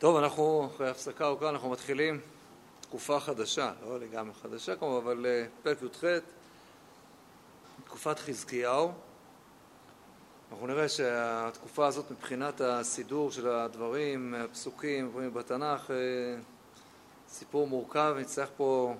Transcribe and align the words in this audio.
טוב, 0.00 0.16
אנחנו 0.16 0.68
אחרי 0.74 0.88
הפסקה 0.88 1.26
ארוכה, 1.26 1.48
אנחנו 1.48 1.70
מתחילים 1.70 2.20
תקופה 2.80 3.20
חדשה, 3.20 3.72
לא 3.86 4.00
לגמרי 4.00 4.34
חדשה 4.34 4.76
כמובן, 4.76 5.06
אבל 5.06 5.26
אה, 5.26 5.46
פרק 5.62 5.82
י"ח, 5.82 6.04
תקופת 7.84 8.18
חזקיהו. 8.18 8.92
אנחנו 10.52 10.66
נראה 10.66 10.88
שהתקופה 10.88 11.86
הזאת 11.86 12.10
מבחינת 12.10 12.60
הסידור 12.60 13.30
של 13.30 13.48
הדברים, 13.48 14.34
הפסוקים, 14.34 15.10
דברים 15.10 15.34
בתנ"ך, 15.34 15.90
אה, 15.90 15.96
סיפור 17.28 17.66
מורכב, 17.66 18.16
נצטרך 18.20 18.48
פה 18.56 18.94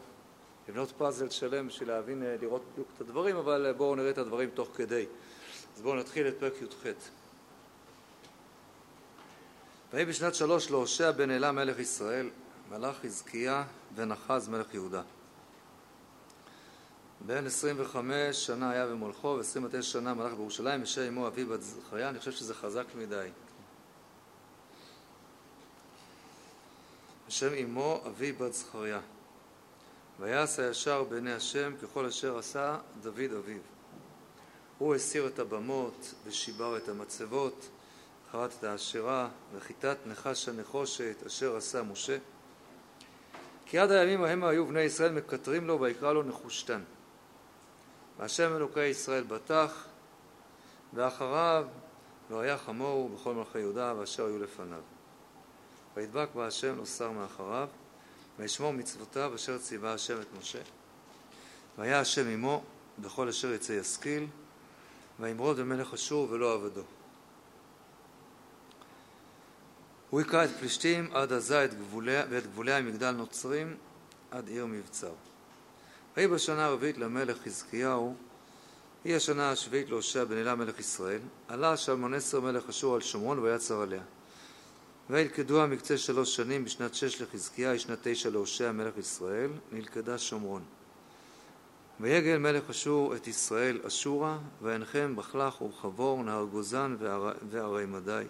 לבנות 0.69 0.93
פאזל 0.98 1.30
שלם 1.30 1.69
בשביל 1.69 1.89
להבין, 1.89 2.23
אה, 2.23 2.37
לראות 2.41 2.62
בדיוק 2.73 2.89
את 2.96 3.01
הדברים, 3.01 3.37
אבל 3.37 3.73
בואו 3.77 3.95
נראה 3.95 4.11
את 4.11 4.19
הדברים 4.19 4.51
תוך 4.55 4.69
כדי. 4.75 5.07
אז 5.77 5.82
בואו 5.82 5.95
נתחיל 5.95 6.29
את 6.29 6.35
פרק 6.39 6.53
י"ח. 6.62 7.20
ויהי 9.93 10.04
בשנת 10.04 10.34
שלוש 10.34 10.70
להושע 10.70 11.11
בן 11.11 11.30
אלה 11.30 11.52
מלך 11.52 11.79
ישראל, 11.79 12.31
מלך 12.71 12.96
חזקיה 13.03 13.64
אחז 14.12 14.48
מלך 14.48 14.75
יהודה. 14.75 15.03
בן 17.26 17.46
25 17.46 18.46
שנה 18.46 18.71
היה 18.71 18.86
במולכו 18.86 19.26
ו-29 19.26 19.82
שנה 19.82 20.14
מלך 20.14 20.32
בירושלים, 20.32 20.82
אשר 20.82 21.03
עמו 21.03 21.26
אביו 21.26 21.48
בת 21.48 21.62
זכריה, 21.62 22.08
אני 22.08 22.18
חושב 22.18 22.32
שזה 22.32 22.54
חזק 22.54 22.84
מדי. 22.95 23.29
השם 27.29 27.53
עמו 27.57 28.00
אבי 28.07 28.32
בת 28.32 28.53
זכריה. 28.53 29.00
ויעש 30.20 30.59
הישר 30.59 31.04
בעיני 31.04 31.32
השם 31.32 31.72
ככל 31.82 32.06
אשר 32.06 32.39
עשה 32.39 32.78
דוד 33.03 33.33
אביו. 33.39 33.59
הוא 34.78 34.95
הסיר 34.95 35.27
את 35.27 35.39
הבמות 35.39 36.14
ושיבר 36.25 36.77
את 36.77 36.89
המצבות 36.89 37.69
חרט 38.33 38.50
את 38.58 38.64
האשרה 38.64 39.28
וכיתת 39.55 39.97
נחש 40.06 40.48
הנחושת 40.48 41.22
אשר 41.27 41.56
עשה 41.56 41.83
משה. 41.83 42.19
כי 43.66 43.78
עד 43.78 43.91
הימים 43.91 44.25
ההם 44.25 44.45
היו 44.45 44.67
בני 44.67 44.81
ישראל 44.81 45.12
מקטרים 45.12 45.67
לו 45.67 45.81
ויקרא 45.81 46.12
לו 46.12 46.22
נחושתן. 46.22 46.83
והשם 48.19 48.56
אלוקי 48.56 48.87
ישראל 48.87 49.25
בטח 49.25 49.84
ואחריו 50.95 51.67
לא 52.31 52.41
היה 52.41 52.59
כמוהו 52.59 53.09
בכל 53.09 53.34
מלכי 53.34 53.59
יהודה 53.59 53.95
ואשר 53.98 54.27
היו 54.27 54.39
לפניו. 54.39 54.81
וידבק 55.97 56.28
בה 56.34 56.47
השם 56.47 56.78
לא 56.78 56.87
שר 56.87 57.11
מאחריו 57.11 57.69
וישמור 58.39 58.72
מצוותיו 58.72 59.34
אשר 59.34 59.59
ציווה 59.59 59.92
השם 59.92 60.20
את 60.20 60.27
משה. 60.39 60.61
והיה 61.78 62.00
השם 62.00 62.28
עמו 62.28 62.62
בכל 62.98 63.28
אשר 63.28 63.53
יצא 63.53 63.72
ישכיל 63.72 64.27
וימרוד 65.20 65.61
במלך 65.61 65.94
אשור 65.94 66.27
ולא 66.31 66.55
עבדו. 66.55 66.83
הוא 70.11 70.20
היכה 70.20 70.44
את 70.44 70.50
פלישתים 70.61 71.08
עד 71.12 71.33
עזה 71.33 71.66
ואת 72.30 72.47
גבוליה 72.47 72.83
מגדל 72.83 73.11
נוצרים 73.11 73.77
עד 74.30 74.48
עיר 74.48 74.66
מבצר. 74.66 75.12
ויהי 76.16 76.28
בשנה 76.28 76.64
הרביעית 76.64 76.98
למלך 76.98 77.36
חזקיהו, 77.44 78.14
היא 79.05 79.16
השנה 79.16 79.50
השביעית 79.50 79.91
להושע 79.91 80.25
בן 80.25 80.36
אלה 80.36 80.55
מלך 80.55 80.78
ישראל, 80.78 81.20
עלה 81.48 81.77
שלמונסר 81.77 82.41
מלך 82.41 82.69
אשור 82.69 82.94
על 82.94 83.00
שומרון 83.00 83.38
ויצר 83.38 83.81
עליה. 83.81 84.03
וילכדוה 85.11 85.66
מקצה 85.66 85.98
שלוש 85.98 86.36
שנים 86.36 86.64
בשנת 86.64 86.94
שש 86.94 87.22
לחזקיה, 87.22 87.70
היא 87.70 87.78
שנת 87.78 87.98
תשע 88.03 88.31
להושע 88.31 88.72
מלך 88.72 88.98
ישראל, 88.98 89.50
נלכדה 89.72 90.19
שומרון. 90.19 90.62
ויגל 92.00 92.38
מלך 92.38 92.70
אשור 92.70 93.16
את 93.16 93.28
ישראל 93.28 93.81
אשורה, 93.86 94.38
וינחם 94.62 95.16
בחלך 95.16 95.62
ורחבור, 95.62 96.22
נהר 96.25 96.44
גוזן 96.44 96.97
וערי 97.50 97.86
מדי. 97.86 98.25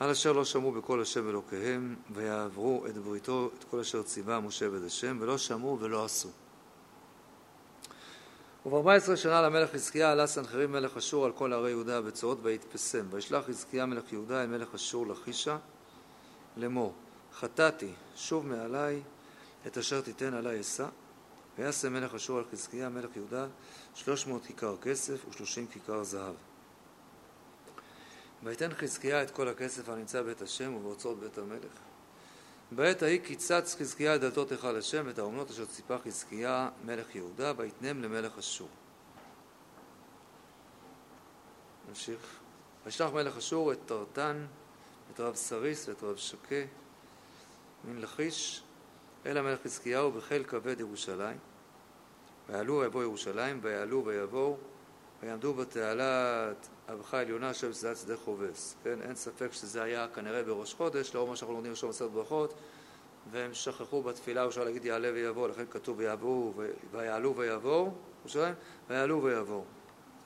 על 0.00 0.10
אשר 0.10 0.32
לא 0.32 0.44
שמעו 0.44 0.72
בקול 0.72 1.02
השם 1.02 1.28
אלוקיהם, 1.28 1.96
ויעברו 2.14 2.86
את 2.86 2.98
בריתו, 2.98 3.50
את 3.58 3.64
כל 3.64 3.80
אשר 3.80 4.02
ציווה 4.02 4.40
משה 4.40 4.70
בית 4.70 4.82
השם, 4.86 5.16
ולא 5.20 5.38
שמעו 5.38 5.78
ולא 5.80 6.04
עשו. 6.04 6.28
וב-14 8.66 9.16
שנה 9.16 9.42
למלך 9.42 9.72
חזקיה 9.72 10.12
עלה 10.12 10.26
סנחריב 10.26 10.70
מלך 10.70 10.96
אשור 10.96 11.24
על 11.24 11.32
כל 11.32 11.52
ערי 11.52 11.70
יהודה 11.70 11.98
הבצורות 11.98 12.38
ויתפסם. 12.42 13.06
וישלח 13.10 13.44
חזקיה 13.46 13.86
מלך 13.86 14.12
יהודה 14.12 14.42
אל 14.42 14.46
מלך 14.46 14.74
אשור 14.74 15.06
לחישה 15.06 15.56
לאמור 16.56 16.94
חטאתי 17.32 17.92
שוב 18.16 18.46
מעלי 18.46 19.00
את 19.66 19.78
אשר 19.78 20.00
תיתן 20.00 20.34
עלי 20.34 20.60
אשא 20.60 20.86
ויעשה 21.58 21.88
מלך 21.88 22.14
אשור 22.14 22.38
על 22.38 22.44
חזקיה 22.52 22.88
מלך 22.88 23.16
יהודה 23.16 23.46
שלוש 23.94 24.26
מאות 24.26 24.46
כיכר 24.46 24.76
כסף 24.82 25.28
ושלושים 25.28 25.66
כיכר 25.66 26.02
זהב. 26.02 26.34
ויתן 28.44 28.74
חזקיה 28.74 29.22
את 29.22 29.30
כל 29.30 29.48
הכסף 29.48 29.88
הנמצא 29.88 30.22
בבית 30.22 30.42
השם 30.42 30.74
ובאוצרות 30.74 31.20
בית 31.20 31.38
המלך. 31.38 31.72
בעת 32.72 33.02
ההיא 33.02 33.20
קיצץ 33.20 33.76
חזקיה 33.78 34.14
את 34.14 34.20
דלתות 34.20 34.50
היכל 34.50 34.76
השם 34.76 35.04
ואת 35.06 35.18
האומנות 35.18 35.50
אשר 35.50 35.64
ציפה 35.64 35.98
חזקיה 35.98 36.70
מלך 36.84 37.14
יהודה 37.14 37.52
ויתנם 37.56 38.02
למלך 38.02 38.38
אשור. 38.38 38.68
נמשיך. 41.88 42.38
וישלח 42.84 43.12
מלך 43.12 43.36
אשור 43.36 43.72
את 43.72 43.78
טרטן, 43.86 44.46
את 45.14 45.20
רב 45.20 45.34
סריס 45.34 45.88
ואת 45.88 46.02
רב 46.02 46.16
שקה 46.16 46.64
מן 47.84 47.98
לכיש 47.98 48.62
אל 49.26 49.38
המלך 49.38 49.62
חזקיהו 49.64 50.12
בחיל 50.12 50.44
כבד 50.44 50.80
ירושלים. 50.80 51.38
ויעלו 52.48 52.78
ויבואו 52.78 53.02
ירושלים 53.02 53.58
ויעלו 53.62 54.04
ויבואו 54.04 54.56
ויעמדו 55.22 55.54
בתעלת 55.54 56.68
אבחה 56.92 57.20
עליונה 57.20 57.50
אשר 57.50 57.68
בסעדת 57.68 57.96
שדה 57.96 58.16
חובס. 58.16 58.76
כן, 58.84 59.02
אין 59.02 59.14
ספק 59.14 59.52
שזה 59.52 59.82
היה 59.82 60.06
כנראה 60.14 60.42
בראש 60.42 60.74
חודש, 60.74 61.14
לאור 61.14 61.28
מה 61.28 61.36
שאנחנו 61.36 61.54
לומדים 61.54 61.72
עכשיו 61.72 61.88
בסרט 61.88 62.10
ברכות, 62.10 62.54
והם 63.30 63.54
שכחו 63.54 64.02
בתפילה, 64.02 64.46
אפשר 64.46 64.64
להגיד 64.64 64.84
יעלה 64.84 65.10
ויבוא, 65.14 65.48
לכן 65.48 65.64
כתוב 65.70 65.98
ויעברו, 65.98 66.52
ויעלו 66.92 67.36
ויבואו, 67.36 67.90
ירושלים, 68.20 68.54
ויעלו 68.88 69.22
ויבואו. 69.22 69.64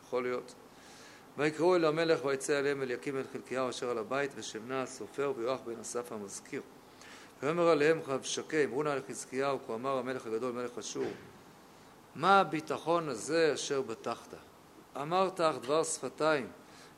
יכול 0.06 0.22
להיות. 0.22 0.54
ויקראו 1.38 1.76
אל 1.76 1.84
המלך 1.84 2.24
ויצא 2.24 2.52
עליהם 2.52 2.82
אליקים 2.82 3.14
בן 3.14 3.22
חלקיהו 3.32 3.70
אשר 3.70 3.91
על 3.91 3.98
הבית 3.98 4.30
ושמנה 4.36 4.82
הסופר 4.82 5.32
ויואח 5.36 5.60
בן 5.66 5.80
אסף 5.80 6.12
המזכיר. 6.12 6.62
ויאמר 7.42 7.68
עליהם 7.68 8.00
רבשקה 8.06 8.64
אמרו 8.64 8.82
נא 8.82 8.88
לחזקיהו 8.88 9.58
כה 9.66 9.74
אמר 9.74 9.98
המלך 9.98 10.26
הגדול 10.26 10.52
מלך 10.52 10.78
אשור 10.78 11.10
מה 12.14 12.41
הביטחון 12.41 13.08
הזה 13.08 13.50
אשר 13.54 13.82
בטחת? 13.82 14.34
אמרת 14.97 15.41
אך 15.41 15.56
דבר 15.62 15.84
שפתיים, 15.84 16.47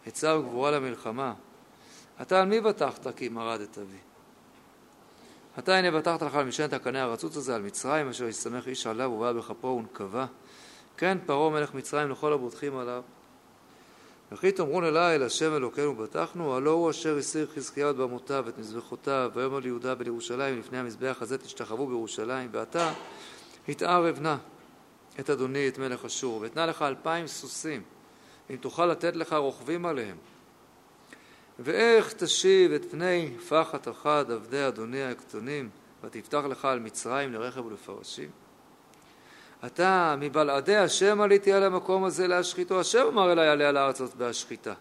עצה 0.06 0.36
וגבורה 0.36 0.70
למלחמה. 0.70 1.34
אתה 2.22 2.40
על 2.40 2.48
מי 2.48 2.60
בטחת 2.60 3.16
כי 3.16 3.28
מרדת 3.28 3.78
בי? 3.78 3.96
אתה 5.58 5.76
הנה 5.76 5.90
בטחת 5.90 6.22
לך 6.22 6.34
על 6.34 6.44
משענת 6.44 6.72
הקנה 6.72 7.02
הרצוץ 7.02 7.36
הזה, 7.36 7.54
על 7.54 7.62
מצרים, 7.62 8.08
אשר 8.08 8.24
יסתמך 8.24 8.66
איש 8.68 8.86
עליו 8.86 9.10
ובא 9.10 9.32
בכפו 9.32 9.66
ונקבה. 9.66 10.26
כן 10.96 11.18
פרעה 11.26 11.50
מלך 11.50 11.74
מצרים 11.74 12.10
לכל 12.10 12.32
הבוטחים 12.32 12.76
עליו. 12.76 13.02
וכי 14.32 14.52
תאמרו 14.52 14.82
אלי 14.82 14.98
אל 14.98 15.22
השם 15.22 15.54
אלוקינו 15.54 15.94
בטחנו, 15.94 16.56
הלא 16.56 16.70
הוא 16.70 16.90
אשר 16.90 17.18
הסיר 17.18 17.46
חזקיהו 17.54 17.90
את 17.90 17.96
במותיו 17.96 18.42
ואת 18.46 18.58
מזבחותיו, 18.58 19.30
ויאמר 19.34 19.58
ליהודה 19.58 19.94
ולירושלים 19.98 20.58
לפני 20.58 20.78
המזבח 20.78 21.16
הזה 21.20 21.38
תשתחוו 21.38 21.86
בירושלים, 21.86 22.48
ואתה 22.52 22.92
התערב 23.68 24.20
נא 24.20 24.36
את 25.20 25.30
אדוני 25.30 25.68
את 25.68 25.78
מלך 25.78 26.04
אשור, 26.04 26.40
ואתנה 26.40 26.66
לך 26.66 26.82
אלפיים 26.82 27.26
סוסים, 27.26 27.82
אם 28.50 28.56
תוכל 28.56 28.86
לתת 28.86 29.16
לך 29.16 29.32
רוכבים 29.32 29.86
עליהם. 29.86 30.16
ואיך 31.58 32.12
תשיב 32.12 32.72
את 32.72 32.90
פני 32.90 33.30
פחת 33.48 33.88
אחד 33.88 34.24
עבדי 34.30 34.68
אדוני 34.68 35.02
הקטונים, 35.02 35.68
ותפתח 36.04 36.42
לך 36.48 36.64
על 36.64 36.78
מצרים 36.78 37.32
לרכב 37.32 37.66
ולפרשים? 37.66 38.30
אתה 39.66 40.14
מבלעדי 40.18 40.76
השם 40.76 41.20
עליתי 41.20 41.52
על 41.52 41.62
המקום 41.62 42.04
הזה 42.04 42.26
להשחיתו, 42.26 42.80
השם 42.80 43.06
אמר 43.06 43.32
אלי 43.32 43.48
עליה 43.48 43.72
לארץ 43.72 44.00
הזאת 44.00 44.16
בהשחיתה. 44.16 44.72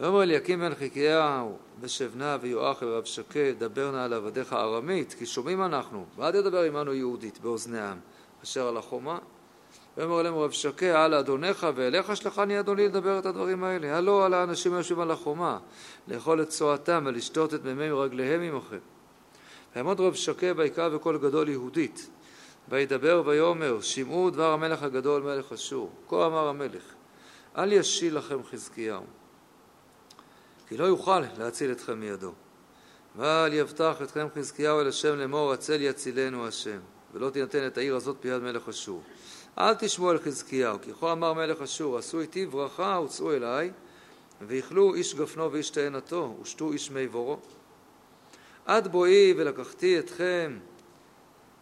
ויאמר 0.00 0.22
אליקים 0.22 0.60
בן 0.60 0.74
חלקיהו 0.74 1.56
בשבנה 1.80 2.36
ויואח 2.40 2.78
ורב 2.82 3.04
שקד, 3.04 3.54
דבר 3.58 3.90
נא 3.90 4.04
על 4.04 4.12
עבדיך 4.12 4.52
ארמית, 4.52 5.14
כי 5.18 5.26
שומעים 5.26 5.62
אנחנו, 5.62 6.06
ואל 6.16 6.32
תדבר 6.32 6.62
עמנו 6.62 6.94
יהודית 6.94 7.38
באוזני 7.40 7.78
העם. 7.78 7.98
אשר 8.44 8.68
על 8.68 8.76
החומה. 8.76 9.18
ויאמר 9.96 10.20
אליהם 10.20 10.34
רב 10.34 10.50
שקה, 10.50 11.04
על 11.04 11.14
אדונך 11.14 11.66
ואליך 11.74 12.16
שלחני 12.16 12.60
אדוני 12.60 12.88
לדבר 12.88 13.18
את 13.18 13.26
הדברים 13.26 13.64
האלה. 13.64 13.96
הלא 13.96 14.26
על 14.26 14.34
האנשים 14.34 14.74
היושבים 14.74 15.00
על 15.00 15.10
החומה, 15.10 15.58
לאכול 16.08 16.42
את 16.42 16.48
צואתם 16.48 17.04
ולשתות 17.06 17.54
את 17.54 17.64
מימי 17.64 17.90
רגליהם 17.90 18.40
עמכם. 18.40 18.78
ויעמוד 19.74 20.00
רב 20.00 20.14
שקה 20.14 20.46
ויקרא 20.56 20.88
בקול 20.88 21.18
גדול 21.18 21.48
יהודית, 21.48 22.10
וידבר 22.68 23.22
ויאמר, 23.26 23.80
שמעו 23.80 24.30
דבר 24.30 24.52
המלך 24.52 24.82
הגדול 24.82 25.22
מלך 25.22 25.52
אשור. 25.52 25.90
כה 26.08 26.26
אמר 26.26 26.48
המלך, 26.48 26.82
אל 27.58 27.72
ישיל 27.72 28.16
לכם 28.18 28.38
חזקיהו, 28.50 29.04
כי 30.68 30.76
לא 30.76 30.84
יוכל 30.84 31.20
להציל 31.38 31.72
אתכם 31.72 32.00
מידו. 32.00 32.32
ואל 33.16 33.52
יבטח 33.52 34.02
אתכם 34.02 34.26
חזקיהו 34.34 34.80
אל 34.80 34.88
השם 34.88 35.16
לאמור, 35.16 35.52
הצל 35.52 35.80
יצילנו 35.80 36.46
השם. 36.46 36.78
ולא 37.14 37.30
תינתן 37.30 37.66
את 37.66 37.78
העיר 37.78 37.96
הזאת 37.96 38.16
ביד 38.22 38.42
מלך 38.42 38.68
אשור. 38.68 39.02
אל 39.58 39.74
תשמעו 39.74 40.10
על 40.10 40.18
חזקיהו, 40.18 40.78
כי 40.82 40.90
כה 41.00 41.12
אמר 41.12 41.32
מלך 41.32 41.62
אשור, 41.62 41.98
עשו 41.98 42.20
איתי 42.20 42.46
ברכה 42.46 43.00
וצאו 43.04 43.32
אליי, 43.32 43.70
ויכלו 44.46 44.94
איש 44.94 45.14
גפנו 45.14 45.52
ואיש 45.52 45.70
תאנתו, 45.70 46.36
ושתו 46.42 46.72
איש 46.72 46.90
מי 46.90 47.08
בורו. 47.08 47.38
עד 48.66 48.88
בואי 48.88 49.34
ולקחתי 49.36 49.98
אתכם 49.98 50.58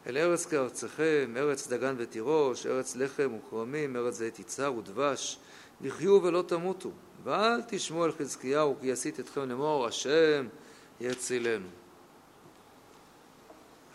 אל 0.06 0.16
ארץ 0.16 0.46
כארצכם, 0.46 1.34
ארץ 1.37 1.69
דגן 1.69 1.94
ותירוש, 1.99 2.66
ארץ 2.66 2.96
לחם 2.96 3.31
וכרמים, 3.34 3.96
ארץ 3.96 4.14
זית 4.14 4.38
יצהר 4.38 4.75
ודבש, 4.75 5.38
לחיו 5.81 6.20
ולא 6.22 6.42
תמותו. 6.42 6.90
ואל 7.25 7.62
תשמעו 7.69 8.04
אל 8.04 8.12
חזקיהו 8.12 8.76
כי 8.81 8.92
עשית 8.92 9.20
אתכם 9.20 9.49
לאמור, 9.49 9.87
השם 9.87 10.46
יצילנו. 11.00 11.66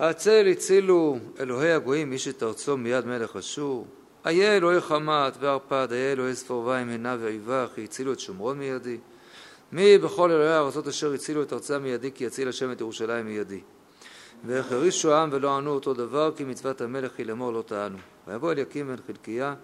הצל 0.01 0.47
הצילו 0.51 1.17
אלוהי 1.39 1.73
הגויים 1.73 2.11
איש 2.11 2.27
את 2.27 2.43
ארצו 2.43 2.77
מיד 2.77 3.05
מלך 3.05 3.35
אשור. 3.35 3.87
איה 4.25 4.57
אלוהי 4.57 4.81
חמת 4.81 5.33
וערפד, 5.39 5.87
איה 5.91 6.11
אלוהי 6.11 6.35
ספורביים 6.35 6.89
עינה 6.89 7.17
ואיבה, 7.19 7.65
כי 7.75 7.83
הצילו 7.83 8.13
את 8.13 8.19
שומרון 8.19 8.59
מידי. 8.59 8.97
מי 9.71 9.97
בכל 9.97 10.31
אלוהי 10.31 10.53
הארצות 10.53 10.87
אשר 10.87 11.13
הצילו 11.13 11.43
את 11.43 11.53
ארצם 11.53 11.83
מידי, 11.83 12.11
כי 12.11 12.23
יציל 12.23 12.49
השם 12.49 12.71
את 12.71 12.81
ירושלים 12.81 13.25
מידי. 13.25 13.61
והחרישו 14.45 15.13
העם 15.13 15.29
ולא 15.31 15.57
ענו 15.57 15.71
אותו 15.71 15.93
דבר, 15.93 16.31
כי 16.35 16.43
מצוות 16.43 16.81
המלך 16.81 17.11
היא 17.17 17.25
לאמור 17.25 17.53
לא 17.53 17.61
טענו. 17.61 17.97
ויבוא 18.27 18.51
אליקים 18.51 18.87
בן 18.87 18.95
חלקיה 19.07 19.55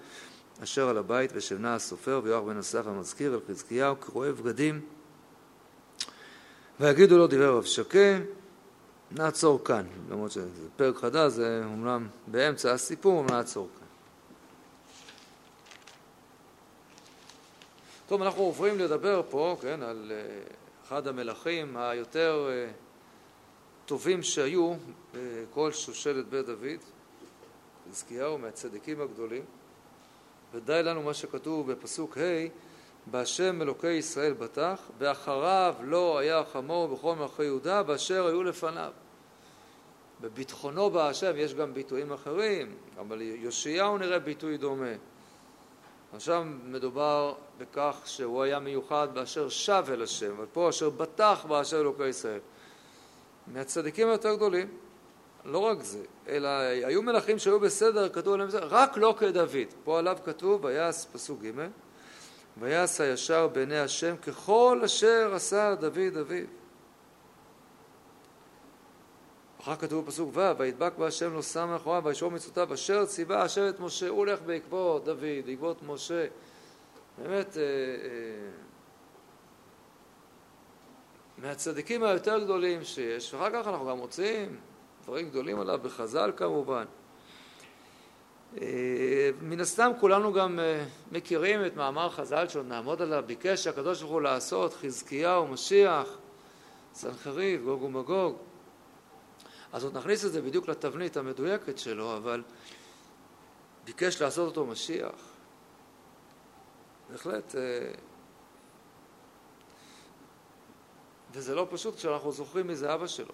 אשר 0.63 0.89
על 0.89 0.97
הבית, 0.97 1.31
ושבנה 1.35 1.75
הסופר, 1.75 2.21
ויואח 2.23 2.43
בן 2.43 2.57
אסף 2.57 2.87
המזכיר, 2.87 3.33
אל 3.33 3.39
חזקיהו, 3.49 3.95
קרועי 3.95 4.31
בגדים. 4.31 4.81
ויגידו 6.79 7.17
לו 7.17 7.27
דברי 7.27 7.47
רב 7.47 7.63
שקה, 7.63 8.17
נעצור 9.11 9.63
כאן, 9.63 9.85
למרות 10.09 10.31
שזה 10.31 10.67
פרק 10.75 10.95
חדש, 10.95 11.31
זה 11.31 11.61
אומנם 11.65 12.07
באמצע 12.27 12.71
הסיפור, 12.71 13.23
נעצור 13.23 13.69
כאן. 13.79 13.87
טוב, 18.07 18.21
אנחנו 18.21 18.41
עוברים 18.41 18.79
לדבר 18.79 19.21
פה, 19.29 19.57
כן, 19.61 19.83
על 19.83 20.11
אה, 20.15 20.39
אחד 20.87 21.07
המלכים 21.07 21.77
היותר 21.77 22.47
אה, 22.49 22.71
טובים 23.85 24.23
שהיו 24.23 24.73
בכל 25.13 25.71
שושלת 25.71 26.27
בית 26.29 26.45
דוד, 26.45 26.79
חזקיהו 27.91 28.37
מהצדיקים 28.37 29.01
הגדולים, 29.01 29.43
ודי 30.53 30.83
לנו 30.83 31.01
מה 31.01 31.13
שכתוב 31.13 31.71
בפסוק 31.71 32.17
ה' 32.17 32.47
בהשם 33.11 33.61
אלוקי 33.61 33.91
ישראל 33.91 34.33
בטח, 34.33 34.79
ואחריו 34.97 35.75
לא 35.81 36.17
היה 36.17 36.43
חמור 36.53 36.87
בכל 36.87 37.15
מלכי 37.15 37.43
יהודה, 37.43 37.83
באשר 37.83 38.27
היו 38.27 38.43
לפניו. 38.43 38.91
בביטחונו 40.21 40.89
בהשם 40.89 41.31
יש 41.35 41.53
גם 41.53 41.73
ביטויים 41.73 42.13
אחרים, 42.13 42.75
גם 42.97 43.11
על 43.11 43.21
יאשיהו 43.21 43.97
נראה 43.97 44.19
ביטוי 44.19 44.57
דומה. 44.57 44.93
עכשיו 46.13 46.45
מדובר 46.63 47.33
בכך 47.57 47.95
שהוא 48.05 48.43
היה 48.43 48.59
מיוחד 48.59 49.07
באשר 49.13 49.49
שב 49.49 49.85
אל 49.89 50.01
השם, 50.01 50.31
אבל 50.37 50.45
פה 50.53 50.69
אשר 50.69 50.89
בטח 50.89 51.45
באשר 51.47 51.81
אלוקי 51.81 52.07
ישראל. 52.07 52.39
מהצדיקים 53.47 54.07
היותר 54.07 54.35
גדולים, 54.35 54.67
לא 55.45 55.59
רק 55.59 55.81
זה, 55.81 56.03
אלא 56.27 56.47
היו 56.83 57.01
מלכים 57.01 57.39
שהיו 57.39 57.59
בסדר, 57.59 58.09
כתוב 58.09 58.33
עליהם 58.33 58.49
זה, 58.49 58.59
רק 58.59 58.97
לא 58.97 59.15
כדוד. 59.17 59.49
פה 59.83 59.99
עליו 59.99 60.17
כתוב, 60.25 60.65
ויעש 60.65 61.05
פסוק 61.05 61.41
ג' 61.43 61.67
ויעש 62.59 63.01
הישר 63.01 63.47
בעיני 63.47 63.79
השם 63.79 64.17
ככל 64.17 64.81
אשר 64.85 65.31
עשה 65.35 65.75
דוד 65.75 66.17
אביו. 66.21 66.45
אחר 69.61 69.75
כתוב 69.75 70.05
בפסוק 70.05 70.29
ו' 70.33 70.57
וידבק 70.57 70.93
בהשם 70.97 71.33
לא 71.33 71.41
שם 71.41 71.67
מאחוריו 71.69 72.03
וישור 72.03 72.31
מצוותיו 72.31 72.73
אשר 72.73 73.05
ציווה 73.05 73.45
אשר 73.45 73.69
את 73.69 73.79
משה 73.79 74.07
הוא 74.07 74.17
הולך 74.17 74.41
בעקבות 74.41 75.05
דוד, 75.05 75.45
בעקבות 75.45 75.83
משה 75.83 76.27
באמת 77.17 77.57
אה, 77.57 77.61
אה, 77.63 78.49
מהצדיקים 81.37 82.03
היותר 82.03 82.39
גדולים 82.43 82.83
שיש 82.83 83.33
ואחר 83.33 83.49
כך 83.49 83.67
אנחנו 83.67 83.87
גם 83.89 83.97
מוצאים 83.97 84.59
דברים 85.03 85.29
גדולים 85.29 85.59
עליו 85.59 85.79
בחז"ל 85.83 86.31
כמובן 86.35 86.85
מן 89.41 89.59
הסתם 89.59 89.91
כולנו 89.99 90.33
גם 90.33 90.59
מכירים 91.11 91.65
את 91.65 91.75
מאמר 91.75 92.09
חז"ל 92.09 92.47
שעוד 92.47 92.65
נעמוד 92.65 93.01
עליו 93.01 93.23
ביקש 93.27 93.67
הקדוש 93.67 94.01
ברוך 94.01 94.13
הוא 94.13 94.21
לעשות 94.21 94.73
חזקיהו 94.73 95.47
משיח 95.47 96.17
סנחריב 96.93 97.63
גוג 97.63 97.81
ומגוג 97.81 98.37
אז 99.73 99.83
עוד 99.83 99.97
נכניס 99.97 100.25
את 100.25 100.31
זה 100.31 100.41
בדיוק 100.41 100.67
לתבנית 100.67 101.17
המדויקת 101.17 101.77
שלו, 101.77 102.17
אבל 102.17 102.43
ביקש 103.83 104.21
לעשות 104.21 104.49
אותו 104.49 104.65
משיח. 104.65 105.15
בהחלט, 107.09 107.55
אה, 107.55 107.91
וזה 111.31 111.55
לא 111.55 111.67
פשוט 111.69 111.95
כשאנחנו 111.95 112.31
זוכרים 112.31 112.67
מי 112.67 112.75
זה 112.75 112.93
אבא 112.93 113.07
שלו. 113.07 113.33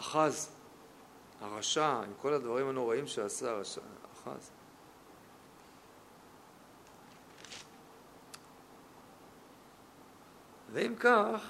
אחז, 0.00 0.50
הרשע, 1.40 1.86
עם 1.86 2.12
כל 2.22 2.32
הדברים 2.32 2.68
הנוראים 2.68 3.06
שעשה, 3.06 3.60
אחז. 4.12 4.50
ואם 10.72 10.94
כך, 11.00 11.48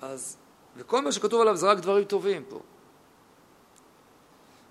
אז, 0.00 0.36
וכל 0.76 1.02
מה 1.02 1.12
שכתוב 1.12 1.40
עליו 1.40 1.56
זה 1.56 1.70
רק 1.70 1.78
דברים 1.78 2.04
טובים 2.04 2.44
פה. 2.48 2.60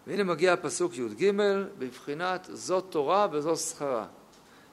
והנה 0.07 0.24
מגיע 0.24 0.54
הפסוק 0.54 0.98
י"ג 0.98 1.31
בבחינת 1.78 2.50
זאת 2.54 2.86
תורה 2.90 3.28
וזו 3.31 3.56
שכרה. 3.56 4.06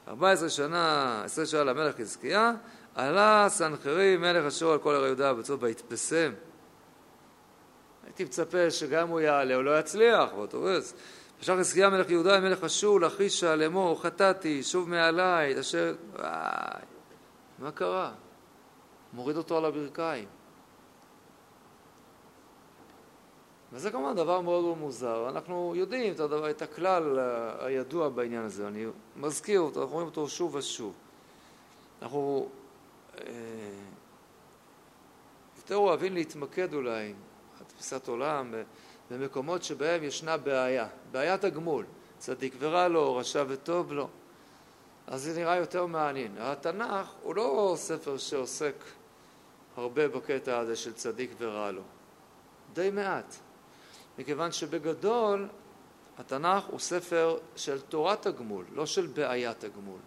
14 0.08 0.48
שנה, 0.48 1.22
20 1.24 1.46
שנה 1.46 1.64
למלך 1.64 1.96
חזקיה, 1.96 2.52
עלה 2.94 3.46
סנחריב 3.48 4.20
מלך 4.20 4.44
אשור 4.44 4.72
על 4.72 4.78
כל 4.78 4.94
הרי 4.94 5.06
יהודה 5.06 5.34
בצור 5.34 5.58
ויתפסם. 5.60 6.32
הייתי 8.16 8.24
מצפה 8.24 8.70
שגם 8.70 9.08
הוא 9.08 9.20
יעלה, 9.20 9.54
הוא 9.54 9.62
לא 9.62 9.78
יצליח, 9.78 10.32
באותו 10.32 10.62
רץ. 10.62 10.94
ושלח 11.40 11.58
חזקיה 11.58 11.90
מלך 11.90 12.10
יהודה 12.10 12.40
מלך 12.40 12.64
אשור 12.64 13.00
לחישה 13.00 13.56
לאמור 13.56 14.02
חטאתי 14.02 14.62
שוב 14.62 14.88
מעליי 14.88 15.60
אשר... 15.60 15.94
וואי 16.12 16.82
מה 17.58 17.70
קרה? 17.70 18.12
מוריד 19.12 19.36
אותו 19.36 19.58
על 19.58 19.64
הברכיים. 19.64 20.28
וזה 23.72 23.90
כמובן 23.90 24.14
דבר 24.16 24.40
מאוד 24.40 24.64
מאוד 24.64 24.78
מוזר. 24.78 25.28
אנחנו 25.28 25.72
יודעים 25.76 26.12
את, 26.14 26.20
הדבר, 26.20 26.50
את 26.50 26.62
הכלל 26.62 27.18
הידוע 27.58 28.08
בעניין 28.08 28.44
הזה, 28.44 28.68
אני 28.68 28.86
מזכיר 29.16 29.60
אותו, 29.60 29.80
אנחנו 29.80 29.94
רואים 29.94 30.08
אותו 30.08 30.28
שוב 30.28 30.54
ושוב. 30.54 30.92
אנחנו 32.02 32.48
אה, 33.18 33.24
יותר 35.56 35.76
אוהבים 35.76 36.14
להתמקד 36.14 36.74
אולי, 36.74 37.14
תפיסת 37.66 38.08
עולם, 38.08 38.54
במקומות 39.10 39.62
שבהם 39.62 40.04
ישנה 40.04 40.36
בעיה, 40.36 40.86
בעיית 41.10 41.44
הגמול, 41.44 41.84
צדיק 42.18 42.54
ורע 42.58 42.88
לו, 42.88 43.16
רשע 43.16 43.44
וטוב 43.48 43.92
לו. 43.92 44.08
אז 45.06 45.22
זה 45.22 45.40
נראה 45.40 45.56
יותר 45.56 45.86
מעניין. 45.86 46.34
התנ"ך 46.38 47.12
הוא 47.22 47.34
לא 47.34 47.74
ספר 47.76 48.18
שעוסק 48.18 48.74
הרבה 49.76 50.08
בקטע 50.08 50.58
הזה 50.58 50.76
של 50.76 50.92
צדיק 50.92 51.30
ורע 51.38 51.70
לו. 51.70 51.82
די 52.72 52.90
מעט. 52.90 53.34
מכיוון 54.18 54.52
שבגדול 54.52 55.48
התנ"ך 56.18 56.64
הוא 56.64 56.78
ספר 56.78 57.38
של 57.56 57.80
תורת 57.80 58.26
הגמול, 58.26 58.64
לא 58.74 58.86
של 58.86 59.06
בעיית 59.06 59.64
הגמול. 59.64 60.00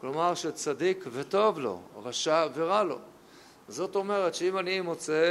כלומר 0.00 0.34
שצדיק 0.34 1.04
וטוב 1.12 1.58
לו, 1.58 1.80
רשע 2.02 2.46
ורע 2.54 2.82
לו. 2.82 2.98
זאת 3.68 3.96
אומרת 3.96 4.34
שאם 4.34 4.58
אני 4.58 4.80
מוצא 4.80 5.22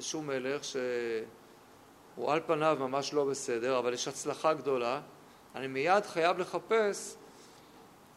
איזשהו 0.00 0.22
מלך 0.22 0.64
שהוא 0.64 2.32
על 2.32 2.40
פניו 2.46 2.76
ממש 2.80 3.14
לא 3.14 3.24
בסדר, 3.24 3.78
אבל 3.78 3.92
יש 3.92 4.08
הצלחה 4.08 4.54
גדולה, 4.54 5.00
אני 5.54 5.66
מיד 5.66 6.06
חייב 6.06 6.38
לחפש 6.38 7.16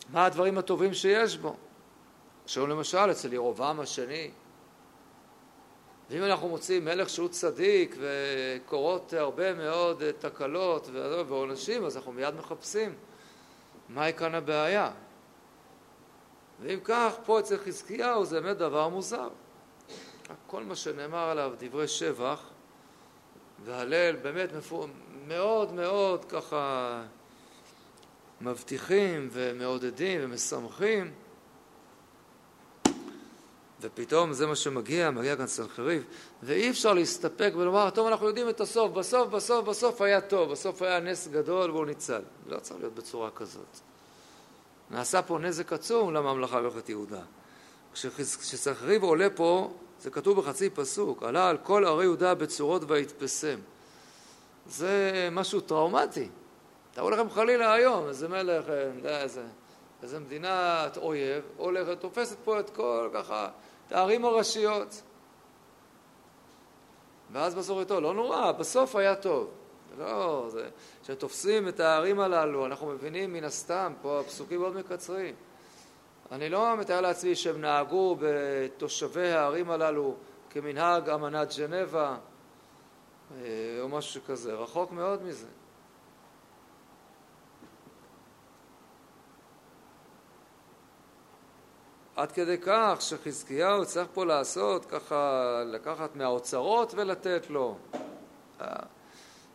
מה 0.10 0.26
הדברים 0.26 0.58
הטובים 0.58 0.94
שיש 0.94 1.38
בו. 1.38 1.56
עכשיו 2.44 2.68
למשל 2.68 3.12
אצל 3.12 3.34
ירובעם 3.34 3.80
השני, 3.80 4.32
ואם 6.10 6.24
אנחנו 6.24 6.48
מוצאים 6.48 6.86
מלך 6.86 7.10
שהוא 7.10 7.30
צדיק 7.30 7.96
וקורות 8.00 9.14
הרבה 9.14 9.54
מאוד 9.54 10.04
תקלות 10.20 10.90
ועונשים, 11.28 11.86
אז 11.86 11.98
אנחנו 11.98 12.12
מיד 12.12 12.36
מחפשים 12.36 12.96
מהי 13.90 14.14
כאן 14.14 14.36
הבעיה. 14.36 14.92
ואם 16.62 16.80
כך, 16.84 17.14
פה 17.26 17.40
אצל 17.40 17.58
חזקיהו 17.58 18.26
זה 18.26 18.42
באמת 18.42 18.58
דבר 18.58 18.90
מוזר. 18.90 19.30
כל 20.48 20.64
מה 20.64 20.76
שנאמר 20.76 21.30
עליו 21.30 21.52
דברי 21.60 21.88
שבח 21.88 22.42
והלל 23.66 24.16
באמת 24.16 24.50
מאוד 25.28 25.74
מאוד 25.74 26.26
ככה 26.26 27.02
מבטיחים 28.42 29.30
ומעודדים 29.32 30.20
ומשמחים 30.24 31.12
ופתאום 33.82 34.34
זה 34.34 34.48
מה 34.48 34.56
שמגיע, 34.56 35.12
מגיע 35.12 35.36
כאן 35.36 35.48
סנחריב 35.48 36.04
ואי 36.44 36.70
אפשר 36.70 36.94
להסתפק 36.94 37.54
ולומר, 37.58 37.90
טוב 37.90 38.08
אנחנו 38.08 38.28
יודעים 38.28 38.50
את 38.50 38.62
הסוף, 38.62 38.92
בסוף, 38.92 39.28
בסוף, 39.30 39.66
בסוף 39.66 40.02
היה 40.02 40.22
טוב, 40.22 40.52
בסוף 40.52 40.82
היה 40.82 41.00
נס 41.00 41.28
גדול 41.28 41.72
והוא 41.72 41.86
ניצל. 41.86 42.22
לא 42.48 42.60
צריך 42.60 42.80
להיות 42.80 42.96
בצורה 42.96 43.32
כזאת. 43.32 43.80
נעשה 44.92 45.22
פה 45.22 45.40
נזק 45.40 45.74
עצום 45.74 46.14
לממלכה 46.14 46.62
במלכת 46.62 46.90
יהודה. 46.90 47.22
כשסנחריב 47.94 49.04
עולה 49.04 49.28
פה, 49.30 49.74
זה 50.00 50.10
כתוב 50.10 50.40
בחצי 50.40 50.70
פסוק, 50.70 51.24
עלה 51.24 51.50
על 51.50 51.58
כל 51.58 51.86
ערי 51.86 52.04
יהודה 52.04 52.36
בצורות 52.36 52.82
ויתפסם. 52.88 53.60
זה 54.68 55.30
משהו 55.32 55.62
טראומטי. 55.62 56.30
תארו 56.94 57.10
לכם 57.10 57.30
חלילה 57.30 57.74
היום, 57.74 58.08
איזה 58.08 58.28
מלך, 58.28 58.70
אה, 58.70 59.22
איזה, 59.22 59.44
איזה 60.04 60.20
מדינת 60.20 60.98
אויב, 60.98 61.44
הולכת, 61.58 62.00
תופסת 62.00 62.38
פה 62.44 62.60
את 62.60 62.70
כל, 62.70 63.10
ככה, 63.14 63.50
את 63.88 63.92
הערים 63.92 64.26
הראשיות. 64.26 65.02
ואז 67.32 67.56
בסוף 67.56 67.80
איתו, 67.80 68.02
לא 68.02 68.14
נורא, 68.14 68.52
בסוף 68.52 68.96
היה 68.96 69.16
טוב. 69.16 69.50
לא, 69.98 70.46
זה... 70.50 70.70
כשתופסים 71.04 71.68
את 71.68 71.80
הערים 71.80 72.20
הללו, 72.20 72.66
אנחנו 72.66 72.88
מבינים 72.88 73.34
מן 73.34 73.44
הסתם, 73.44 73.94
פה 74.02 74.20
הפסוקים 74.20 74.60
מאוד 74.60 74.76
מקצרים. 74.76 75.36
אני 76.34 76.50
לא 76.50 76.78
מתאר 76.78 77.02
לעצמי 77.02 77.36
שהם 77.36 77.62
נהגו 77.62 78.18
בתושבי 78.20 79.32
הערים 79.32 79.72
הללו 79.72 80.16
כמנהג 80.50 81.10
אמנת 81.10 81.52
ז'נבה 81.52 82.18
אה, 83.36 83.78
או 83.82 83.90
משהו 83.90 84.22
כזה, 84.28 84.54
רחוק 84.54 84.92
מאוד 84.92 85.24
מזה. 85.24 85.48
עד 92.16 92.32
כדי 92.32 92.58
כך 92.62 92.98
שחזקיהו 93.00 93.86
צריך 93.86 94.08
פה 94.14 94.26
לעשות, 94.26 94.86
ככה 94.86 95.64
לקחת 95.66 96.16
מהאוצרות 96.16 96.94
ולתת 96.94 97.50
לו. 97.50 97.78
אה, 98.62 98.68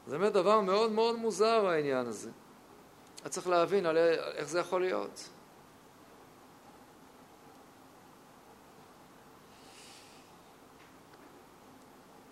זה 0.06 0.18
באמת 0.18 0.32
דבר 0.32 0.60
מאוד 0.60 0.92
מאוד 0.92 1.16
מוזר 1.16 1.66
העניין 1.66 2.06
הזה. 2.06 2.30
אתה 3.20 3.28
צריך 3.28 3.48
להבין 3.48 3.86
על 3.86 3.96
איך 4.34 4.48
זה 4.48 4.58
יכול 4.58 4.80
להיות. 4.80 5.28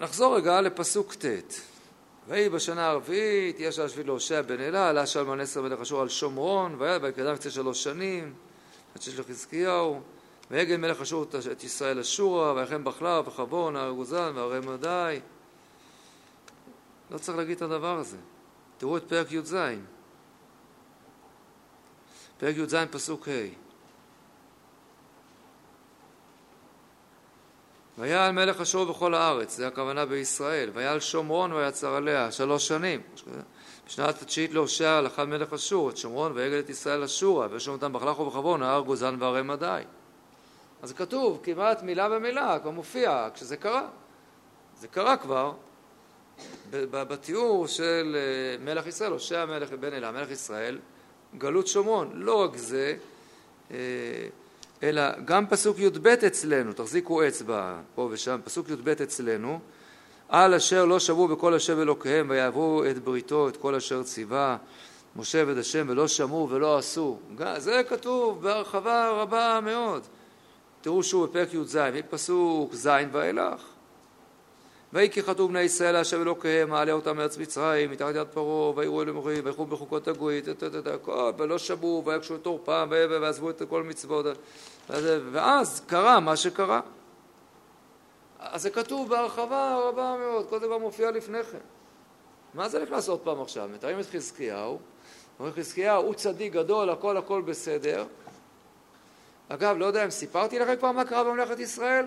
נחזור 0.01 0.37
רגע 0.37 0.61
לפסוק 0.61 1.15
ט' 1.15 1.25
ויהי 2.29 2.49
בשנה 2.49 2.87
הרביעית, 2.87 3.57
יש 3.61 3.79
על 3.79 3.89
שביל 3.89 4.07
להושע 4.07 4.43
בן 4.43 4.61
אלה, 4.61 4.89
עלה 4.89 5.07
שלמן 5.07 5.41
עשר 5.41 5.63
מלך 5.63 5.81
אשור 5.81 6.01
על 6.01 6.09
שומרון, 6.09 6.75
והיה 6.79 6.99
ויקדם 7.03 7.37
קצה 7.37 7.51
שלוש 7.51 7.85
שנים, 7.85 8.35
עד 8.95 9.03
שיש 9.03 9.19
לחזקיהו, 9.19 10.01
ויגל 10.51 10.77
מלך 10.77 11.01
אשור 11.01 11.27
את 11.53 11.65
ישראל 11.65 11.99
אשורה, 11.99 12.55
ויחם 12.55 12.85
בחלב 12.85 13.29
וחבון, 13.29 13.77
הר 13.77 13.91
גוזן 13.91 14.33
והרי 14.35 14.61
מדי. 14.61 15.21
לא 17.11 17.19
צריך 17.19 17.39
להגיד 17.39 17.57
את 17.57 17.63
הדבר 17.63 17.99
הזה. 17.99 18.17
תראו 18.79 18.97
את 18.97 19.05
פרק 19.09 19.33
י"ז. 19.33 19.57
פרק 22.39 22.57
י"ז 22.57 22.75
פסוק 22.91 23.29
ה' 23.29 23.66
ויעל 27.99 28.33
מלך 28.33 28.61
אשור 28.61 28.85
בכל 28.85 29.15
הארץ, 29.15 29.57
זה 29.57 29.67
הכוונה 29.67 30.07
בישראל, 30.07 30.71
ויעל 30.75 31.01
שומרון 31.01 31.53
ויצר 31.53 31.95
עליה 31.95 32.33
שלוש 32.33 32.69
שנים. 32.69 33.01
בשנת 33.87 34.23
התשיעית 34.23 34.55
להושע 34.55 35.01
לחד 35.01 35.25
מלך 35.25 35.53
אשור 35.53 35.91
את 35.91 35.97
שומרון 35.97 36.33
ויגל 36.35 36.59
את 36.59 36.71
ישראל 36.71 37.03
אשורה 37.03 37.47
וישום 37.51 37.75
אותם 37.75 37.93
בחלך 37.93 38.21
ובחבון 38.21 38.63
ההר 38.63 38.81
גוזן 38.81 39.17
והרי 39.19 39.43
מדי. 39.43 39.83
אז 40.83 40.93
כתוב 40.93 41.41
כמעט 41.43 41.83
מילה 41.83 42.09
במילה, 42.09 42.59
כבר 42.59 42.71
מופיע, 42.71 43.29
כשזה 43.35 43.57
קרה. 43.57 43.89
זה 44.81 44.89
קרה 44.89 45.17
כבר 45.17 45.53
בתיאור 46.71 47.67
של 47.67 48.17
אה, 48.17 48.65
מלך 48.65 48.87
ישראל, 48.87 49.13
הושע 49.13 49.45
מלך 49.45 49.73
בן 49.73 49.93
אלה, 49.93 50.13
מלך 50.13 50.31
ישראל, 50.31 50.79
גלות 51.39 51.67
שומרון. 51.67 52.11
לא 52.15 52.45
רק 52.45 52.57
זה, 52.57 52.97
אה, 53.71 53.77
אלא 54.83 55.03
גם 55.25 55.47
פסוק 55.47 55.79
י"ב 55.79 56.07
אצלנו, 56.07 56.73
תחזיקו 56.73 57.29
אצבע 57.29 57.77
פה 57.95 58.09
ושם, 58.13 58.41
פסוק 58.45 58.69
י"ב 58.69 58.89
אצלנו, 58.89 59.61
על 60.29 60.55
אשר 60.55 60.85
לא 60.85 60.99
שבו 60.99 61.29
בכל 61.29 61.55
השם 61.55 61.81
אלוקיהם 61.81 62.31
ויעברו 62.31 62.85
את 62.91 62.99
בריתו, 62.99 63.49
את 63.49 63.57
כל 63.57 63.75
אשר 63.75 64.03
ציווה 64.03 64.57
משה 65.17 65.45
ועד 65.47 65.59
השם 65.59 65.87
ולא 65.89 66.09
שמעו 66.09 66.49
ולא 66.51 66.79
עשו. 66.79 67.19
זה 67.57 67.83
כתוב 67.89 68.43
בהרחבה 68.43 69.11
רבה 69.11 69.61
מאוד. 69.63 70.03
תראו 70.81 71.03
שוב 71.03 71.25
בפרק 71.25 71.55
י"ז, 71.55 71.77
מפסוק 71.95 72.75
ז' 72.75 72.89
ואילך. 73.13 73.76
חטאו 75.23 75.49
בני 75.49 75.61
ישראל 75.61 75.93
להשם 75.93 76.23
אלוקיהם, 76.23 76.71
מעלה 76.71 76.93
אותם 76.93 77.17
מארץ 77.17 77.39
מצרים, 77.39 77.91
מתחת 77.91 78.15
יד 78.15 78.27
פרעה, 78.27 78.77
ויראו 78.77 79.03
אלוהים 79.03 79.45
וילכו 79.45 79.67
בחוקות 79.67 80.09
הגויים, 80.09 80.45
ולא 81.39 81.59
שמעו, 81.59 82.03
ויקשו 82.07 82.37
את 82.37 82.47
עורפם, 82.47 82.89
ועזבו 82.91 83.51
את 83.51 83.63
כל 83.69 83.83
מצוות. 83.83 84.27
ואז 85.33 85.83
קרה 85.87 86.21
מה 86.21 86.37
שקרה. 86.37 86.81
אז 88.39 88.63
זה 88.63 88.71
כתוב 88.71 89.09
בהרחבה 89.09 89.79
רבה 89.89 90.17
מאוד, 90.21 90.47
כל 90.49 90.59
דבר 90.59 90.79
מופיע 90.79 91.11
לפני 91.11 91.43
כן. 91.43 91.59
מה 92.55 92.69
זה 92.69 92.83
נכנס 92.83 93.09
עוד 93.09 93.21
פעם 93.21 93.41
עכשיו? 93.41 93.69
מתארים 93.75 94.01
את 94.01 94.07
חזקיהו, 94.07 94.79
אומרים 95.39 95.55
חזקיהו 95.55 96.03
הוא 96.03 96.15
צדיק 96.15 96.53
גדול, 96.53 96.91
הכל 96.91 97.17
הכל 97.17 97.43
בסדר. 97.43 98.05
אגב, 99.49 99.77
לא 99.79 99.87
יודע 99.87 100.05
אם 100.05 100.11
סיפרתי 100.11 100.59
לכם 100.59 100.77
כבר 100.77 100.93
מה 100.93 101.05
קרה 101.05 101.25
בממלכת 101.25 101.59
ישראל? 101.59 102.07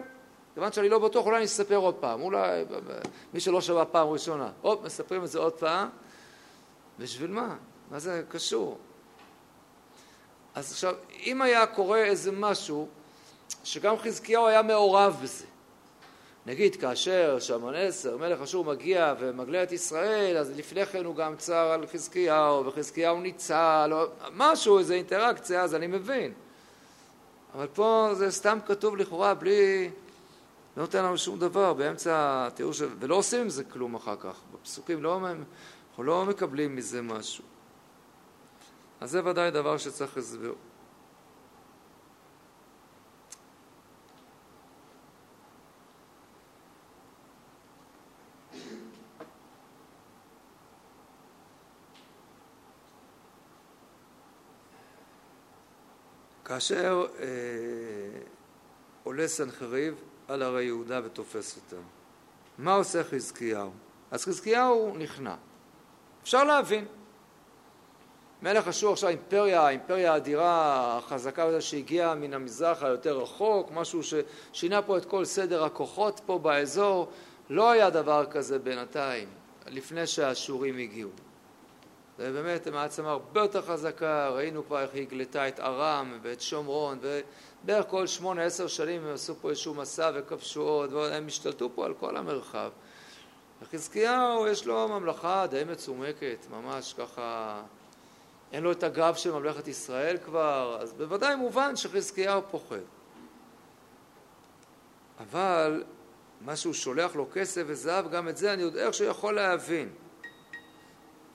כיוון 0.60 0.72
שאני 0.72 0.90
לא 0.90 1.00
בטוח, 1.00 1.26
אולי 1.26 1.38
אני 1.38 1.46
אספר 1.46 1.76
עוד 1.76 1.96
פעם. 1.96 2.22
אולי 2.22 2.66
מי 3.34 3.40
שלא 3.40 3.62
שמע 3.62 3.84
פעם 3.92 4.08
ראשונה. 4.08 4.52
עוד, 4.62 4.84
מספרים 4.84 5.24
את 5.24 5.30
זה 5.30 5.40
עוד 5.40 5.54
פעם. 5.54 5.90
בשביל 7.00 7.32
מה? 7.32 7.56
מה 7.92 8.00
זה 8.00 8.24
קשור? 8.30 8.78
אז 10.56 10.72
עכשיו, 10.72 10.96
אם 11.26 11.42
היה 11.42 11.66
קורה 11.66 12.04
איזה 12.04 12.32
משהו 12.32 12.88
שגם 13.64 13.98
חזקיהו 13.98 14.48
היה 14.48 14.62
מעורב 14.62 15.20
בזה, 15.24 15.46
נגיד 16.46 16.76
כאשר 16.76 17.40
שמן 17.40 17.76
עשר, 17.76 18.18
מלך 18.18 18.42
אשור 18.42 18.66
מגיע 18.66 19.14
ומגלה 19.20 19.64
את 19.64 19.72
ישראל, 19.72 20.38
אז 20.38 20.58
לפני 20.58 20.86
כן 20.86 21.06
הוא 21.06 21.16
גם 21.16 21.36
צר 21.36 21.72
על 21.72 21.88
חזקיהו, 21.88 22.66
וחזקיהו 22.66 23.20
ניצל, 23.20 23.92
משהו, 24.32 24.80
איזו 24.80 24.94
אינטראקציה, 24.94 25.62
אז 25.62 25.76
אני 25.76 25.88
מבין. 25.88 26.34
אבל 27.56 27.68
פה 27.68 28.10
זה 28.14 28.32
סתם 28.32 28.60
כתוב 28.66 28.98
לכאורה 28.98 29.34
בלי... 29.34 29.90
לא 30.80 30.86
נותן 30.86 31.04
לנו 31.06 31.18
שום 31.18 31.40
דבר 31.40 31.74
באמצע 31.74 32.48
התיאור 32.48 32.74
של... 32.74 32.90
ולא 33.00 33.16
עושים 33.16 33.42
עם 33.42 33.50
זה 33.50 33.64
כלום 33.64 33.96
אחר 33.96 34.16
כך. 34.16 34.40
בפסוקים 34.54 35.04
לא, 35.04 35.18
אנחנו 35.18 36.04
לא 36.04 36.26
מקבלים 36.26 36.76
מזה 36.76 37.02
משהו. 37.02 37.44
אז 39.00 39.12
זה 39.12 39.26
ודאי 39.26 39.52
דבר 39.52 39.78
שצריך 39.78 40.18
הסבר. 40.18 40.54
כאשר 56.46 57.06
אה, 57.20 57.26
עולה 59.04 59.28
סנחריב 59.28 60.09
על 60.30 60.42
הרי 60.42 60.64
יהודה 60.64 61.00
ותופס 61.04 61.58
אותם. 61.58 61.82
מה 62.58 62.74
עושה 62.74 63.04
חזקיהו? 63.04 63.72
אז 64.12 64.26
חזקיהו 64.26 64.98
נכנע. 64.98 65.36
אפשר 66.24 66.44
להבין. 66.44 66.86
מלך 68.42 68.68
אשור 68.68 68.94
עכשיו 68.94 69.10
אימפריה, 69.10 69.62
האימפריה 69.62 70.14
האדירה, 70.14 70.98
החזקה 70.98 71.44
הזאת 71.44 71.62
שהגיעה 71.62 72.16
מן 72.16 72.34
המזרח 72.34 72.84
היותר 72.84 73.18
רחוק, 73.18 73.72
משהו 73.72 74.02
ששינה 74.04 74.82
פה 74.82 74.98
את 74.98 75.06
כל 75.06 75.26
סדר 75.26 75.64
הכוחות 75.64 76.22
פה 76.26 76.38
באזור, 76.38 77.12
לא 77.50 77.70
היה 77.70 77.90
דבר 77.90 78.26
כזה 78.32 78.60
בינתיים, 78.60 79.28
לפני 79.68 80.08
שהאשורים 80.08 80.78
הגיעו. 80.78 81.10
זה 82.20 82.32
באמת 82.32 82.68
מעצמה 82.68 83.10
הרבה 83.10 83.42
יותר 83.42 83.62
חזקה, 83.62 84.30
ראינו 84.30 84.66
כבר 84.66 84.82
איך 84.82 84.94
היא 84.94 85.02
הגלתה 85.02 85.48
את 85.48 85.60
ארם 85.60 86.20
ואת 86.22 86.42
שומרון, 86.42 87.00
ובערך 87.02 87.86
כל 87.88 88.08
שמונה 88.08 88.44
עשר 88.44 88.68
שנים 88.68 89.06
הם 89.06 89.14
עשו 89.14 89.36
פה 89.36 89.50
איזשהו 89.50 89.74
מסע 89.74 90.12
וכבשו 90.16 90.62
עוד, 90.62 90.94
והם 90.94 91.28
השתלטו 91.28 91.70
פה 91.76 91.86
על 91.86 91.94
כל 91.94 92.18
המרחב. 92.18 92.70
וחזקיהו 93.62 94.48
יש 94.48 94.66
לו 94.66 94.88
ממלכה 94.88 95.48
די 95.48 95.64
מצומקת, 95.72 96.46
ממש 96.52 96.94
ככה, 96.98 97.62
אין 98.52 98.64
לו 98.64 98.72
את 98.72 98.84
הגב 98.84 99.16
של 99.16 99.32
ממלכת 99.32 99.68
ישראל 99.68 100.18
כבר, 100.18 100.78
אז 100.82 100.94
בוודאי 100.94 101.36
מובן 101.36 101.76
שחזקיהו 101.76 102.42
פוחד. 102.52 102.78
אבל 105.20 105.84
מה 106.42 106.56
שהוא 106.56 106.74
שולח 106.74 107.16
לו 107.16 107.28
כסף 107.34 107.64
וזהב, 107.66 108.12
גם 108.12 108.30
את 108.30 108.38
זה 108.38 108.54
אני 108.54 108.62
יודע 108.62 108.86
איך 108.86 108.94
שהוא 108.94 109.10
יכול 109.10 109.36
להבין. 109.36 109.90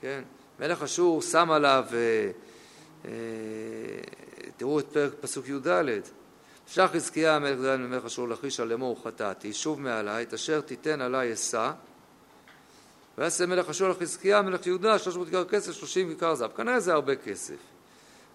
כן? 0.01 0.23
מלך 0.59 0.83
אשור 0.83 1.21
שם 1.21 1.51
עליו, 1.51 1.85
אה, 1.93 2.31
אה, 3.05 3.11
תראו 4.57 4.79
את 4.79 4.85
פרק 4.85 5.13
פסוק 5.21 5.47
י"ד: 5.47 5.67
שלח 6.67 6.91
חזקיה 6.91 7.39
מלך 7.39 7.59
דן 7.59 7.83
ומלך 7.83 8.05
אשור 8.05 8.27
לכיש 8.29 8.59
על 8.59 8.67
לאמור 8.67 9.01
חטאתי, 9.03 9.53
שוב 9.53 9.81
מעלי, 9.81 10.23
את 10.23 10.33
אשר 10.33 10.61
תיתן 10.61 11.01
עלי 11.01 11.33
אשא 11.33 11.71
ויעשה 13.17 13.45
מלך 13.45 13.69
אשור 13.69 13.89
לחזקיה 13.89 14.41
מלך 14.41 14.67
יהודה 14.67 14.99
שלוש 14.99 15.15
מאות 15.15 15.27
כיכר 15.27 15.45
כסף 15.45 15.71
שלושים 15.71 16.09
כיכר 16.09 16.35
זהב 16.35 16.51
כנראה 16.51 16.79
זה 16.79 16.93
הרבה 16.93 17.15
כסף 17.15 17.55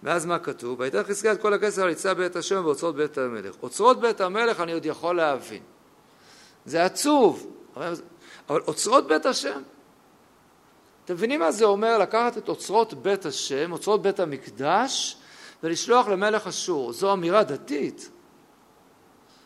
ואז 0.03 0.25
מה 0.25 0.39
כתוב? 0.39 0.79
ויתן 0.79 1.03
חזקיה 1.03 1.31
את 1.31 1.41
כל 1.41 1.53
הכסף 1.53 1.81
על 1.81 1.89
יצא 1.89 2.13
בית 2.13 2.35
השם 2.35 2.65
ואוצרות 2.65 2.95
בית 2.95 3.17
המלך. 3.17 3.55
אוצרות 3.63 3.99
בית 3.99 4.21
המלך 4.21 4.59
אני 4.59 4.71
עוד 4.71 4.85
יכול 4.85 5.15
להבין. 5.15 5.63
זה 6.65 6.83
עצוב, 6.85 7.53
אבל 7.75 8.61
אוצרות 8.67 9.07
בית 9.07 9.25
השם? 9.25 9.61
אתם 11.11 11.17
מבינים 11.17 11.39
מה 11.39 11.51
זה 11.51 11.65
אומר 11.65 11.97
לקחת 11.97 12.37
את 12.37 12.49
אוצרות 12.49 12.93
בית 12.93 13.25
השם, 13.25 13.71
אוצרות 13.71 14.01
בית 14.01 14.19
המקדש, 14.19 15.17
ולשלוח 15.63 16.07
למלך 16.07 16.47
אשור? 16.47 16.93
זו 16.93 17.13
אמירה 17.13 17.43
דתית. 17.43 18.09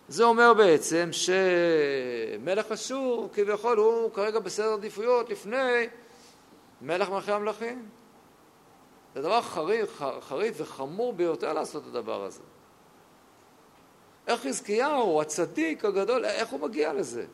זה 0.07 0.23
אומר 0.23 0.53
בעצם 0.53 1.09
שמלך 1.11 2.71
אשור 2.71 3.29
כביכול 3.33 3.77
הוא 3.77 4.11
כרגע 4.13 4.39
בסדר 4.39 4.73
עדיפויות 4.73 5.29
לפני 5.29 5.87
מלך 6.81 7.09
מלכי 7.09 7.31
המלכים. 7.31 7.89
זה 9.15 9.21
דבר 9.21 9.41
חריף, 9.41 10.01
חריף 10.21 10.55
וחמור 10.57 11.13
ביותר 11.13 11.53
לעשות 11.53 11.83
את 11.83 11.87
הדבר 11.87 12.23
הזה. 12.23 12.41
איך 14.27 14.41
חזקיהו, 14.41 15.21
הצדיק 15.21 15.85
הגדול, 15.85 16.25
איך 16.25 16.49
הוא 16.49 16.59
מגיע 16.59 16.93
לזה? 16.93 17.25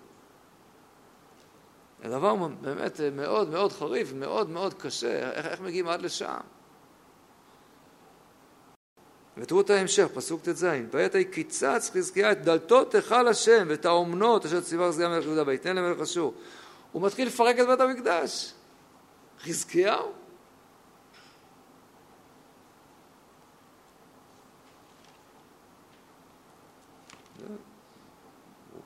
זה 2.04 2.10
דבר 2.10 2.36
באמת 2.62 3.00
מאוד 3.16 3.50
מאוד 3.50 3.72
חריף, 3.72 4.14
מאוד 4.14 4.50
מאוד 4.50 4.74
קשה, 4.74 5.32
איך, 5.32 5.46
איך 5.46 5.62
מגיעים 5.62 5.88
עד 5.88 6.02
לשם? 6.02 6.38
ותראו 9.38 9.62
את 9.62 9.70
ההמשך, 9.70 10.08
פסוק 10.14 10.42
ט"ז: 10.42 10.66
בעת 10.92 11.16
ההיא 11.16 11.28
קיצץ 11.32 11.92
חזקיה 11.94 12.32
את 12.32 12.44
דלתות 12.44 12.96
היכל 12.96 13.28
השם 13.28 13.68
ואת 13.70 13.86
האומנות 13.86 14.46
אשר 14.46 14.62
ציווה 14.62 14.88
חזקיה 14.88 15.10
מלך 15.10 15.26
יהודה 15.26 15.44
ויתן 15.48 15.76
למלך 15.76 16.02
אשור. 16.02 16.34
הוא 16.92 17.02
מתחיל 17.02 17.28
לפרק 17.28 17.60
את 17.60 17.68
בית 17.68 17.80
המקדש. 17.80 18.54
חזקיהו? 19.44 20.21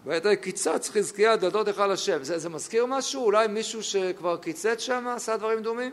ואת 0.06 0.26
קיצץ 0.42 0.90
חזקיה 0.90 1.36
דלתות 1.36 1.68
היכל 1.68 1.92
השם. 1.92 2.24
זה, 2.24 2.38
זה 2.38 2.50
מזכיר 2.50 2.86
משהו? 2.86 3.24
אולי 3.24 3.48
מישהו 3.48 3.84
שכבר 3.84 4.38
קיצץ 4.38 4.80
שם 4.80 5.08
עשה 5.08 5.38
דברים 5.38 5.62
דומים? 5.62 5.92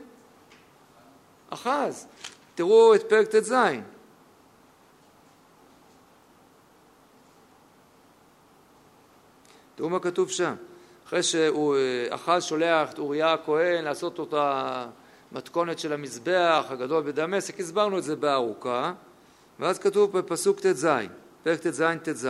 אחז. 1.51 2.07
תראו 2.55 2.95
את 2.95 3.03
פרק 3.09 3.29
ט"ז. 3.29 3.55
תראו 9.75 9.91
מה 9.91 10.01
כתוב 10.01 10.31
שם. 10.31 10.55
אחרי 11.07 11.23
שאחז 11.23 12.45
שולח 12.45 12.93
את 12.93 12.99
אוריה 12.99 13.33
הכהן 13.33 13.85
לעשות 13.85 14.19
אותה 14.19 14.87
מתכונת 15.33 15.79
של 15.79 15.93
המזבח 15.93 16.67
הגדול 16.69 17.03
בדמשק, 17.03 17.61
הסברנו 17.61 17.99
את 17.99 18.05
זה 18.05 18.17
בארוכה, 18.17 18.93
ואז 19.61 19.79
כתוב 19.79 20.19
בפסוק 20.19 20.61
ט"ז, 20.61 20.89
פרק 21.43 21.61
ט"ז 21.61 21.85
ט"ז 22.03 22.29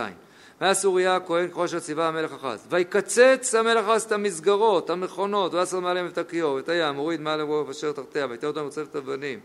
ואז 0.61 0.85
אוריה 0.85 1.15
הכהן 1.15 1.47
ככל 1.47 1.67
שציווה 1.67 2.07
המלך 2.07 2.33
אחז. 2.33 2.67
ויקצץ 2.69 3.55
המלך 3.55 3.85
אחז 3.85 4.03
את 4.03 4.11
המסגרות, 4.11 4.89
המכונות, 4.89 5.53
ועשר 5.53 5.79
מעליהם 5.79 6.07
את 6.07 6.17
הכיור, 6.17 6.59
את 6.59 6.69
הים, 6.69 6.95
הוריד 6.95 7.21
מעל 7.21 7.39
הרוב 7.39 7.69
אשר 7.69 7.91
תחתיה, 7.91 8.27
ויתן 8.29 8.47
אותם 8.47 8.67
בצוות 8.67 8.95
הבנים. 8.95 9.39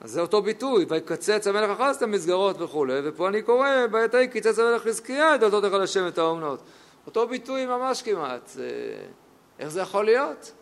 אז 0.00 0.10
זה 0.10 0.20
אותו 0.20 0.42
ביטוי, 0.42 0.86
ויקצץ 0.88 1.46
המלך 1.46 1.80
אחז 1.80 1.96
את 1.96 2.02
המסגרות 2.02 2.60
וכולי, 2.60 3.00
ופה 3.04 3.28
אני 3.28 3.42
קורא, 3.42 3.68
בעת 3.90 4.14
ההיא 4.14 4.28
קיצץ 4.28 4.58
המלך 4.58 4.82
חזקיה 4.82 5.34
את 5.34 5.40
דלתות 5.40 5.64
היכל 5.64 5.82
השם 5.82 6.08
את 6.08 6.18
האומנות. 6.18 6.60
אותו 7.06 7.28
ביטוי 7.28 7.66
ממש 7.66 8.02
כמעט. 8.02 8.50
איך 9.58 9.68
זה 9.68 9.80
יכול 9.80 10.04
להיות? 10.04 10.52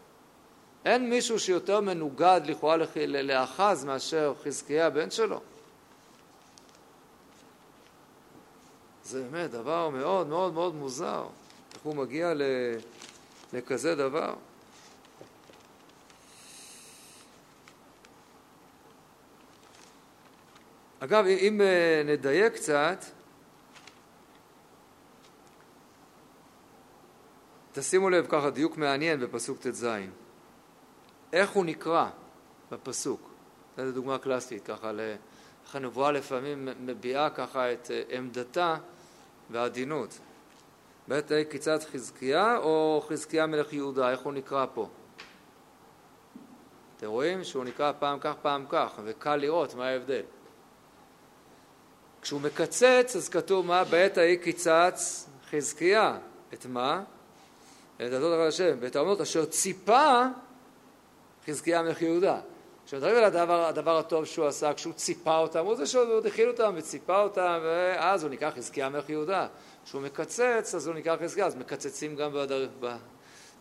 אין 0.85 1.11
מישהו 1.11 1.39
שיותר 1.39 1.81
מנוגד 1.81 2.41
לכאורה 2.45 2.77
לאחז 3.07 3.85
מאשר 3.85 4.35
חזקיה 4.45 4.87
הבן 4.87 5.11
שלו. 5.11 5.41
זה 9.13 9.23
באמת 9.23 9.51
דבר 9.51 9.89
מאוד 9.89 10.27
מאוד 10.27 10.53
מאוד 10.53 10.75
מוזר, 10.75 11.27
איך 11.75 11.83
הוא 11.83 11.97
מגיע 11.97 12.33
לכזה 13.53 13.95
דבר. 13.95 14.35
אגב, 21.01 21.25
אם 21.27 21.61
אה, 21.61 22.03
נדייק 22.05 22.53
קצת, 22.53 23.05
תשימו 27.73 28.11
לב 28.11 28.27
ככה 28.29 28.51
דיוק 28.51 28.77
מעניין 28.77 29.21
בפסוק 29.21 29.59
ט"ז. 29.59 29.87
איך 31.33 31.51
הוא 31.51 31.65
נקרא 31.65 32.09
בפסוק? 32.71 33.31
זו 33.77 33.93
דוגמה 33.93 34.19
קלאסית, 34.19 34.67
ככה, 34.67 34.91
איך 35.65 35.77
הנבואה 35.77 36.13
לפעמים 36.13 36.69
מביעה 36.81 37.31
ככה 37.31 37.73
את 37.73 37.91
אה, 37.91 38.03
עמדתה 38.19 38.77
בעדינות. 39.51 40.19
בית 41.09 41.31
ההיא 41.31 41.45
קיצת 41.45 41.85
חזקיה 41.93 42.57
או 42.57 43.05
חזקיה 43.09 43.47
מלך 43.47 43.73
יהודה, 43.73 44.11
איך 44.11 44.21
הוא 44.21 44.33
נקרא 44.33 44.67
פה? 44.75 44.89
אתם 46.97 47.07
רואים 47.07 47.45
שהוא 47.45 47.65
נקרא 47.65 47.93
פעם 47.99 48.19
כך 48.21 48.35
פעם 48.43 48.67
כך, 48.69 49.01
וקל 49.05 49.37
לראות 49.37 49.75
מה 49.75 49.89
ההבדל. 49.89 50.23
כשהוא 52.23 52.41
מקצץ 52.41 53.13
אז 53.17 53.29
כתוב 53.29 53.67
מה? 53.67 53.85
בעת 53.85 54.19
ההיא 54.19 54.39
קיצץ 54.39 55.29
חזקיה. 55.51 56.19
את 56.55 56.67
מה? 56.67 57.03
את 57.97 58.01
דתות 58.01 58.33
על 58.33 58.49
השם, 58.49 58.77
ואת 58.81 58.97
האמנות 58.97 59.21
אשר 59.21 59.45
ציפה 59.45 60.23
חזקיה 61.47 61.83
מלך 61.83 62.03
יהודה. 62.03 62.41
כשמדברים 62.93 63.17
על 63.17 63.25
הדבר, 63.25 63.65
הדבר 63.65 63.99
הטוב 63.99 64.25
שהוא 64.25 64.47
עשה, 64.47 64.75
כשהוא 64.75 64.93
ציפה 64.93 65.39
אותם, 65.39 65.59
הוא 65.67 65.75
זה 65.75 65.87
שהוא 65.87 66.27
הכיל 66.27 66.49
אותם 66.49 66.75
וציפה 66.77 67.23
אותם, 67.23 67.59
ואז 67.63 68.23
הוא 68.23 68.31
נקרא 68.31 68.51
חזקיה 68.51 68.89
מלך 68.89 69.11
יהודה. 69.11 69.47
כשהוא 69.85 70.03
מקצץ, 70.03 70.75
אז 70.75 70.87
הוא 70.87 70.95
נקרא 70.95 71.17
חזקיה, 71.17 71.47
אז 71.47 71.57
מקצצים 71.57 72.17
גם 72.17 72.33
בדר... 72.33 72.69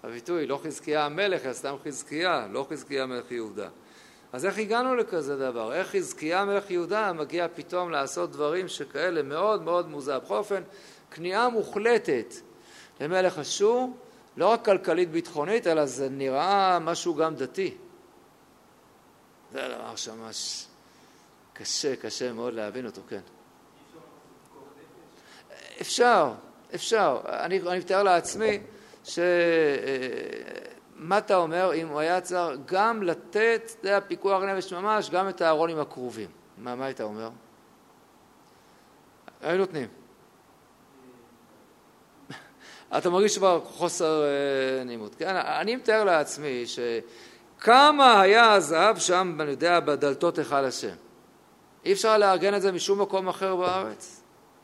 בביטוי, 0.03 0.47
לא 0.47 0.59
חזקיה 0.63 1.05
המלך, 1.05 1.45
אלא 1.45 1.53
סתם 1.53 1.75
חזקיה, 1.83 2.47
לא 2.51 2.65
חזקיה 2.69 3.05
מלך 3.05 3.31
יהודה. 3.31 3.69
אז 4.33 4.45
איך 4.45 4.57
הגענו 4.57 4.95
לכזה 4.95 5.37
דבר? 5.37 5.73
איך 5.73 5.87
חזקיה 5.87 6.45
מלך 6.45 6.71
יהודה 6.71 7.13
מגיע 7.13 7.47
פתאום 7.55 7.91
לעשות 7.91 8.31
דברים 8.31 8.67
שכאלה 8.67 9.23
מאוד 9.23 9.61
מאוד 9.61 9.89
מוזר? 9.89 10.19
בכל 10.19 10.37
אופן, 10.37 10.61
כניעה 11.11 11.49
מוחלטת 11.49 12.33
למלך 13.01 13.39
אשור, 13.39 13.97
לא 14.37 14.47
רק 14.47 14.65
כלכלית 14.65 15.11
ביטחונית, 15.11 15.67
אלא 15.67 15.85
זה 15.85 16.09
נראה 16.09 16.79
משהו 16.79 17.15
גם 17.15 17.35
דתי. 17.35 17.77
זה 19.51 19.67
דבר 19.67 19.95
שממש 19.95 20.65
קשה, 21.53 21.95
קשה 21.95 22.33
מאוד 22.33 22.53
להבין 22.53 22.85
אותו, 22.85 23.01
כן. 23.09 23.21
אפשר, 25.81 26.33
אפשר. 26.75 27.21
אני, 27.25 27.61
אני 27.61 27.79
מתאר 27.79 28.03
לעצמי 28.03 28.59
ש... 29.03 29.19
מה 30.95 31.17
אתה 31.17 31.35
אומר 31.35 31.73
אם 31.73 31.87
הוא 31.87 31.99
היה 31.99 32.21
צריך 32.21 32.59
גם 32.65 33.03
לתת, 33.03 33.71
זה 33.83 33.97
הפיקוח 33.97 34.43
נפש 34.43 34.73
ממש, 34.73 35.09
גם 35.09 35.29
את 35.29 35.41
הארונים 35.41 35.79
הקרובים? 35.79 36.29
מה, 36.57 36.75
מה 36.75 36.85
היית 36.85 37.01
אומר? 37.01 37.29
היו 39.41 39.57
נותנים. 39.57 39.87
אתה 42.97 43.09
מרגיש 43.09 43.37
כבר 43.37 43.61
חוסר 43.63 44.23
אה, 44.23 44.83
נעימות. 44.83 45.15
כן, 45.15 45.35
אני 45.35 45.75
מתאר 45.75 46.03
לעצמי 46.03 46.63
שכמה 47.61 48.21
היה 48.21 48.53
הזהב 48.53 48.97
שם, 48.97 49.37
אני 49.39 49.51
יודע, 49.51 49.79
בדלתות 49.79 50.37
היכל 50.37 50.65
השם. 50.65 50.95
אי 51.85 51.93
אפשר 51.93 52.17
לארגן 52.17 52.55
את 52.55 52.61
זה 52.61 52.71
משום 52.71 53.01
מקום 53.01 53.27
אחר 53.27 53.55
בארץ. 53.55 54.21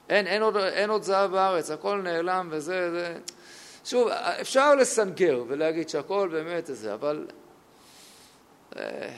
אין, 0.09 0.27
אין, 0.27 0.41
עוד, 0.41 0.57
אין 0.57 0.89
עוד 0.89 1.03
זהב 1.03 1.31
בארץ, 1.31 1.71
הכל 1.71 2.01
נעלם 2.01 2.47
וזה, 2.51 2.91
זה... 2.91 3.17
שוב, 3.85 4.07
אפשר 4.41 4.75
לסנגר 4.75 5.43
ולהגיד 5.47 5.89
שהכל 5.89 6.29
באמת 6.31 6.65
זה, 6.65 6.93
אבל 6.93 7.27
אה, 8.75 9.15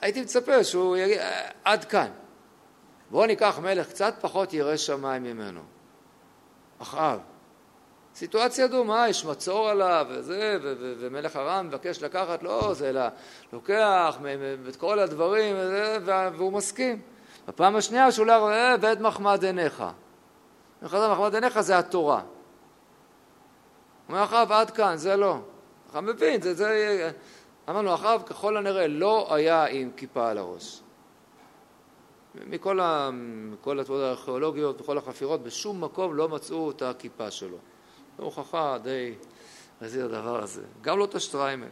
הייתי 0.00 0.20
מצפה 0.20 0.64
שהוא 0.64 0.96
יגיד, 0.96 1.18
אה, 1.18 1.50
עד 1.64 1.84
כאן. 1.84 2.10
בואו 3.10 3.26
ניקח 3.26 3.58
מלך 3.62 3.88
קצת 3.88 4.14
פחות 4.20 4.52
ירא 4.52 4.76
שמיים 4.76 5.22
ממנו. 5.22 5.60
אחאב. 6.82 7.20
סיטואציה 8.14 8.66
דומה, 8.66 9.08
יש 9.08 9.24
מצור 9.24 9.68
עליו 9.68 10.06
וזה, 10.10 10.58
ומלך 10.98 11.36
ארם 11.36 11.66
מבקש 11.66 12.02
לקחת 12.02 12.42
לא, 12.42 12.74
זה 12.74 12.90
אלא 12.90 13.02
לוקח 13.52 14.18
את 14.68 14.76
כל 14.76 14.98
הדברים 14.98 15.56
וזה, 15.58 15.98
והוא 16.36 16.52
מסכים. 16.52 17.00
בפעם 17.48 17.76
השנייה 17.76 18.12
שהוא 18.12 18.26
לא 18.26 18.36
רואה, 18.36 18.74
ואת 18.80 19.00
מחמד 19.00 19.44
עיניך. 19.44 19.84
מחמד 20.82 21.34
עיניך 21.34 21.60
זה 21.60 21.78
התורה. 21.78 22.22
אומר 24.08 24.24
אחאב 24.24 24.52
עד 24.52 24.70
כאן, 24.70 24.96
זה 24.96 25.16
לא. 25.16 25.36
אחאב 25.90 26.04
מבין, 26.04 26.42
זה, 26.42 26.54
זה... 26.54 27.10
אמרנו, 27.68 27.94
אחאב 27.94 28.22
ככל 28.22 28.56
הנראה 28.56 28.86
לא 28.86 29.34
היה 29.34 29.64
עם 29.64 29.90
כיפה 29.96 30.30
על 30.30 30.38
הראש. 30.38 30.80
מכל, 32.34 32.80
ה... 32.80 33.10
מכל 33.12 33.80
התמודות 33.80 34.04
הארכיאולוגיות, 34.04 34.80
מכל 34.80 34.98
החפירות, 34.98 35.42
בשום 35.42 35.84
מקום 35.84 36.14
לא 36.14 36.28
מצאו 36.28 36.70
את 36.70 36.82
הכיפה 36.82 37.30
שלו. 37.30 37.56
זו 38.20 38.26
הוכחה 38.26 38.76
די 38.82 39.14
רזית 39.82 40.02
הדבר 40.02 40.42
הזה. 40.42 40.62
גם 40.82 40.98
לא 40.98 41.04
את 41.04 41.14
השטריימל. 41.14 41.66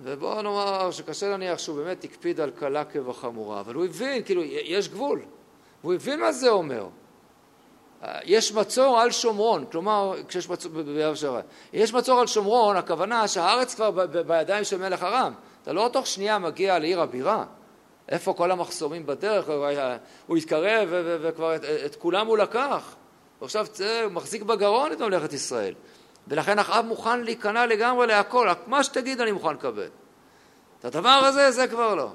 ובואו 0.00 0.42
נאמר 0.42 0.90
שקשה 0.90 1.28
להניח 1.28 1.58
שהוא 1.58 1.76
באמת 1.76 2.04
הקפיד 2.04 2.40
על 2.40 2.50
קלה 2.50 2.84
כבחמורה, 2.84 3.60
אבל 3.60 3.74
הוא 3.74 3.84
הבין, 3.84 4.22
כאילו, 4.24 4.42
יש 4.44 4.88
גבול. 4.88 5.22
הוא 5.82 5.94
הבין 5.94 6.20
מה 6.20 6.32
זה 6.32 6.50
אומר. 6.50 6.88
יש 8.24 8.52
מצור 8.52 9.00
על 9.00 9.10
שומרון, 9.10 9.64
כלומר, 9.72 10.14
כשיש 10.28 10.48
מצור, 10.48 10.72
ביבשרה, 10.72 11.40
יש 11.72 11.94
מצור 11.94 12.20
על 12.20 12.26
שומרון, 12.26 12.76
הכוונה 12.76 13.28
שהארץ 13.28 13.74
כבר 13.74 13.90
בידיים 14.26 14.64
של 14.64 14.78
מלך 14.78 15.02
ארם. 15.02 15.32
אתה 15.62 15.72
לא 15.72 15.90
תוך 15.92 16.06
שנייה 16.06 16.38
מגיע 16.38 16.78
לעיר 16.78 17.00
הבירה. 17.00 17.44
איפה 18.08 18.32
כל 18.32 18.50
המחסומים 18.50 19.06
בדרך? 19.06 19.48
הוא 20.26 20.36
התקרב 20.36 20.88
וכבר 20.92 21.56
את, 21.56 21.64
את 21.64 21.96
כולם 21.96 22.26
הוא 22.26 22.38
לקח. 22.38 22.94
ועכשיו 23.40 23.66
הוא 24.04 24.12
מחזיק 24.12 24.42
בגרון 24.42 24.92
את 24.92 25.00
ממלכת 25.00 25.32
ישראל. 25.32 25.74
ולכן 26.28 26.58
אחאב 26.58 26.84
מוכן 26.84 27.20
להיכנע 27.20 27.66
לגמרי 27.66 28.06
להכל, 28.06 28.48
מה 28.66 28.84
שתגיד 28.84 29.20
אני 29.20 29.32
מוכן 29.32 29.54
לקבל. 29.54 29.88
את 30.80 30.84
הדבר 30.84 31.08
הזה, 31.08 31.50
זה 31.50 31.68
כבר 31.68 31.94
לא. 31.94 32.12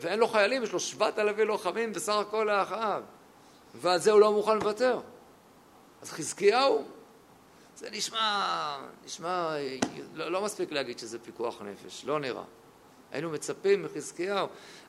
ואין 0.00 0.18
לו 0.18 0.28
חיילים, 0.28 0.62
יש 0.62 0.72
לו 0.72 0.80
שבעת 0.80 1.18
אלפי 1.18 1.44
לוחמים 1.44 1.92
בסך 1.92 2.14
הכל 2.14 2.48
לאחאב. 2.50 3.02
ועל 3.74 3.98
זה 3.98 4.10
הוא 4.10 4.20
לא 4.20 4.32
מוכן 4.32 4.54
לוותר. 4.54 5.00
אז 6.02 6.10
חזקיהו, 6.10 6.84
זה 7.76 7.90
נשמע, 7.90 8.78
נשמע, 9.04 9.54
לא, 10.14 10.28
לא 10.28 10.44
מספיק 10.44 10.72
להגיד 10.72 10.98
שזה 10.98 11.18
פיקוח 11.18 11.62
נפש, 11.62 12.04
לא 12.04 12.20
נראה. 12.20 12.42
היינו 13.12 13.30
מצפים 13.30 13.82
מחזקיהו. 13.82 14.46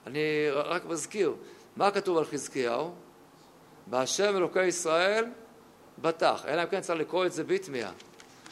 אני 0.07 0.49
רק 0.51 0.85
מזכיר, 0.85 1.35
מה 1.75 1.91
כתוב 1.91 2.17
על 2.17 2.25
חזקיהו? 2.25 2.93
בהשם 3.89 4.37
אלוקי 4.37 4.65
ישראל 4.65 5.25
בטח, 5.97 6.45
אלא 6.47 6.61
אם 6.61 6.67
כן 6.67 6.81
צריך 6.81 6.99
לקרוא 6.99 7.25
את 7.25 7.33
זה 7.33 7.43
בתמיהה. 7.43 7.91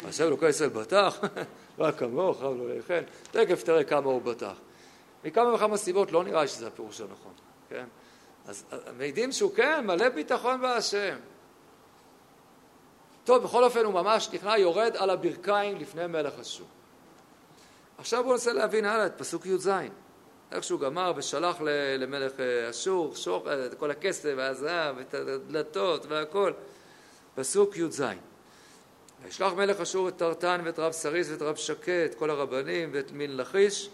בהשם 0.03 0.23
אלוקי 0.23 0.49
ישראל 0.49 0.69
בטח, 0.69 1.19
רק 1.79 1.99
כמוך, 1.99 2.41
לא 2.41 2.77
לכן, 2.77 3.03
תכף 3.31 3.63
תראה 3.63 3.83
כמה 3.83 4.09
הוא 4.09 4.21
בטח. 4.21 4.53
מכמה 5.23 5.53
וכמה 5.53 5.77
סיבות 5.77 6.11
לא 6.11 6.23
נראה 6.23 6.41
לי 6.41 6.47
שזה 6.47 6.67
הפירוש 6.67 7.01
הנכון, 7.01 7.33
כן? 7.69 7.85
אז 8.47 8.65
מעידים 8.97 9.31
שהוא 9.31 9.55
כן, 9.55 9.87
מלא 9.87 10.09
ביטחון 10.09 10.61
בהשם. 10.61 11.15
טוב, 13.23 13.43
בכל 13.43 13.63
אופן 13.63 13.85
הוא 13.85 13.93
ממש 13.93 14.29
נכנע, 14.33 14.57
יורד 14.57 14.95
על 14.97 15.09
הברכיים 15.09 15.77
לפני 15.77 16.07
מלך 16.07 16.39
אשור. 16.39 16.67
עכשיו 17.97 18.23
בואו 18.23 18.33
ננסה 18.33 18.53
להבין 18.53 18.85
הלאה 18.85 19.05
את 19.05 19.17
פסוק 19.17 19.45
י"ז. 19.45 19.69
איך 20.51 20.63
שהוא 20.63 20.79
גמר 20.79 21.13
ושלח 21.15 21.57
למלך 21.97 22.39
אה, 22.39 22.69
אשור, 22.69 23.15
שוח, 23.15 23.43
את 23.47 23.73
כל 23.73 23.91
הכסף 23.91 24.33
והזהב, 24.37 24.99
את 24.99 25.13
הדלתות 25.13 26.05
והכל. 26.05 26.51
פסוק 27.35 27.77
י"ז: 27.77 28.03
וישלח 29.23 29.53
מלך 29.53 29.79
אשור 29.79 30.09
את 30.09 30.17
טרטן 30.17 30.61
ואת 30.63 30.79
רב 30.79 30.91
סריס 30.91 31.29
ואת 31.31 31.41
רב 31.41 31.55
שקה, 31.55 32.05
את 32.05 32.15
כל 32.15 32.29
הרבנים 32.29 32.89
ואת 32.93 33.11
מין 33.11 33.37
לכיש, 33.37 33.89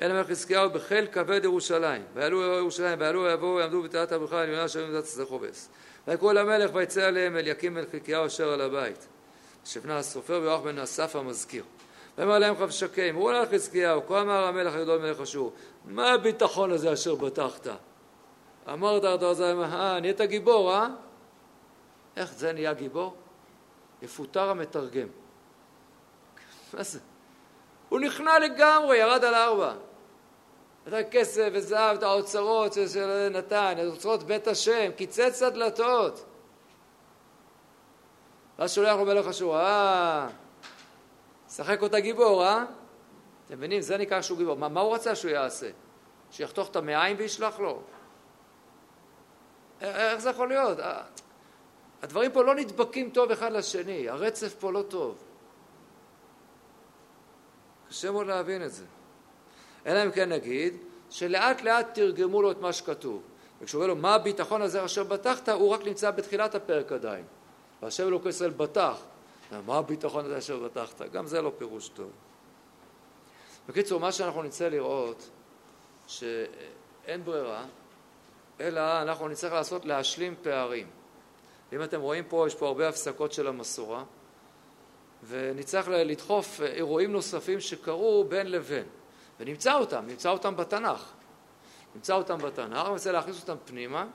אל 0.00 0.10
המלך 0.10 0.26
חזקיהו 0.26 0.70
בחיל 0.70 1.06
כבד 1.06 1.44
ירושלים. 1.44 2.02
ויעלו 2.14 2.42
ירושלים, 2.42 3.00
ויעלו 3.00 3.22
ויבואו, 3.22 3.60
יעמדו 3.60 3.82
בתיאת 3.82 4.12
הברכה 4.12 4.40
העליונה 4.40 4.64
אשר 4.64 4.84
במדינת 4.84 5.06
שדה 5.06 5.24
חובס. 5.24 5.68
ויקראו 6.08 6.32
למלך 6.32 6.70
ויצא 6.74 7.02
עליהם 7.02 7.36
אליקים 7.36 7.74
מלך 7.74 7.90
חלקיהו 7.92 8.26
אשר 8.26 8.52
על 8.52 8.60
הבית. 8.60 9.06
שבנה 9.64 9.98
הסופר 9.98 10.40
ויואח 10.42 10.60
בן 10.60 10.78
אסף 10.78 11.16
המזכיר. 11.16 11.64
ואמר 12.18 12.38
להם 12.38 12.56
חבשקי, 12.56 13.10
אמרו 13.10 13.32
לה 13.32 13.46
חזקיהו, 13.46 14.06
כה 14.06 14.20
אמר 14.20 14.44
המלך 14.44 14.74
הגדול 14.74 14.98
מלך 14.98 15.20
אשור, 15.20 15.52
מה 15.88 16.12
הביטחון 16.12 16.70
הזה 16.70 16.92
אשר 16.92 17.14
בטחת? 17.14 17.66
אמרת 18.72 19.04
ארדו 19.04 19.34
זיים, 19.34 19.62
אה, 19.62 20.00
נהיית 20.00 20.20
גיבור, 20.20 20.74
אה? 20.74 20.88
איך 22.16 22.32
זה 22.32 22.52
נהיה 22.52 22.72
גיבור? 22.72 23.16
יפוטר 24.02 24.50
המתרגם. 24.50 25.08
מה 26.74 26.82
זה? 26.82 26.98
הוא 27.88 28.00
נכנע 28.00 28.38
לגמרי, 28.38 28.96
ירד 28.96 29.24
על 29.24 29.34
ארבע. 29.34 29.74
את 30.88 30.92
הכסף 30.92 31.48
וזהב, 31.52 31.96
את 31.96 32.02
האוצרות 32.02 32.72
של 32.72 33.28
נתן, 33.28 33.74
את 33.82 33.92
אוצרות 33.92 34.22
בית 34.22 34.48
השם, 34.48 34.90
קיצץ 34.96 35.42
הדלתות. 35.42 36.24
ואז 38.58 38.72
שולח 38.72 38.96
לו 38.96 39.04
מלך 39.04 39.26
אשור, 39.26 39.60
אה, 39.60 40.28
שחק 41.50 41.82
אותה 41.82 42.00
גיבור, 42.00 42.44
אה? 42.44 42.64
אתם 43.48 43.56
מבינים? 43.56 43.80
זה 43.80 43.96
נקרא 43.96 44.22
שהוא 44.22 44.38
גיבור. 44.38 44.56
מה, 44.56 44.68
מה 44.68 44.80
הוא 44.80 44.94
רצה 44.94 45.16
שהוא 45.16 45.30
יעשה? 45.30 45.70
שיחתוך 46.30 46.70
את 46.70 46.76
המעיים 46.76 47.16
וישלח 47.18 47.58
לו? 47.58 47.82
איך 49.80 50.18
זה 50.18 50.30
יכול 50.30 50.48
להיות? 50.48 50.78
הדברים 52.02 52.32
פה 52.32 52.42
לא 52.42 52.54
נדבקים 52.54 53.10
טוב 53.10 53.30
אחד 53.30 53.52
לשני, 53.52 54.08
הרצף 54.08 54.54
פה 54.54 54.72
לא 54.72 54.82
טוב. 54.82 55.18
קשה 57.88 58.10
מאוד 58.10 58.26
להבין 58.26 58.64
את 58.64 58.72
זה. 58.72 58.84
אלא 59.86 60.04
אם 60.04 60.10
כן 60.10 60.32
נגיד 60.32 60.76
שלאט 61.10 61.62
לאט 61.62 61.94
תרגמו 61.94 62.42
לו 62.42 62.50
את 62.50 62.60
מה 62.60 62.72
שכתוב. 62.72 63.22
וכשהוא 63.60 63.82
אומר 63.82 63.94
לו 63.94 64.00
מה 64.00 64.14
הביטחון 64.14 64.62
הזה 64.62 64.84
אשר 64.84 65.04
בטחת, 65.04 65.48
הוא 65.48 65.68
רק 65.68 65.84
נמצא 65.84 66.10
בתחילת 66.10 66.54
הפרק 66.54 66.92
עדיין. 66.92 67.24
והשם 67.82 68.06
אלוקי 68.06 68.28
ישראל 68.28 68.50
בטח. 68.50 68.96
מה 69.66 69.76
הביטחון 69.76 70.24
הזה 70.24 70.38
אשר 70.38 70.58
בטחת? 70.58 71.02
גם 71.12 71.26
זה 71.26 71.42
לא 71.42 71.52
פירוש 71.58 71.88
טוב. 71.88 72.10
בקיצור, 73.68 74.00
מה 74.00 74.12
שאנחנו 74.12 74.42
נצא 74.42 74.68
לראות, 74.68 75.30
שאין 76.06 77.24
ברירה, 77.24 77.64
אלא 78.60 79.02
אנחנו 79.02 79.28
נצטרך 79.28 79.52
לעשות 79.52 79.84
להשלים 79.84 80.34
פערים. 80.42 80.86
אם 81.72 81.82
אתם 81.82 82.00
רואים 82.00 82.24
פה, 82.28 82.46
יש 82.46 82.54
פה 82.54 82.66
הרבה 82.66 82.88
הפסקות 82.88 83.32
של 83.32 83.48
המסורה, 83.48 84.04
ונצטרך 85.28 85.88
לדחוף 85.88 86.60
אירועים 86.60 87.12
נוספים 87.12 87.60
שקרו 87.60 88.24
בין 88.28 88.50
לבין, 88.50 88.84
ונמצא 89.40 89.74
אותם, 89.74 90.04
נמצא 90.06 90.30
אותם 90.30 90.56
בתנ"ך. 90.56 91.12
נמצא 91.94 92.14
אותם 92.14 92.38
בתנ"ך, 92.38 92.88
רוצה 92.88 93.12
להכניס 93.12 93.40
אותם 93.40 93.56
פנימה, 93.64 94.06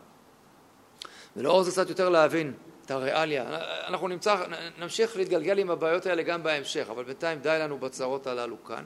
ולאור 1.35 1.63
זה 1.63 1.71
קצת 1.71 1.89
יותר 1.89 2.09
להבין 2.09 2.53
את 2.85 2.91
הריאליה. 2.91 3.45
אנחנו 3.87 4.07
נמצא, 4.07 4.45
נמשיך 4.77 5.17
להתגלגל 5.17 5.57
עם 5.57 5.69
הבעיות 5.69 6.05
האלה 6.05 6.23
גם 6.23 6.43
בהמשך, 6.43 6.87
אבל 6.89 7.03
בינתיים 7.03 7.39
די 7.39 7.57
לנו 7.59 7.77
בצרות 7.77 8.27
הללו 8.27 8.63
כאן. 8.63 8.85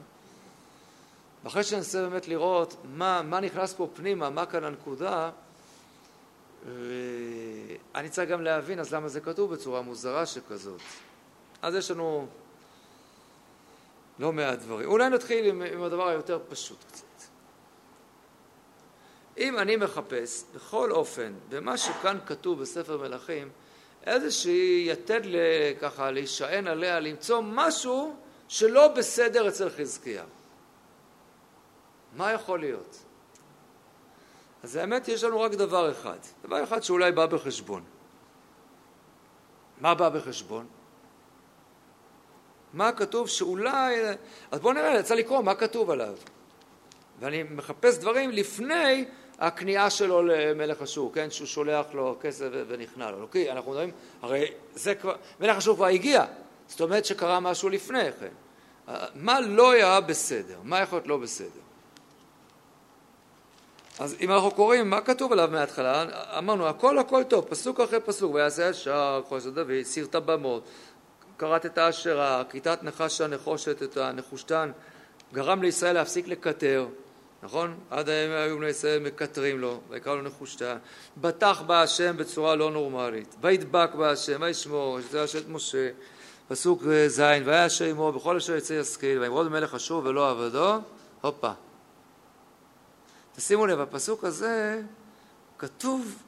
ואחרי 1.44 1.64
שננסה 1.64 2.02
באמת 2.02 2.28
לראות 2.28 2.76
מה, 2.84 3.22
מה 3.22 3.40
נכנס 3.40 3.74
פה 3.74 3.88
פנימה, 3.94 4.30
מה 4.30 4.46
כאן 4.46 4.64
הנקודה, 4.64 5.30
אני 7.94 8.08
צריך 8.10 8.30
גם 8.30 8.42
להבין 8.42 8.80
אז 8.80 8.94
למה 8.94 9.08
זה 9.08 9.20
כתוב 9.20 9.54
בצורה 9.54 9.82
מוזרה 9.82 10.26
שכזאת. 10.26 10.80
אז 11.62 11.74
יש 11.74 11.90
לנו 11.90 12.26
לא 14.18 14.32
מעט 14.32 14.58
דברים. 14.58 14.88
אולי 14.88 15.08
נתחיל 15.08 15.44
עם, 15.44 15.62
עם 15.62 15.82
הדבר 15.82 16.08
היותר 16.08 16.38
פשוט 16.48 16.78
קצת. 16.92 17.04
אם 19.38 19.58
אני 19.58 19.76
מחפש 19.76 20.44
בכל 20.54 20.92
אופן 20.92 21.32
במה 21.48 21.78
שכאן 21.78 22.18
כתוב 22.26 22.60
בספר 22.60 22.96
מלכים 22.96 23.48
איזושהי 24.06 24.88
יתד 24.90 25.20
ככה 25.80 26.10
להישען 26.10 26.66
עליה, 26.66 27.00
למצוא 27.00 27.40
משהו 27.44 28.16
שלא 28.48 28.88
בסדר 28.88 29.48
אצל 29.48 29.70
חזקיה. 29.70 30.24
מה 32.18 32.32
יכול 32.32 32.60
להיות? 32.60 33.04
אז 34.62 34.76
האמת 34.76 35.08
יש 35.08 35.24
לנו 35.24 35.40
רק 35.40 35.52
דבר 35.52 35.90
אחד, 35.90 36.18
דבר 36.42 36.64
אחד 36.64 36.82
שאולי 36.82 37.12
בא 37.12 37.26
בחשבון. 37.26 37.82
מה 39.80 39.94
בא 39.94 40.08
בחשבון? 40.08 40.66
מה 42.74 42.92
כתוב 42.92 43.28
שאולי... 43.28 43.96
אז 44.50 44.60
בואו 44.60 44.72
נראה, 44.72 44.98
יצא 44.98 45.14
לקרוא 45.14 45.42
מה 45.42 45.54
כתוב 45.54 45.90
עליו. 45.90 46.14
ואני 47.20 47.42
מחפש 47.42 47.98
דברים 47.98 48.30
לפני 48.30 49.04
הכניעה 49.38 49.90
שלו 49.90 50.22
למלך 50.22 50.82
אשור, 50.82 51.12
כן? 51.14 51.30
שהוא 51.30 51.46
שולח 51.46 51.86
לו 51.92 52.16
כסף 52.20 52.46
ונכנע 52.68 53.10
לו. 53.10 53.22
אוקיי, 53.22 53.52
אנחנו 53.52 53.70
מדברים, 53.70 53.90
הרי 54.22 54.52
זה 54.74 54.94
כבר... 54.94 55.16
מלך 55.40 55.56
אשור 55.56 55.76
כבר 55.76 55.86
הגיע, 55.86 56.24
זאת 56.68 56.80
אומרת 56.80 57.04
שקרה 57.04 57.40
משהו 57.40 57.68
לפני 57.68 58.12
כן. 58.12 58.32
מה 59.14 59.40
לא 59.40 59.70
היה 59.70 60.00
בסדר? 60.00 60.58
מה 60.62 60.80
יכול 60.80 60.96
להיות 60.96 61.06
לא 61.06 61.16
בסדר? 61.16 61.67
אז 63.98 64.16
אם 64.20 64.30
אנחנו 64.30 64.50
קוראים, 64.50 64.90
מה 64.90 65.00
כתוב 65.00 65.32
עליו 65.32 65.48
מההתחלה? 65.52 66.04
אמרנו, 66.38 66.68
הכל 66.68 66.98
הכל 66.98 67.24
טוב, 67.24 67.44
פסוק 67.48 67.80
אחרי 67.80 68.00
פסוק, 68.00 68.34
ויעשה 68.34 68.68
ישר, 68.68 69.22
חוסר 69.28 69.50
דוד, 69.50 69.82
סיר 69.82 70.04
את 70.04 70.14
הבמות, 70.14 70.68
כרת 71.38 71.66
את 71.66 71.78
האשרה, 71.78 72.42
כיתת 72.50 72.82
נחש 72.82 73.20
הנחושת, 73.20 73.82
את 73.82 73.96
הנחושתן, 73.96 74.70
גרם 75.32 75.62
לישראל 75.62 75.94
להפסיק 75.94 76.28
לקטר, 76.28 76.86
נכון? 77.42 77.74
עד 77.90 78.08
היום 78.08 78.32
היו 78.32 78.58
בני 78.58 78.68
ישראל 78.68 79.02
מקטרים 79.02 79.58
לו, 79.58 79.80
ויקרא 79.90 80.14
לו 80.14 80.22
נחושתן, 80.22 80.76
בטח 81.16 81.62
בה 81.66 81.82
השם 81.82 82.16
בצורה 82.16 82.54
לא 82.54 82.70
נורמלית, 82.70 83.36
וידבק 83.40 83.90
בה 83.94 84.10
השם, 84.10 84.42
וישמור, 84.42 85.00
שזה 85.00 85.24
אשת 85.24 85.48
משה, 85.48 85.88
פסוק 86.48 86.82
ז', 87.06 87.20
והיה 87.20 87.66
אשר 87.66 87.84
עמו 87.84 88.12
בכל 88.12 88.36
אשר 88.36 88.56
יצא 88.56 88.72
ישכיל, 88.72 89.18
וימרוד 89.18 89.46
במלך 89.46 89.74
אשור 89.74 90.02
ולא 90.04 90.30
עבדו, 90.30 90.74
הופה. 91.20 91.52
תשימו 93.38 93.66
לב, 93.66 93.80
הפסוק 93.80 94.24
הזה 94.24 94.82
כתוב 95.58 96.22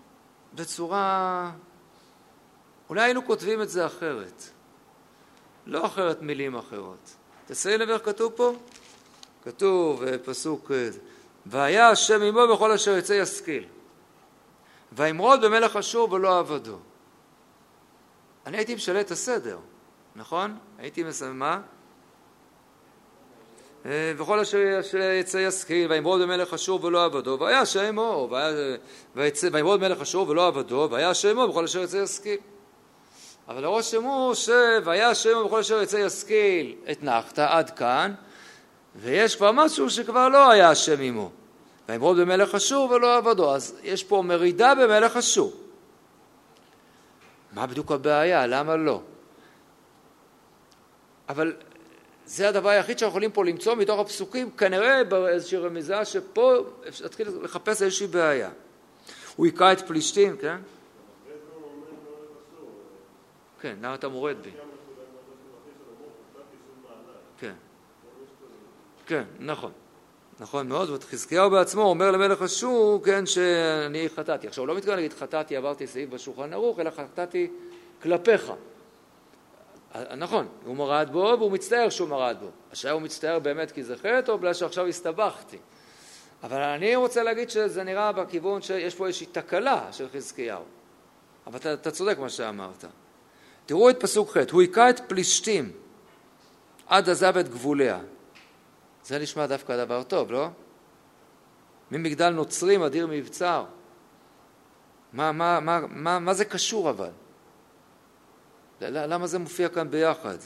בצורה... 0.55 1.51
אולי 2.89 3.03
היינו 3.03 3.27
כותבים 3.27 3.63
את 3.63 3.71
זה 3.71 3.87
אחרת. 3.87 4.43
לא 5.67 5.87
אחרת 5.87 6.23
מילים 6.23 6.57
אחרות. 6.57 7.17
תשימי 7.47 7.79
לב 7.79 7.89
איך 7.89 8.05
כתוב 8.05 8.33
פה? 8.37 8.53
כתוב 9.45 10.03
פסוק 10.25 10.71
והיה 11.47 11.89
השם 11.89 12.23
עמו 12.23 12.41
בכל 12.55 12.73
אשר 12.73 12.97
יצא 12.97 13.13
ישכיל 13.13 13.65
וימרוד 14.93 15.45
במלך 15.45 15.77
אשור 15.77 16.13
ולא 16.13 16.39
עבדו 16.39 16.79
אני 18.47 18.57
הייתי 18.57 18.75
משנה 18.75 19.01
את 19.01 19.11
הסדר, 19.11 19.59
נכון? 20.17 20.59
הייתי 20.79 21.03
מסיים 21.03 21.39
מה? 21.39 21.61
וכל 23.85 24.41
אשר 24.41 24.59
יצא 25.21 25.39
ישכיל 25.39 25.91
וימרוד 25.91 26.23
במלך 26.23 26.55
אשור 26.55 26.85
ולא 26.85 27.05
עבדו 27.05 27.37
והיה 27.41 27.61
השם 27.61 27.85
עמו 27.85 28.29
וימרוד 29.53 29.81
במלך 29.81 30.01
אשור 30.01 30.29
ולא 30.29 30.47
עבדו 30.47 30.89
והיה 30.91 31.11
השם 31.11 31.29
עמו 31.29 31.49
בכל 31.49 31.65
אשר 31.65 31.83
יצא 31.83 31.97
ישכיל 31.97 32.39
אבל 33.49 33.65
הרושם 33.65 34.03
הוא 34.03 34.35
ש"והיה 34.35 35.11
השם 35.11 35.31
עמו 35.31 35.49
בכל 35.49 35.61
אשר 35.61 35.83
יצא 35.83 35.97
ישכיל" 35.97 36.75
אתנחת 36.91 37.39
עד 37.39 37.71
כאן 37.71 38.15
ויש 38.97 39.37
כבר 39.37 39.53
משהו 39.53 39.91
שכבר 39.91 40.29
לא 40.29 40.51
היה 40.51 40.71
השם 40.71 41.01
עמו 41.01 41.31
וימרוד 41.89 42.19
במלך 42.21 42.55
אשור 42.55 42.91
ולא 42.91 43.17
עבדו 43.17 43.55
אז 43.55 43.79
יש 43.83 44.05
פה 44.05 44.23
מרידה 44.23 44.75
במלך 44.75 45.17
אשור 45.17 45.53
מה 47.53 47.67
בדיוק 47.67 47.93
הבעיה? 47.93 48.47
למה 48.47 48.77
לא? 48.77 49.01
אבל 51.29 51.53
זה 52.31 52.49
הדבר 52.49 52.69
היחיד 52.69 52.99
שאנחנו 52.99 53.11
יכולים 53.11 53.33
פה 53.33 53.45
למצוא 53.45 53.75
מתוך 53.75 54.01
הפסוקים, 54.01 54.51
כנראה 54.51 55.05
באיזושהי 55.05 55.59
רמיזה 55.59 56.05
שפה 56.05 56.55
אפשר 56.89 57.05
להתחיל 57.05 57.29
לחפש 57.43 57.83
איזושהי 57.83 58.07
בעיה. 58.07 58.51
הוא 59.37 59.47
היכה 59.47 59.73
את 59.73 59.81
פלישתים, 59.81 60.37
כן? 60.37 60.57
כן, 63.61 63.77
למה 63.83 63.95
אתה 63.95 64.09
מורד 64.09 64.37
בי? 64.43 64.51
כן, 67.39 67.53
כן, 69.07 69.25
נכון. 69.39 69.73
נכון 70.41 70.69
מאוד, 70.69 70.91
וחזקיהו 70.91 71.51
בעצמו 71.51 71.83
אומר 71.83 72.11
למלך 72.11 72.43
אשור, 72.43 73.05
כן, 73.05 73.27
שאני 73.27 74.09
חטאתי. 74.09 74.47
עכשיו, 74.47 74.63
הוא 74.63 74.69
לא 74.69 74.77
מתכוון 74.77 74.97
להגיד 74.97 75.13
חטאתי, 75.13 75.57
עברתי 75.57 75.87
סעיף 75.87 76.11
בשולחן 76.11 76.53
ערוך, 76.53 76.81
אלא 76.81 76.91
חטאתי 76.91 77.51
כלפיך. 78.03 78.53
נכון, 80.17 80.49
הוא 80.65 80.77
מרד 80.77 81.09
בו 81.13 81.35
והוא 81.39 81.53
מצטער 81.53 81.89
שהוא 81.89 82.09
מרד 82.09 82.37
בו. 82.41 82.47
השאלה 82.73 82.93
הוא 82.93 83.03
מצטער 83.03 83.39
באמת 83.39 83.71
כי 83.71 83.85
זה 83.85 83.97
חטא 83.97 84.31
או 84.31 84.39
בגלל 84.39 84.55
שעכשיו 84.55 84.87
הסתבכתי. 84.87 85.59
אבל 86.43 86.61
אני 86.61 86.97
רוצה 86.97 87.23
להגיד 87.23 87.51
שזה 87.51 87.83
נראה 87.83 88.13
בכיוון 88.13 88.63
שיש 88.63 88.95
פה 88.95 89.07
איזושהי 89.07 89.27
תקלה 89.27 89.93
של 89.93 90.09
חזקיהו. 90.09 90.63
אבל 91.47 91.59
אתה, 91.59 91.73
אתה 91.73 91.91
צודק 91.91 92.19
מה 92.19 92.29
שאמרת. 92.29 92.85
תראו 93.67 93.91
את 93.91 94.01
פסוק 94.01 94.37
ח' 94.37 94.53
הוא 94.53 94.61
היכה 94.61 94.91
את 94.91 95.01
פלישתים 95.09 95.73
עד 96.87 97.09
עזב 97.09 97.37
את 97.37 97.49
גבוליה. 97.49 97.99
זה 99.05 99.19
נשמע 99.19 99.47
דווקא 99.47 99.85
דבר 99.85 100.03
טוב, 100.03 100.33
לא? 100.33 100.49
ממגדל 101.91 102.31
נוצרים 102.31 102.83
אדיר 102.83 103.07
מבצר. 103.07 103.65
מה, 105.13 105.33
מה, 105.33 105.61
מה, 105.61 105.81
מה, 105.89 106.19
מה 106.19 106.35
זה 106.35 106.45
קשור 106.45 106.91
אבל? 106.91 107.11
למה 108.81 109.27
זה 109.27 109.39
מופיע 109.39 109.69
כאן 109.69 109.91
ביחד? 109.91 110.37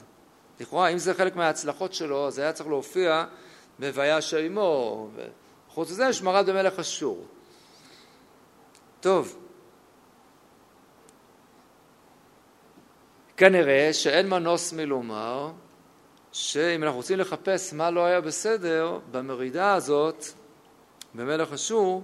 לכאורה, 0.60 0.88
אם 0.88 0.98
זה 0.98 1.14
חלק 1.14 1.36
מההצלחות 1.36 1.94
שלו, 1.94 2.30
זה 2.30 2.42
היה 2.42 2.52
צריך 2.52 2.68
להופיע 2.68 3.24
ב"והיה 3.80 4.18
אשר 4.18 4.38
עמו". 4.38 5.08
חוץ 5.68 5.90
מזה 5.90 6.04
יש 6.04 6.22
מרד 6.22 6.50
במלך 6.50 6.78
אשור. 6.78 7.26
טוב, 9.00 9.36
כנראה 13.36 13.92
שאין 13.92 14.28
מנוס 14.28 14.72
מלומר 14.72 15.50
שאם 16.32 16.82
אנחנו 16.82 16.96
רוצים 16.96 17.18
לחפש 17.18 17.72
מה 17.72 17.90
לא 17.90 18.04
היה 18.04 18.20
בסדר 18.20 18.98
במרידה 19.10 19.74
הזאת 19.74 20.24
במלך 21.14 21.52
אשור, 21.52 22.02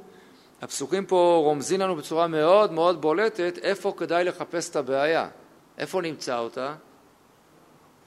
הפסוקים 0.63 1.07
פה 1.07 1.41
רומזים 1.45 1.81
לנו 1.81 1.97
בצורה 1.97 2.27
מאוד 2.27 2.73
מאוד 2.73 3.01
בולטת 3.01 3.59
איפה 3.63 3.95
כדאי 3.97 4.25
לחפש 4.25 4.71
את 4.71 4.77
הבעיה. 4.77 5.29
איפה 5.81 6.03
נמצא 6.03 6.39
אותה? 6.39 6.75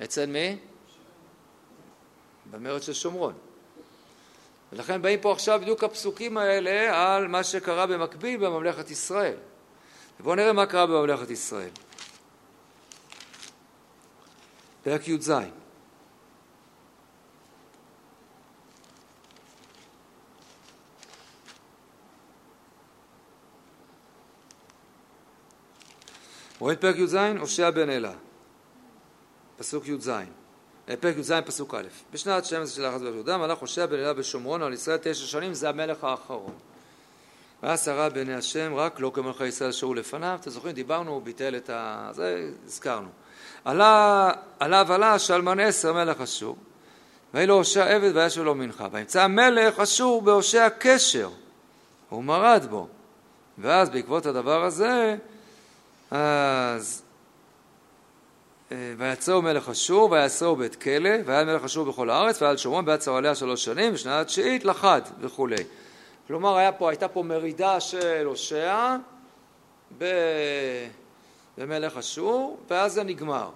אצל 0.04 0.26
מי? 0.26 0.58
במרד 2.52 2.82
של 2.82 2.94
שומרון. 2.94 3.34
ולכן 4.74 5.02
באים 5.02 5.20
פה 5.22 5.32
עכשיו 5.32 5.60
בדיוק 5.62 5.84
הפסוקים 5.84 6.38
האלה 6.38 7.16
על 7.16 7.28
מה 7.28 7.44
שקרה 7.44 7.86
במקביל 7.86 8.48
בממלכת 8.48 8.92
ישראל. 8.92 9.36
בואו 10.20 10.36
נראה 10.36 10.54
מה 10.54 10.66
קרה 10.66 10.86
בממלכת 10.86 11.30
ישראל. 11.30 11.70
פרק 14.84 15.08
י"ז 15.08 15.32
רואים 26.64 26.78
פרק 26.78 26.96
י"ז? 26.96 27.18
הושע 27.40 27.70
בן 27.70 27.90
אלה. 27.90 28.12
פסוק 29.58 29.88
י"ז. 29.88 30.10
אה, 30.10 30.96
פרק 31.00 31.18
י"ז 31.18 31.34
פסוק 31.46 31.74
א'. 31.74 31.88
בשנת 32.14 32.46
12 32.46 32.76
של 32.76 32.86
האחת 32.86 33.02
ביהודה 33.02 33.38
מלך 33.38 33.58
הושע 33.58 33.86
בן 33.86 33.96
אלה 33.96 34.14
בשומרון 34.14 34.62
על 34.62 34.74
ישראל 34.74 34.98
תשע 35.02 35.26
שנים, 35.26 35.54
זה 35.54 35.70
המלך 35.70 36.04
האחרון. 36.04 36.54
והיה 37.64 37.78
שרה 37.78 38.10
בעיני 38.10 38.34
השם 38.34 38.74
רק 38.76 39.00
לא 39.00 39.12
כמלכי 39.14 39.46
ישראל 39.46 39.72
שהיו 39.72 39.94
לפניו. 39.94 40.38
אתם 40.42 40.50
זוכרים? 40.50 40.76
דיברנו, 40.76 41.12
הוא 41.12 41.22
ביטל 41.22 41.56
את 41.56 41.70
ה... 41.70 42.10
זה 42.12 42.50
הזכרנו. 42.66 43.10
עלה, 43.66 44.32
עליו 44.60 44.94
עלה 44.94 45.20
שלמן 45.20 45.60
עשר 45.60 45.94
מלך 45.94 46.22
אשור. 46.22 46.58
ויהי 47.34 47.48
לו 47.48 47.54
הושע 47.54 47.86
עבד 47.86 48.12
וישב 48.16 48.42
לו 48.42 48.56
מנחה. 48.56 48.88
וימצא 48.92 49.22
המלך 49.22 49.80
אשור 49.80 50.22
בהושע 50.22 50.68
קשר. 50.80 51.30
הוא 52.10 52.24
מרד 52.24 52.66
בו. 52.70 52.88
ואז 53.58 53.90
בעקבות 53.90 54.26
הדבר 54.26 54.64
הזה 54.64 55.18
אז 56.14 57.04
אה, 58.72 58.94
ויצאו 58.98 59.42
מלך 59.42 59.70
אשור 59.70 60.12
ויעשהו 60.12 60.56
בית 60.56 60.76
כלא 60.76 61.10
והיה 61.26 61.44
מלך 61.44 61.64
אשור 61.64 61.86
בכל 61.86 62.10
הארץ 62.10 62.42
והיה 62.42 62.58
שומרון 62.58 62.90
ויצר 62.90 63.16
עליה 63.16 63.36
שלוש 63.36 63.66
שנים 63.66 63.94
ושנה 63.94 64.22
התשיעית 64.22 64.66
לחד 64.66 65.02
וכולי. 65.20 65.64
כלומר 66.28 66.58
היה 66.58 66.72
פה, 66.72 66.90
הייתה 66.90 67.08
פה 67.08 67.24
מרידה 67.24 67.80
של 67.80 68.26
הושע 68.26 68.96
במלך 71.58 71.98
אשור 71.98 72.58
ואז 72.70 72.94
זה 72.94 73.04
נגמר. 73.04 73.50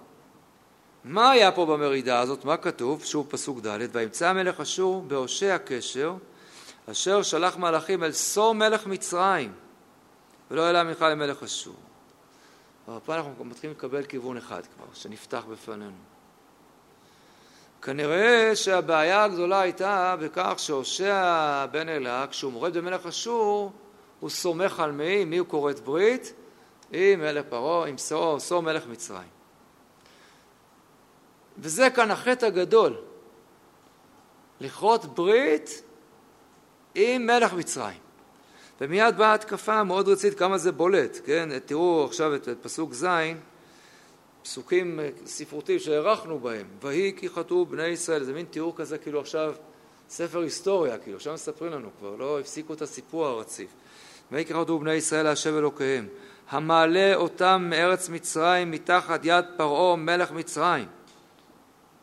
מה 1.04 1.30
היה 1.30 1.52
פה 1.52 1.66
במרידה 1.66 2.20
הזאת? 2.20 2.44
מה 2.44 2.56
כתוב? 2.56 3.04
שוב 3.04 3.26
פסוק 3.30 3.66
ד' 3.66 3.78
וימצא 3.92 4.32
מלך 4.32 4.60
אשור 4.60 5.02
בהושע 5.02 5.56
קשר 5.64 6.14
אשר 6.90 7.22
שלח 7.22 7.56
מלאכים 7.56 8.04
אל 8.04 8.12
סור 8.12 8.54
מלך 8.54 8.86
מצרים 8.86 9.52
ולא 10.50 10.62
העלה 10.62 10.84
מיכל 10.84 11.08
למלך 11.10 11.42
אשור 11.42 11.87
אבל 12.88 12.98
פה 13.04 13.14
אנחנו 13.14 13.44
מתחילים 13.44 13.76
לקבל 13.76 14.04
כיוון 14.04 14.36
אחד 14.36 14.62
כבר, 14.76 14.86
שנפתח 14.94 15.44
בפנינו. 15.50 15.96
כנראה 17.82 18.56
שהבעיה 18.56 19.24
הגדולה 19.24 19.60
הייתה 19.60 20.16
בכך 20.20 20.54
שהושע 20.56 21.66
בן 21.70 21.88
אלה, 21.88 22.26
כשהוא 22.30 22.52
מורד 22.52 22.76
במלך 22.76 23.06
אשור, 23.06 23.72
הוא 24.20 24.30
סומך 24.30 24.80
על 24.80 24.92
מי? 24.92 25.24
מי 25.24 25.38
הוא 25.38 25.48
כורת 25.48 25.80
ברית? 25.80 26.32
עם 26.92 27.20
מלך 27.20 27.44
פרעה, 27.48 27.88
עם 27.88 27.98
סור, 27.98 28.40
סור 28.40 28.62
מלך 28.62 28.86
מצרים. 28.86 29.28
וזה 31.58 31.90
כאן 31.90 32.10
החטא 32.10 32.46
הגדול, 32.46 32.96
לכרות 34.60 35.04
ברית 35.04 35.82
עם 36.94 37.26
מלך 37.26 37.52
מצרים. 37.52 37.98
ומיד 38.80 39.16
באה 39.16 39.34
התקפה 39.34 39.84
מאוד 39.84 40.08
רצינית 40.08 40.38
כמה 40.38 40.58
זה 40.58 40.72
בולט, 40.72 41.20
כן? 41.24 41.58
תראו 41.58 42.04
עכשיו 42.04 42.34
את, 42.34 42.48
פסוק 42.62 42.94
ז', 42.94 43.06
פסוקים 44.42 45.00
אה, 45.00 45.08
ספרותיים 45.26 45.78
שהערכנו 45.78 46.38
בהם, 46.38 46.66
ויהי 46.82 47.12
כי 47.16 47.28
חטאו 47.28 47.66
בני 47.66 47.86
ישראל, 47.86 48.24
זה 48.24 48.32
מין 48.32 48.46
תיאור 48.50 48.76
כזה 48.76 48.98
כאילו 48.98 49.20
עכשיו 49.20 49.54
ספר 50.08 50.40
היסטוריה, 50.40 50.98
כאילו 50.98 51.16
עכשיו 51.16 51.34
מספרים 51.34 51.72
לנו 51.72 51.88
כבר, 51.98 52.16
לא 52.16 52.40
הפסיקו 52.40 52.72
את 52.72 52.82
הסיפור 52.82 53.26
הרציף. 53.26 53.70
ויהי 54.32 54.44
כי 54.44 54.54
חטאו 54.54 54.78
בני 54.78 54.94
ישראל 54.94 55.24
להשב 55.24 55.54
אלוקיהם, 55.58 56.08
המעלה 56.50 57.14
אותם 57.14 57.66
מארץ 57.70 58.08
מצרים 58.08 58.70
מתחת 58.70 59.20
יד 59.24 59.44
פרעה 59.56 59.96
מלך 59.96 60.32
מצרים, 60.32 60.86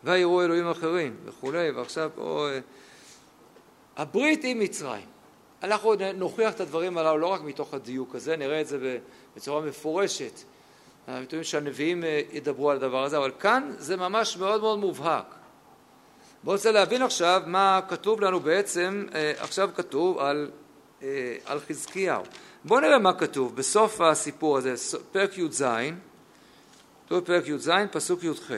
ויראו 0.04 0.42
אלוהים 0.42 0.68
אחרים 0.68 1.16
וכולי, 1.26 1.72
ועכשיו 1.72 2.10
פה 2.16 2.50
הברית 3.98 4.42
עם 4.44 4.60
מצרים 4.60 5.15
אנחנו 5.64 5.96
נוכיח 6.16 6.54
את 6.54 6.60
הדברים 6.60 6.98
הללו 6.98 7.18
לא 7.18 7.28
רק 7.28 7.42
מתוך 7.42 7.74
הדיוק 7.74 8.16
הזה, 8.16 8.38
נראה 8.38 8.62
את 8.62 8.68
זה 8.68 8.98
בצורה 9.36 9.62
מפורשת. 9.62 10.44
הביטויים 11.08 11.44
שהנביאים 11.44 12.04
אה, 12.04 12.22
ידברו 12.32 12.72
על 12.72 12.78
הדבר 12.78 13.04
הזה, 13.04 13.18
אבל 13.18 13.32
כאן 13.40 13.72
זה 13.78 13.98
ממש 13.98 14.38
מאוד 14.38 14.62
מאוד 14.62 14.80
מובהק. 14.80 15.36
בואו 16.44 16.56
ננסה 16.56 16.72
להבין 16.72 17.02
עכשיו 17.02 17.42
מה 17.46 17.80
כתוב 17.90 18.22
לנו 18.22 18.40
בעצם, 18.40 19.06
אה, 19.16 19.34
עכשיו 19.38 19.70
כתוב 19.76 20.20
על, 20.20 20.52
אה, 21.04 21.38
על 21.46 21.60
חזקיהו. 21.60 22.24
בואו 22.64 22.80
נראה 22.80 23.00
מה 23.00 23.14
כתוב 23.14 23.56
בסוף 23.56 24.02
הסיפור 24.02 24.58
הזה, 24.58 24.76
פרק 25.12 25.38
י"ז, 25.38 25.64
כתוב 27.06 27.26
פרק 27.26 27.48
י"ז, 27.48 27.70
פסוק 27.92 28.24
י"ח. 28.24 28.52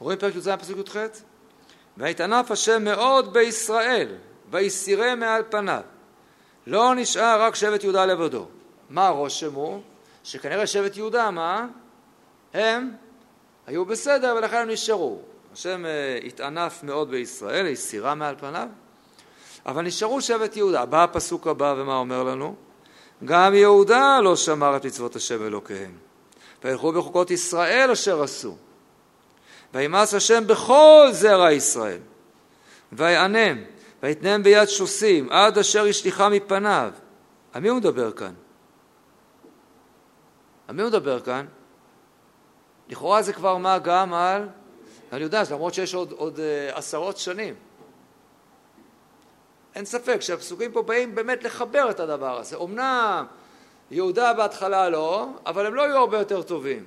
רואים 0.00 0.18
פרק 0.18 0.34
י"ז 0.34 0.48
פסוק 0.48 0.78
י"ח? 0.78 0.96
ויתענף 1.98 2.50
השם 2.50 2.84
מאוד 2.84 3.32
בישראל, 3.32 4.08
ויסירם 4.50 5.20
מעל 5.20 5.42
פניו. 5.50 5.80
לא 6.66 6.94
נשאר 6.94 7.42
רק 7.42 7.54
שבט 7.54 7.84
יהודה 7.84 8.06
לבדו. 8.06 8.46
מה 8.90 9.06
הרושם 9.06 9.54
הוא? 9.54 9.80
שכנראה 10.24 10.66
שבט 10.66 10.96
יהודה, 10.96 11.30
מה? 11.30 11.66
הם 12.54 12.90
היו 13.66 13.84
בסדר 13.84 14.34
ולכן 14.38 14.56
הם 14.56 14.70
נשארו. 14.70 15.18
השם 15.52 15.86
אה, 15.86 16.18
התענף 16.26 16.82
מאוד 16.82 17.10
בישראל, 17.10 17.72
הסירה 17.72 18.14
מעל 18.14 18.34
פניו, 18.38 18.68
אבל 19.66 19.82
נשארו 19.82 20.20
שבט 20.20 20.56
יהודה. 20.56 20.84
בא 20.84 21.04
הפסוק 21.04 21.46
הבא 21.46 21.74
ומה 21.78 21.96
אומר 21.96 22.22
לנו? 22.22 22.54
גם 23.24 23.54
יהודה 23.54 24.20
לא 24.20 24.36
שמר 24.36 24.76
את 24.76 24.86
מצוות 24.86 25.16
השם 25.16 25.46
אלוקיהם. 25.46 25.92
וילכו 26.64 26.92
בחוקות 26.92 27.30
ישראל 27.30 27.90
אשר 27.90 28.22
עשו. 28.22 28.56
וימאס 29.74 30.14
השם 30.14 30.46
בכל 30.46 31.08
זרע 31.12 31.52
ישראל. 31.52 31.98
ויענם, 32.92 33.58
ויתנם 34.02 34.42
ביד 34.42 34.68
שוסים, 34.68 35.30
עד 35.30 35.58
אשר 35.58 35.86
ישליכה 35.86 36.28
מפניו. 36.28 36.90
על 37.52 37.62
מי 37.62 37.68
הוא 37.68 37.78
מדבר 37.78 38.12
כאן? 38.12 38.32
על 40.68 40.74
מי 40.74 40.82
הוא 40.82 40.88
מדבר 40.88 41.20
כאן? 41.20 41.46
לכאורה 42.88 43.22
זה 43.22 43.32
כבר 43.32 43.56
מה 43.56 43.78
גם 43.78 44.14
על, 44.14 44.48
על 45.10 45.20
יהודה, 45.20 45.42
למרות 45.50 45.74
שיש 45.74 45.94
עוד, 45.94 46.12
עוד 46.12 46.36
uh, 46.36 46.40
עשרות 46.76 47.16
שנים. 47.16 47.54
אין 49.74 49.84
ספק 49.84 50.20
שהפסוקים 50.20 50.72
פה 50.72 50.82
באים 50.82 51.14
באמת 51.14 51.44
לחבר 51.44 51.90
את 51.90 52.00
הדבר 52.00 52.38
הזה. 52.38 52.56
אמנם 52.56 53.26
יהודה 53.90 54.32
בהתחלה 54.32 54.88
לא, 54.88 55.28
אבל 55.46 55.66
הם 55.66 55.74
לא 55.74 55.82
היו 55.82 55.96
הרבה 55.96 56.18
יותר 56.18 56.42
טובים. 56.42 56.84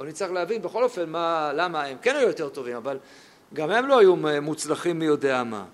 או 0.00 0.04
נצטרך 0.04 0.30
להבין 0.30 0.62
בכל 0.62 0.84
אופן 0.84 1.10
מה, 1.10 1.50
למה 1.54 1.84
הם 1.84 1.98
כן 2.02 2.16
היו 2.16 2.28
יותר 2.28 2.48
טובים, 2.48 2.76
אבל 2.76 2.98
גם 3.54 3.70
הם 3.70 3.86
לא 3.86 3.98
היו 3.98 4.16
מוצלחים 4.42 4.98
מי 4.98 5.04
יודע 5.04 5.44
מה. 5.44 5.64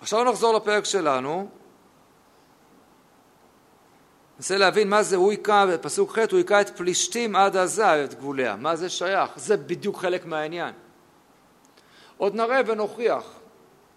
עכשיו 0.00 0.24
נחזור 0.24 0.54
לפרק 0.54 0.84
שלנו. 0.84 1.48
ננסה 4.36 4.56
להבין 4.56 4.88
מה 4.88 5.02
זה 5.02 5.16
הוא 5.16 5.30
היכה, 5.30 5.66
בפסוק 5.66 6.18
ח' 6.18 6.18
הוא 6.18 6.38
היכה 6.38 6.60
את 6.60 6.76
פלישתים 6.76 7.36
עד 7.36 7.56
עזה 7.56 8.04
את 8.04 8.14
גבוליה, 8.14 8.56
מה 8.56 8.76
זה 8.76 8.88
שייך? 8.88 9.30
זה 9.36 9.56
בדיוק 9.56 9.96
חלק 9.96 10.26
מהעניין. 10.26 10.74
עוד 12.16 12.34
נראה 12.34 12.60
ונוכיח, 12.66 13.24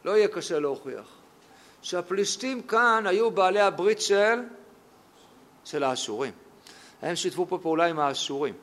לא 0.06 0.18
יהיה 0.18 0.28
קשה 0.28 0.60
להוכיח, 0.60 1.08
שהפלישתים 1.82 2.62
כאן 2.62 3.04
היו 3.08 3.32
בעלי 3.32 3.62
הברית 3.62 4.02
של, 4.02 4.40
של 5.70 5.84
האשורים. 5.84 6.34
הם 7.02 7.16
שיתפו 7.16 7.48
פה 7.48 7.60
פעולה 7.62 7.86
עם 7.86 8.00
האשורים. 8.00 8.54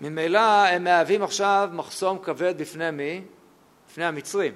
ממילא 0.00 0.66
הם 0.66 0.84
מהווים 0.84 1.22
עכשיו 1.22 1.70
מחסום 1.72 2.18
כבד 2.18 2.54
בפני 2.58 2.90
מי? 2.90 3.24
בפני 3.88 4.04
המצרים. 4.04 4.54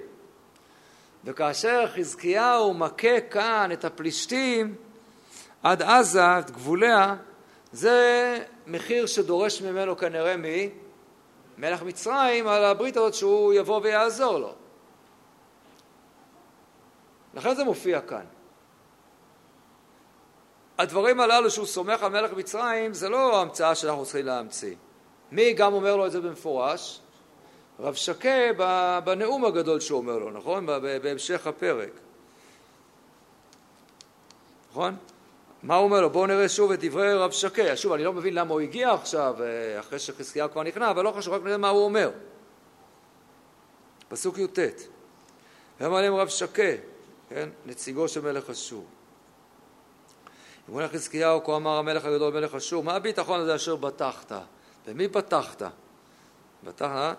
וכאשר 1.25 1.87
חזקיהו 1.95 2.75
מכה 2.75 3.21
כאן 3.21 3.71
את 3.73 3.85
הפלישתים 3.85 4.75
עד 5.63 5.83
עזה, 5.83 6.39
את 6.39 6.51
גבוליה, 6.51 7.17
זה 7.73 8.39
מחיר 8.67 9.07
שדורש 9.07 9.63
ממנו 9.63 9.97
כנראה 9.97 10.37
מי? 10.37 10.71
מלך 11.59 11.83
מצרים 11.83 12.49
על 12.49 12.65
הברית 12.65 12.97
הזאת 12.97 13.15
שהוא 13.15 13.53
יבוא 13.55 13.81
ויעזור 13.83 14.39
לו. 14.39 14.55
לכן 17.35 17.55
זה 17.55 17.65
מופיע 17.65 18.01
כאן. 18.01 18.25
הדברים 20.79 21.21
הללו 21.21 21.51
שהוא 21.51 21.67
סומך 21.67 22.03
על 22.03 22.13
מלך 22.13 22.33
מצרים 22.33 22.95
זה 22.95 23.09
לא 23.09 23.41
המצאה 23.41 23.75
שאנחנו 23.75 24.05
צריכים 24.05 24.27
להמציא. 24.27 24.75
מי 25.33 25.53
גם 25.53 25.73
אומר 25.73 25.97
לו 25.97 26.07
את 26.07 26.13
זה 26.13 26.21
במפורש? 26.21 27.01
רב 27.81 27.95
שקה 27.95 28.53
בנאום 29.05 29.45
הגדול 29.45 29.81
שהוא 29.81 29.99
אומר 29.99 30.19
לו, 30.19 30.31
נכון? 30.31 30.67
בהמשך 31.03 31.47
הפרק. 31.47 31.91
נכון? 34.71 34.97
מה 35.63 35.77
הוא 35.77 35.85
אומר 35.85 36.01
לו? 36.01 36.11
בואו 36.11 36.27
נראה 36.27 36.49
שוב 36.49 36.73
את 36.73 36.85
דברי 36.85 37.15
רב 37.15 37.31
שקה. 37.31 37.77
שוב, 37.77 37.93
אני 37.93 38.05
לא 38.05 38.13
מבין 38.13 38.35
למה 38.35 38.53
הוא 38.53 38.61
הגיע 38.61 38.93
עכשיו, 38.93 39.35
אה, 39.43 39.81
אחרי 39.81 39.99
שחזקיהו 39.99 40.51
כבר 40.51 40.63
נכנע, 40.63 40.91
אבל 40.91 41.05
לא 41.05 41.11
חשוב, 41.11 41.35
רק 41.35 41.43
נראה 41.43 41.57
מה 41.57 41.69
הוא 41.69 41.85
אומר. 41.85 42.11
פסוק 44.09 44.39
י"ט: 44.39 44.59
ויאמר 45.81 46.01
להם 46.01 46.15
רב 46.15 46.29
שקה, 46.29 46.73
כן? 47.29 47.49
נציגו 47.67 48.09
של 48.09 48.21
מלך 48.21 48.51
אשור. 48.51 48.85
אמרו 50.69 50.81
לחזקיהו, 50.81 51.45
כה 51.45 51.57
אמר 51.57 51.79
המלך 51.79 52.05
הגדול 52.05 52.35
מלך 52.35 52.55
אשור, 52.55 52.85
מה 52.85 52.95
הביטחון 52.95 53.41
הזה 53.41 53.55
אשר 53.55 53.77
בטחת? 53.77 54.33
במי 54.87 55.09
בטחת? 55.09 55.63
בטחת? 56.65 57.17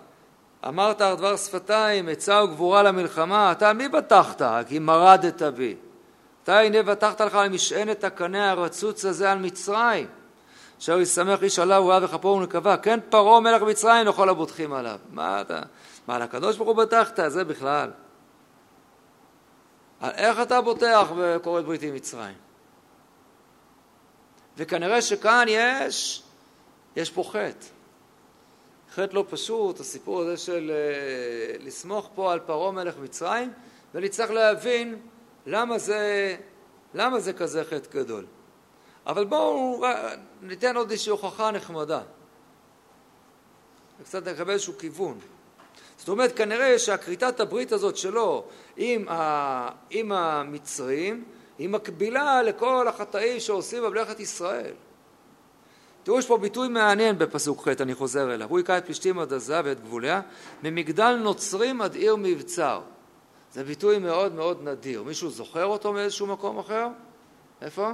אמרת 0.68 0.96
דבר 0.98 1.36
שפתיים, 1.36 2.08
עצה 2.08 2.44
וגבורה 2.44 2.82
למלחמה, 2.82 3.52
אתה 3.52 3.72
מי 3.72 3.88
בטחת? 3.88 4.42
כי 4.68 4.78
מרדת 4.78 5.42
בי. 5.42 5.76
אתה 6.42 6.60
הנה 6.60 6.82
בטחת 6.82 7.20
לך 7.20 7.34
על 7.34 7.48
משענת 7.48 8.04
הקנה 8.04 8.50
הרצוץ 8.50 9.04
הזה 9.04 9.32
על 9.32 9.38
מצרים, 9.38 10.06
אשר 10.80 11.00
ישמח 11.00 11.42
איש 11.42 11.58
עליו 11.58 11.82
הוא 11.82 11.90
אוהב 11.90 12.02
וכפו 12.02 12.28
ונקבה, 12.28 12.76
כן 12.76 13.00
פרעה 13.08 13.40
מלך 13.40 13.62
מצרים 13.62 14.06
לכל 14.06 14.28
הבוטחים 14.28 14.72
עליו. 14.72 14.98
מה 15.10 15.40
אתה, 15.40 15.60
מה 16.08 16.18
לקדוש 16.18 16.56
ברוך 16.56 16.68
הוא 16.68 16.76
בטחת? 16.76 17.20
זה 17.28 17.44
בכלל. 17.44 17.90
על 20.00 20.10
איך 20.10 20.40
אתה 20.42 20.60
בוטח 20.60 21.12
וכורת 21.16 21.64
ברית 21.64 21.82
עם 21.82 21.94
מצרים? 21.94 22.45
וכנראה 24.56 25.02
שכאן 25.02 25.46
יש, 25.48 26.22
יש 26.96 27.10
פה 27.10 27.22
חטא. 27.22 27.66
חטא 28.94 29.14
לא 29.14 29.24
פשוט, 29.30 29.80
הסיפור 29.80 30.20
הזה 30.20 30.36
של 30.36 30.72
uh, 30.72 31.62
לסמוך 31.64 32.10
פה 32.14 32.32
על 32.32 32.40
פרעה 32.40 32.72
מלך 32.72 32.94
מצרים, 32.98 33.52
ונצטרך 33.94 34.30
להבין 34.30 34.96
למה 35.46 35.78
זה, 35.78 36.36
למה 36.94 37.20
זה 37.20 37.32
כזה 37.32 37.64
חטא 37.64 37.90
גדול. 37.90 38.26
אבל 39.06 39.24
בואו 39.24 39.84
ניתן 40.42 40.76
עוד 40.76 40.90
איזושהי 40.90 41.10
הוכחה 41.10 41.50
נחמדה. 41.50 42.00
וקצת 44.00 44.28
נקבל 44.28 44.50
איזשהו 44.50 44.78
כיוון. 44.78 45.18
זאת 45.98 46.08
אומרת, 46.08 46.36
כנראה 46.36 46.78
שהכריתת 46.78 47.40
הברית 47.40 47.72
הזאת 47.72 47.96
שלו 47.96 48.44
עם, 48.76 49.08
ה, 49.08 49.68
עם 49.90 50.12
המצרים 50.12 51.24
היא 51.58 51.68
מקבילה 51.68 52.42
לכל 52.42 52.88
החטאים 52.88 53.40
שעושים 53.40 53.82
במלאכת 53.82 54.20
ישראל. 54.20 54.72
תראו, 56.02 56.18
יש 56.18 56.26
פה 56.26 56.38
ביטוי 56.38 56.68
מעניין 56.68 57.18
בפסוק 57.18 57.68
ח', 57.68 57.80
אני 57.80 57.94
חוזר 57.94 58.34
אליו. 58.34 58.50
הוא 58.50 58.58
היכה 58.58 58.78
את 58.78 58.84
פלישתים 58.84 59.18
עד 59.18 59.32
עזה 59.32 59.60
ואת 59.64 59.84
גבוליה, 59.84 60.20
ממגדל 60.62 61.16
נוצרים 61.22 61.82
עד 61.82 61.94
עיר 61.94 62.16
מבצר. 62.16 62.80
זה 63.52 63.64
ביטוי 63.64 63.98
מאוד 63.98 64.34
מאוד 64.34 64.68
נדיר. 64.68 65.02
מישהו 65.02 65.30
זוכר 65.30 65.64
אותו 65.64 65.92
מאיזשהו 65.92 66.26
מקום 66.26 66.58
אחר? 66.58 66.88
איפה? 67.62 67.90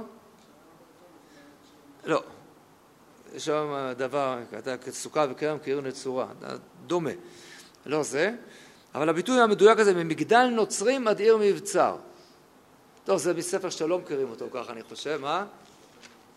לא. 2.05 2.23
יש 3.35 3.45
שם 3.45 3.93
דבר, 3.97 4.39
סוכה 4.89 5.25
וכרם 5.29 5.57
כעיר 5.63 5.81
נצורה, 5.81 6.27
דומה. 6.85 7.11
לא 7.85 8.03
זה, 8.03 8.31
אבל 8.95 9.09
הביטוי 9.09 9.41
המדויק 9.41 9.79
הזה, 9.79 9.93
ממגדל 9.93 10.45
נוצרים 10.45 11.07
עד 11.07 11.19
עיר 11.19 11.37
מבצר. 11.37 11.95
טוב, 13.05 13.17
זה 13.17 13.33
מספר 13.33 13.69
שאתם 13.69 13.89
לא 13.89 13.99
מכירים 13.99 14.29
אותו 14.29 14.45
ככה, 14.53 14.71
אני 14.71 14.83
חושב, 14.83 15.19
מה? 15.21 15.45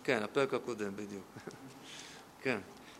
כן, 0.04 0.22
הפרק 0.22 0.54
הקודם, 0.54 0.96
בדיוק. 0.96 1.24
כן. 2.42 2.58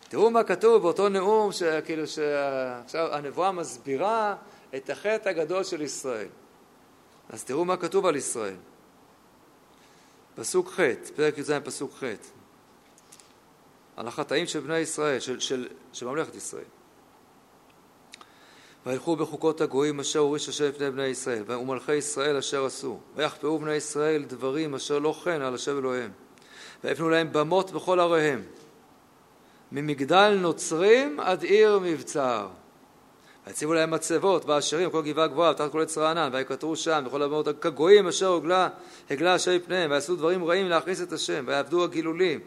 תראו 0.09 0.29
מה 0.29 0.43
כתוב 0.43 0.81
באותו 0.81 1.09
נאום, 1.09 1.51
שכאילו 1.51 2.07
שעכשיו 2.07 3.13
הנבואה 3.13 3.51
מסבירה 3.51 4.35
את 4.75 4.89
החטא 4.89 5.29
הגדול 5.29 5.63
של 5.63 5.81
ישראל. 5.81 6.27
אז 7.29 7.43
תראו 7.43 7.65
מה 7.65 7.77
כתוב 7.77 8.05
על 8.05 8.15
ישראל. 8.15 8.55
פסוק 10.35 10.69
ח', 10.69 10.79
פרק 11.15 11.37
י"ז 11.37 11.51
פסוק 11.63 11.91
ח', 11.93 12.03
על 13.95 14.07
החטאים 14.07 14.47
של 14.47 14.59
בני 14.59 14.77
ישראל, 14.77 15.19
של, 15.19 15.39
של, 15.39 15.67
של 15.93 16.05
ממלכת 16.05 16.35
ישראל. 16.35 16.63
וילכו 18.87 19.15
בחוקות 19.15 19.61
הגויים 19.61 19.99
אשר 19.99 20.19
הוריש 20.19 20.49
השם 20.49 20.65
לפני 20.65 20.91
בני 20.91 21.05
ישראל, 21.05 21.43
ומלכי 21.47 21.95
ישראל 21.95 22.37
אשר 22.37 22.65
עשו, 22.65 22.99
ויחפאו 23.15 23.59
בני 23.59 23.73
ישראל 23.73 24.23
דברים 24.23 24.75
אשר 24.75 24.99
לא 24.99 25.15
כן 25.23 25.41
על 25.41 25.55
השם 25.55 25.77
אלוהיהם, 25.77 26.11
ויפנו 26.83 27.09
להם 27.09 27.29
במות 27.31 27.71
בכל 27.71 27.99
עריהם, 27.99 28.43
ממגדל 29.71 30.37
נוצרים 30.41 31.19
עד 31.19 31.43
עיר 31.43 31.79
מבצר. 31.79 32.47
ויציבו 33.47 33.73
להם 33.73 33.91
מצבות 33.91 34.45
באשרים 34.45 34.89
כל 34.89 35.01
גבעה 35.01 35.27
גבוהה 35.27 35.51
ותחת 35.51 35.71
כל 35.71 35.81
עץ 35.81 35.97
רענן 35.97 36.29
ויקטרו 36.33 36.75
שם 36.75 37.03
וכל 37.07 37.21
הבמות 37.21 37.47
כגויים 37.61 38.07
אשר 38.07 38.27
הוגלה 38.27 38.69
הגלה 39.09 39.33
השם 39.33 39.55
מפניהם 39.55 39.91
ויעשו 39.91 40.15
דברים 40.15 40.43
רעים 40.43 40.69
להכניס 40.69 41.01
את 41.01 41.13
השם 41.13 41.43
ויעבדו 41.47 41.83
הגילולים 41.83 42.39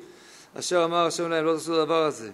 אשר 0.59 0.85
אמר 0.85 1.07
השם 1.07 1.31
להם 1.31 1.45
לא 1.45 1.53
תעשו 1.53 1.81
הדבר 1.81 2.03
הזה 2.03 2.31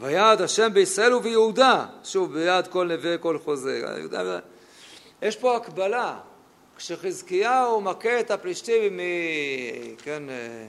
ויעד 0.00 0.40
השם 0.40 0.74
בישראל 0.74 1.14
וביהודה 1.14 1.86
שוב 2.04 2.32
ביד 2.34 2.66
כל 2.66 2.86
נווה 2.86 3.18
כל 3.18 3.38
חוזה 3.38 3.82
יש 5.22 5.36
פה 5.36 5.56
הקבלה 5.56 6.18
כשחזקיהו 6.76 7.80
מכה 7.80 8.20
את 8.20 8.30
הפלישתים 8.30 8.96
מ... 8.96 9.00
כן, 10.02 10.30
אה, 10.30 10.66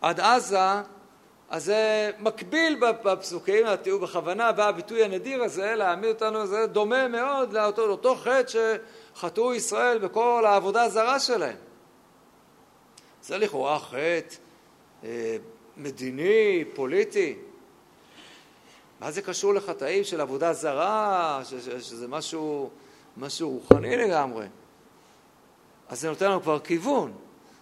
עד 0.00 0.20
עזה, 0.20 0.58
אז 1.50 1.64
זה 1.64 2.10
מקביל 2.18 2.80
בפסוקים, 3.04 3.76
תראו 3.82 3.98
בכוונה 3.98 4.52
בא 4.52 4.68
הביטוי 4.68 5.04
הנדיר 5.04 5.42
הזה 5.42 5.74
להעמיד 5.74 6.08
אותנו, 6.08 6.46
זה 6.46 6.66
דומה 6.66 7.08
מאוד 7.08 7.52
לאותו, 7.52 7.86
לאותו 7.86 8.14
חטא 8.14 8.78
שחטאו 9.14 9.54
ישראל 9.54 9.98
בכל 9.98 10.44
העבודה 10.46 10.82
הזרה 10.82 11.20
שלהם. 11.20 11.56
זה 13.22 13.38
לכאורה 13.38 13.78
חטא 13.78 14.36
אה, 15.04 15.36
מדיני, 15.76 16.64
פוליטי. 16.74 17.36
מה 19.02 19.10
זה 19.10 19.22
קשור 19.22 19.54
לחטאים 19.54 20.04
של 20.04 20.20
עבודה 20.20 20.52
זרה, 20.52 21.40
שזה 21.80 22.08
משהו, 22.08 22.70
משהו 23.16 23.50
רוחני 23.50 23.96
לגמרי? 23.96 24.46
אז 25.88 26.00
זה 26.00 26.08
נותן 26.08 26.26
לנו 26.26 26.42
כבר 26.42 26.58
כיוון. 26.58 27.12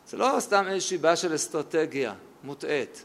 זה 0.07 0.16
לא 0.16 0.36
סתם 0.38 0.64
איזושהי 0.68 0.99
בעיה 0.99 1.16
של 1.16 1.34
אסטרטגיה 1.34 2.14
מוטעית. 2.45 3.05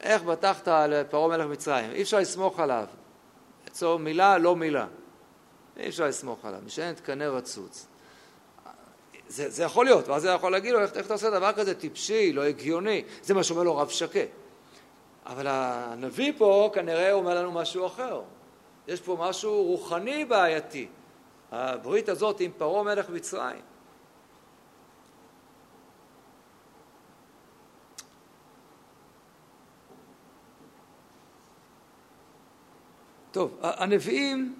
איך 0.00 0.22
בטחת 0.22 0.68
על 0.68 1.04
פרעה 1.10 1.28
מלך 1.28 1.46
מצרים? 1.46 1.90
אי 1.90 2.02
אפשר 2.02 2.18
לסמוך 2.18 2.60
עליו. 2.60 2.84
אצלו 3.68 3.98
מילה, 3.98 4.38
לא 4.38 4.56
מילה. 4.56 4.86
אי 5.76 5.88
אפשר 5.88 6.06
לסמוך 6.06 6.44
עליו. 6.44 6.60
משענת 6.66 7.00
קנה 7.00 7.28
רצוץ. 7.28 7.86
זה, 9.28 9.50
זה 9.50 9.62
יכול 9.62 9.84
להיות, 9.84 10.08
ואז 10.08 10.22
זה 10.22 10.28
יכול 10.28 10.52
להגיד 10.52 10.72
לו, 10.72 10.80
איך, 10.80 10.92
איך 10.96 11.06
אתה 11.06 11.14
עושה 11.14 11.30
דבר 11.30 11.52
כזה 11.52 11.74
טיפשי, 11.74 12.32
לא 12.32 12.42
הגיוני? 12.42 13.04
זה 13.22 13.34
מה 13.34 13.44
שאומר 13.44 13.62
לו 13.62 13.76
רב 13.76 13.88
שקה. 13.88 14.20
אבל 15.26 15.46
הנביא 15.46 16.32
פה 16.38 16.70
כנראה 16.74 17.12
אומר 17.12 17.34
לנו 17.34 17.52
משהו 17.52 17.86
אחר. 17.86 18.22
יש 18.88 19.00
פה 19.00 19.16
משהו 19.20 19.62
רוחני 19.62 20.24
בעייתי. 20.24 20.88
הברית 21.52 22.08
הזאת 22.08 22.40
עם 22.40 22.50
פרעה 22.58 22.82
מלך 22.82 23.10
מצרים. 23.10 23.60
טוב, 33.32 33.58
הנביאים 33.62 34.58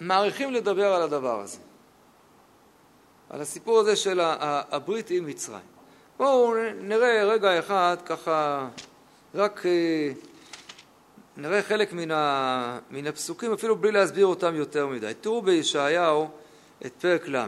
מעריכים 0.00 0.52
לדבר 0.52 0.94
על 0.94 1.02
הדבר 1.02 1.40
הזה, 1.40 1.58
על 3.30 3.40
הסיפור 3.40 3.78
הזה 3.78 3.96
של 3.96 4.20
הברית 4.22 5.10
עם 5.10 5.26
מצרים. 5.26 5.66
בואו 6.16 6.54
נראה 6.80 7.24
רגע 7.24 7.58
אחד 7.58 7.96
ככה, 8.06 8.68
רק 9.38 9.66
אה, 9.66 10.12
נראה 11.36 11.62
חלק 11.62 11.92
מן, 11.92 12.10
ה, 12.10 12.78
מן 12.90 13.06
הפסוקים 13.06 13.52
אפילו 13.52 13.76
בלי 13.76 13.92
להסביר 13.92 14.26
אותם 14.26 14.54
יותר 14.54 14.86
מדי. 14.86 15.12
תראו 15.20 15.42
בישעיהו 15.42 16.30
את 16.86 16.92
פרק 17.00 17.28
ל'. 17.28 17.46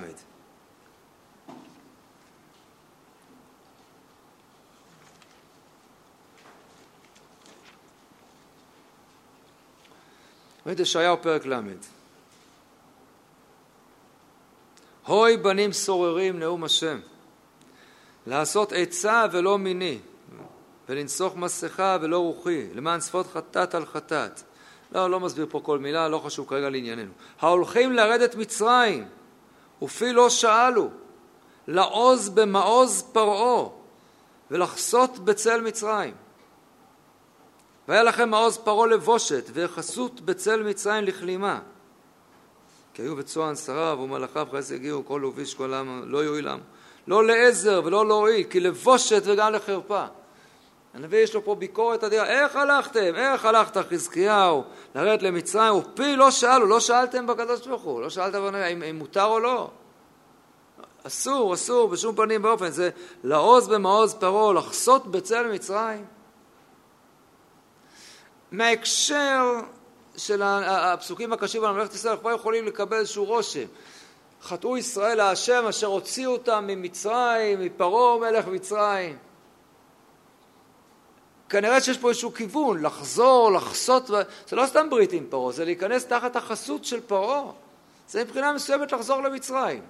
ואת 10.67 10.81
ישעיהו 10.81 11.23
פרק 11.23 11.47
ל' 11.47 11.61
הוי 15.07 15.37
בנים 15.37 15.73
סוררים 15.73 16.39
נאום 16.39 16.65
השם 16.65 17.01
לעשות 18.27 18.73
עצה 18.73 19.27
ולא 19.33 19.59
מיני 19.59 19.99
ולנסוך 20.91 21.37
מסכה 21.37 21.99
ולא 22.01 22.19
רוחי 22.19 22.67
למען 22.75 23.01
שפות 23.01 23.27
חטאת 23.27 23.75
על 23.75 23.87
חטאת 23.87 24.43
לא, 24.93 25.11
לא 25.11 25.21
מסביר 25.21 25.47
פה 25.51 25.61
כל 25.61 25.79
מילה, 25.79 26.09
לא 26.09 26.19
חשוב 26.19 26.49
כרגע 26.49 26.71
לענייננו. 26.71 27.13
ההולכים 27.41 27.93
לרדת 27.93 28.35
מצרים, 28.35 29.05
ופי 29.83 30.13
לא 30.13 30.31
שאלו, 30.31 30.91
לעוז 31.67 32.29
במעוז 32.29 33.03
פרעה, 33.13 33.69
ולחסות 34.51 35.19
בצל 35.19 35.61
מצרים. 35.61 36.15
והיה 37.89 38.03
לכם 38.03 38.31
מעוז 38.31 38.59
פרעה 38.59 38.87
לבושת, 38.87 39.51
ויחסות 39.53 40.21
בצל 40.21 40.63
מצרים 40.63 41.05
לכלימה. 41.05 41.61
כי 42.95 43.03
היו 43.03 43.17
בצוען 43.17 43.57
שריו 43.57 43.99
ומלאכיו 44.03 44.49
חס 44.53 44.71
יגיעו, 44.71 45.05
כל 45.05 45.19
לוביש 45.23 45.55
כל 45.55 45.75
עם 45.75 46.03
לא 46.07 46.19
יועילם. 46.19 46.59
לא 47.07 47.25
לעזר 47.25 47.83
ולא 47.85 48.09
להועיל, 48.09 48.47
כי 48.51 48.61
לבושת 48.61 49.23
וגם 49.25 49.53
לחרפה. 49.53 50.05
הנביא 50.95 51.19
יש 51.19 51.35
לו 51.35 51.45
פה 51.45 51.55
ביקורת 51.55 52.05
אדירה, 52.05 52.27
איך 52.27 52.57
הלכתם? 52.57 53.15
איך 53.17 53.45
הלכת 53.45 53.77
חזקיהו 53.77 54.65
לרדת 54.95 55.23
למצרים? 55.23 55.75
ופי 55.75 56.17
לא 56.17 56.31
שאלו, 56.31 56.67
לא 56.67 56.81
שאלתם 56.81 57.27
בקדוש 57.27 57.67
ברוך 57.67 57.83
הוא, 57.83 58.03
לא 58.03 58.11
שאלתם 58.11 58.55
אם, 58.55 58.83
אם 58.83 58.99
מותר 58.99 59.25
או 59.25 59.41
לא. 59.41 59.71
אסור, 61.07 61.55
אסור, 61.55 61.89
בשום 61.89 62.17
פנים 62.17 62.45
ואופן, 62.45 62.71
זה 62.71 62.91
לעוז 63.25 63.69
במעוז 63.69 64.15
פרעה, 64.15 64.53
לחסות 64.53 65.07
בצל 65.07 65.47
מצרים. 65.47 66.05
מההקשר 68.51 69.61
של 70.17 70.43
הפסוקים 70.43 71.33
הקשים 71.33 71.65
על 71.65 71.73
מלאכת 71.73 71.95
ישראל, 71.95 72.15
אנחנו 72.15 72.31
יכולים 72.31 72.67
לקבל 72.67 72.97
איזשהו 72.97 73.25
רושם. 73.25 73.65
חטאו 74.43 74.77
ישראל 74.77 75.17
להשם 75.17 75.65
אשר 75.69 75.87
הוציאו 75.87 76.33
אותם 76.33 76.65
ממצרים, 76.67 77.61
מפרעה 77.61 78.19
מלך 78.19 78.47
מצרים. 78.47 79.17
כנראה 81.51 81.81
שיש 81.81 81.99
פה 81.99 82.09
איזשהו 82.09 82.35
כיוון, 82.35 82.83
לחזור, 82.83 83.53
לחסות, 83.53 84.07
זה 84.49 84.57
לא 84.57 84.67
סתם 84.67 84.91
ברית 84.91 85.13
עם 85.13 85.27
פרעה, 85.31 85.53
זה 85.53 85.65
להיכנס 85.65 86.07
תחת 86.07 86.37
החסות 86.37 86.85
של 86.85 87.01
פרעה. 87.01 87.43
זה 88.09 88.25
מבחינה 88.25 88.53
מסוימת 88.53 88.93
לחזור 88.93 89.23
למצרים. 89.23 89.83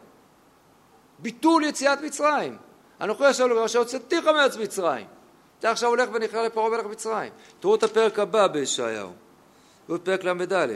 ביטול 1.18 1.64
יציאת 1.64 2.00
מצרים. 2.00 2.56
אנוכי 3.00 3.30
ישב 3.30 3.44
לבראש 3.44 3.70
אשר 3.70 3.78
הוצאתיך 3.78 4.24
מארץ 4.24 4.56
מצרים. 4.56 5.06
אתה 5.58 5.70
עכשיו 5.70 5.88
הולך 5.88 6.08
ונכנע 6.12 6.42
לפרעה 6.42 6.68
מלך 6.68 6.86
מצרים. 6.86 7.32
תראו 7.60 7.74
את 7.74 7.82
הפרק 7.82 8.18
הבא 8.18 8.46
בישעיהו. 8.46 9.10
תראו 9.86 9.96
את 9.96 10.04
פרק 10.04 10.24
ל"א. 10.24 10.66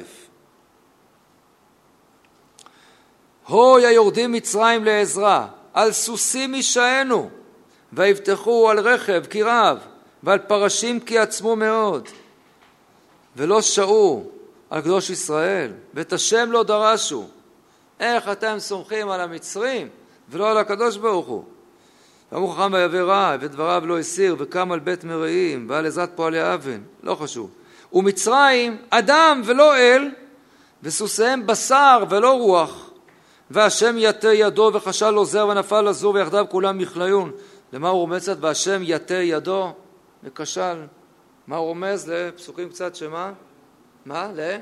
הוי 3.47 3.87
היורדים 3.87 4.33
מצרים 4.33 4.85
לעזרה, 4.85 5.49
על 5.75 5.93
סוסים 5.93 6.55
יישענו, 6.55 7.31
ויבטחו 7.93 8.71
על 8.71 8.79
רכב 8.79 9.25
כי 9.31 9.43
רב, 9.43 9.79
ועל 10.25 10.39
פרשים 10.39 11.01
כי 11.01 11.19
עצמו 11.19 11.57
מאוד. 11.57 12.09
ולא 13.37 13.63
שעו 13.63 14.25
על 14.71 14.81
קדוש 14.81 15.11
ישראל, 15.11 15.73
ואת 15.95 16.13
השם 16.13 16.53
לא 16.53 16.63
דרשו. 16.63 17.27
איך 18.01 18.29
אתם 18.29 18.57
סומכים 18.59 19.11
על 19.11 19.21
המצרים 19.21 19.89
ולא 20.29 20.51
על 20.51 20.59
הקדוש 20.59 20.97
ברוך 20.97 21.27
הוא? 21.27 21.45
ואמרו 22.33 22.49
חכם 22.49 22.73
ויבא 22.73 22.99
רע, 22.99 23.37
ודבריו 23.41 23.83
לא 23.87 23.99
הסיר, 23.99 24.37
וקם 24.39 24.73
על 24.73 24.79
בית 24.79 25.05
מרעים, 25.05 25.67
ועל 25.71 25.87
עזרת 25.87 26.11
פועלי 26.15 26.55
אבן, 26.55 26.81
לא 27.03 27.15
חשוב. 27.15 27.51
ומצרים 27.93 28.77
אדם 28.91 29.43
ולא 29.45 29.77
אל, 29.77 30.11
וסוסיהם 30.83 31.47
בשר 31.47 32.05
ולא 32.11 32.39
רוח. 32.39 32.91
והשם 33.51 33.95
יטה 33.99 34.33
ידו 34.33 34.71
וכשל 34.75 35.15
עוזר 35.15 35.47
ונפל 35.47 35.81
לזור 35.81 36.15
ויחדיו 36.15 36.45
כולם 36.49 36.79
מכליון. 36.79 37.33
למה 37.73 37.89
הוא 37.89 38.01
רומז? 38.01 38.31
והשם 38.41 38.81
יטה 38.83 39.15
ידו 39.15 39.73
וכשל. 40.25 40.87
מה 41.47 41.57
הוא 41.57 41.67
רומז? 41.67 42.11
לפסוקים 42.11 42.69
קצת 42.69 42.95
שמה? 42.95 43.33
מה? 44.05 44.33
ל... 44.35 44.57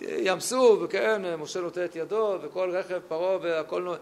ים 0.00 0.40
סוף, 0.40 0.78
וכן, 0.82 1.34
משה 1.38 1.60
נוטה 1.60 1.84
את 1.84 1.96
ידו, 1.96 2.38
וכל 2.42 2.70
רכב 2.70 3.00
פרעה 3.08 3.38
והכל... 3.42 3.94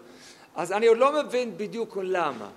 אז 0.55 0.71
אני 0.71 0.87
עוד 0.87 0.97
לא 0.97 1.23
מבין 1.23 1.57
בדיוק 1.57 1.97
למה. 2.01 2.49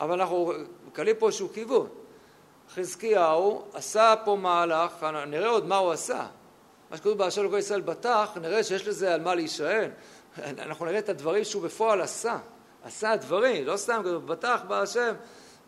אבל 0.00 0.20
אנחנו 0.20 0.52
מקבלים 0.86 1.16
פה 1.18 1.26
איזשהו 1.26 1.48
כיוון. 1.52 1.88
חזקיהו 2.74 3.64
עשה 3.74 4.14
פה 4.24 4.36
מהלך, 4.36 5.06
נראה 5.26 5.48
עוד 5.48 5.66
מה 5.66 5.76
הוא 5.76 5.92
עשה. 5.92 6.26
מה 6.90 6.96
שכתוב 6.96 7.18
באשר 7.18 7.42
לכל 7.42 7.58
ישראל 7.58 7.80
בטח, 7.80 8.36
נראה 8.40 8.64
שיש 8.64 8.88
לזה 8.88 9.14
על 9.14 9.20
מה 9.20 9.34
להישען. 9.34 9.90
אנחנו 10.38 10.84
נראה 10.84 10.98
את 10.98 11.08
הדברים 11.08 11.44
שהוא 11.44 11.62
בפועל 11.62 12.00
עשה. 12.00 12.38
עשה 12.84 13.16
דברים, 13.16 13.66
לא 13.66 13.76
סתם 13.76 14.00
כתוב, 14.04 14.26
בטח 14.26 14.60
בא 14.68 14.82
השם, 14.82 15.14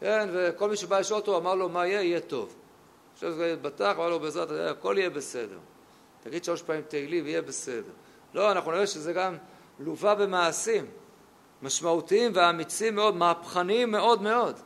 כן, 0.01 0.29
וכל 0.33 0.71
מי 0.71 0.77
שבא 0.77 0.99
לשאול 0.99 1.21
אותו 1.21 1.37
אמר 1.39 1.55
לו 1.55 1.69
מה 1.69 1.87
יהיה, 1.87 2.03
יהיה 2.03 2.21
טוב. 2.21 2.55
עכשיו 3.13 3.33
זה 3.33 3.57
בטח, 3.63 3.93
אמר 3.97 4.09
לו 4.09 4.21
בעזרת, 4.21 4.49
הכל 4.71 4.95
יהיה 4.99 5.11
בסדר. 5.11 5.59
תגיד 6.23 6.45
שלוש 6.45 6.63
פעמים 6.63 6.83
תהילי 6.89 7.23
ויהיה 7.23 7.43
בסדר. 7.43 7.93
לא, 8.35 8.53
אנחנו 8.53 8.71
נראה 8.71 8.87
שזה 8.87 9.13
גם 9.13 9.37
לווה 9.79 10.15
במעשים. 10.15 10.87
משמעותיים 11.63 12.33
ואמיצים 12.35 12.95
מאוד, 12.95 13.17
מהפכניים 13.17 13.91
מאוד 13.91 14.23
מאוד. 14.23 14.61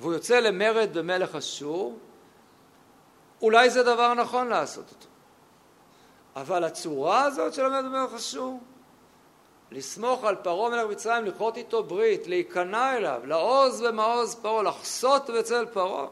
והוא 0.00 0.12
יוצא 0.12 0.40
למרד 0.40 0.98
במלך 0.98 1.34
אשור, 1.34 1.98
אולי 3.42 3.70
זה 3.70 3.82
דבר 3.82 4.14
נכון 4.14 4.48
לעשות 4.48 4.84
אותו. 4.90 5.06
אבל 6.36 6.64
הצורה 6.64 7.24
הזאת 7.24 7.54
של 7.54 7.64
המרד 7.64 7.84
במלך 7.84 8.14
אשור, 8.14 8.60
לסמוך 9.74 10.24
על 10.24 10.36
פרעה 10.36 10.70
מלך 10.70 10.90
מצרים, 10.90 11.24
לכרות 11.24 11.56
איתו 11.56 11.82
ברית, 11.82 12.26
להיכנע 12.26 12.96
אליו, 12.96 13.20
לעוז 13.24 13.82
ומעוז 13.82 14.34
פרעה, 14.34 14.62
לחסות 14.62 15.30
בצל 15.30 15.66
פרעה, 15.72 16.06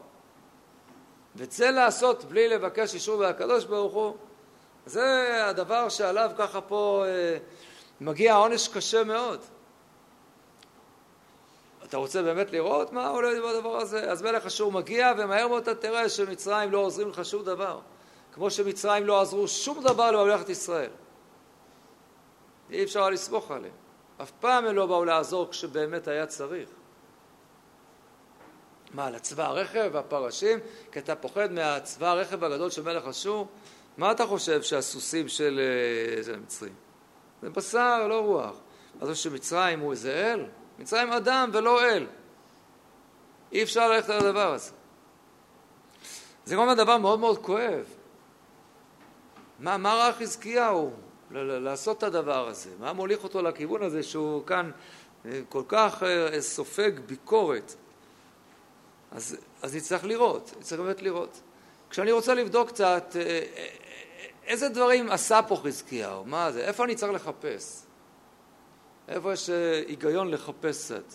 זה 1.35 1.71
לעשות 1.71 2.23
בלי 2.23 2.47
לבקש 2.47 2.93
אישור 2.93 3.19
מהקדוש 3.19 3.65
ברוך 3.65 3.93
הוא, 3.93 4.15
זה 4.85 5.29
הדבר 5.49 5.89
שעליו 5.89 6.31
ככה 6.37 6.61
פה 6.61 7.03
אה, 7.07 7.37
מגיע 8.01 8.35
עונש 8.35 8.67
קשה 8.67 9.03
מאוד. 9.03 9.39
אתה 11.83 11.97
רוצה 11.97 12.21
באמת 12.21 12.51
לראות 12.51 12.93
מה 12.93 13.07
עולה 13.07 13.29
בדבר 13.41 13.77
הזה? 13.77 14.11
אז 14.11 14.21
מלך 14.21 14.45
אשור 14.45 14.71
מגיע 14.71 15.11
ומהר 15.17 15.47
מאוד 15.47 15.61
אתה 15.61 15.75
תראה 15.75 16.09
שמצרים 16.09 16.71
לא 16.71 16.77
עוזרים 16.77 17.09
לך 17.09 17.25
שום 17.25 17.43
דבר. 17.43 17.79
כמו 18.33 18.51
שמצרים 18.51 19.07
לא 19.07 19.21
עזרו 19.21 19.47
שום 19.47 19.83
דבר 19.83 20.11
לממלכת 20.11 20.49
ישראל. 20.49 20.89
אי 22.71 22.83
אפשר 22.83 23.09
לסמוך 23.09 23.51
עליהם. 23.51 23.73
אף 24.21 24.31
פעם 24.39 24.65
הם 24.65 24.75
לא 24.75 24.85
באו 24.85 25.05
לעזור 25.05 25.49
כשבאמת 25.51 26.07
היה 26.07 26.25
צריך. 26.25 26.69
מה, 28.93 29.09
לצבא 29.09 29.47
הרכב 29.47 29.89
והפרשים? 29.93 30.59
כי 30.91 30.99
אתה 30.99 31.15
פוחד 31.15 31.51
מהצבא 31.51 32.07
הרכב 32.07 32.43
הגדול 32.43 32.69
של 32.69 32.83
מלך 32.83 33.07
אשור? 33.07 33.47
מה 33.97 34.11
אתה 34.11 34.25
חושב 34.25 34.61
שהסוסים 34.61 35.27
של 35.27 35.59
אה, 36.27 36.33
המצרים? 36.33 36.73
זה 37.41 37.49
בשר, 37.49 38.07
לא 38.07 38.19
רוח. 38.19 38.55
אז 39.01 39.07
זה 39.07 39.15
שמצרים 39.15 39.79
הוא 39.79 39.91
איזה 39.91 40.33
אל? 40.33 40.45
מצרים 40.79 41.11
אדם 41.11 41.49
ולא 41.53 41.81
אל. 41.85 42.07
אי 43.51 43.63
אפשר 43.63 43.91
ללכת 43.91 44.09
על 44.09 44.17
הדבר 44.27 44.53
הזה. 44.53 44.71
זה 46.45 46.55
גם 46.55 46.73
דבר 46.73 46.97
מאוד 46.97 47.19
מאוד 47.19 47.37
כואב. 47.37 47.85
מה, 49.59 49.77
מה 49.77 49.93
ראה 49.93 50.13
חזקיהו 50.13 50.93
לעשות 51.33 51.97
את 51.97 52.03
הדבר 52.03 52.47
הזה? 52.47 52.69
מה 52.79 52.93
מוליך 52.93 53.23
אותו 53.23 53.41
לכיוון 53.41 53.83
הזה 53.83 54.03
שהוא 54.03 54.45
כאן 54.45 54.71
אה, 55.25 55.41
כל 55.49 55.63
כך 55.67 56.03
אה, 56.03 56.41
סופג 56.41 56.91
ביקורת? 57.05 57.73
אז, 59.11 59.37
אז 59.61 59.75
נצטרך 59.75 60.03
לראות, 60.03 60.53
נצטרך 60.59 60.79
באמת 60.79 61.01
לראות. 61.01 61.41
כשאני 61.89 62.11
רוצה 62.11 62.33
לבדוק 62.33 62.69
קצת 62.69 63.15
אה, 63.15 63.41
איזה 64.45 64.69
דברים 64.69 65.11
עשה 65.11 65.39
פה 65.47 65.55
חזקיהו, 65.55 66.25
מה 66.25 66.51
זה, 66.51 66.61
איפה 66.61 66.83
אני 66.83 66.95
צריך 66.95 67.13
לחפש? 67.13 67.81
איפה 69.07 69.33
יש 69.33 69.49
היגיון 69.87 70.31
לחפש 70.31 70.85
קצת? 70.85 71.13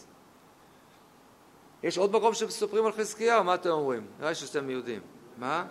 יש 1.83 1.99
עוד 1.99 2.13
מקום 2.13 2.35
שמספרים 2.35 2.87
על 2.87 2.93
חזקיהו, 2.93 3.45
מה 3.45 3.55
אתם 3.55 3.71
אומרים? 3.71 4.07
נראה 4.19 4.29
לי 4.29 4.35
שאתם 4.35 4.71
יודעים. 4.71 5.01
מה? 5.37 5.67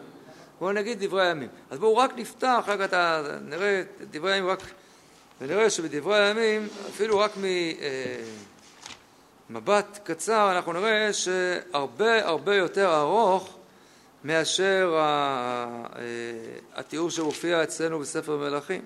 בואו 0.60 0.72
נגיד 0.72 1.04
דברי 1.04 1.28
הימים. 1.28 1.50
אז 1.70 1.80
בואו 1.80 1.98
רק 1.98 2.12
נפתח, 2.16 2.60
אחר 2.60 2.88
כך 2.88 2.94
נראה 3.42 3.82
את 3.82 4.12
דברי 4.12 4.34
הימים 4.34 4.50
רק, 4.50 4.60
ונראה 5.42 5.70
שבדברי 5.70 6.20
הימים, 6.24 6.68
אפילו 6.90 7.20
רק 7.20 7.32
ממבט 9.50 10.00
קצר, 10.04 10.52
אנחנו 10.52 10.74
נראה 10.74 11.14
שהרבה 11.14 12.26
הרבה 12.26 12.56
יותר 12.56 12.96
ארוך 12.96 13.58
מאשר 14.24 15.00
התיאור 16.76 17.10
שמופיע 17.10 17.64
אצלנו 17.64 18.00
בספר 18.00 18.38
מלכים. 18.38 18.86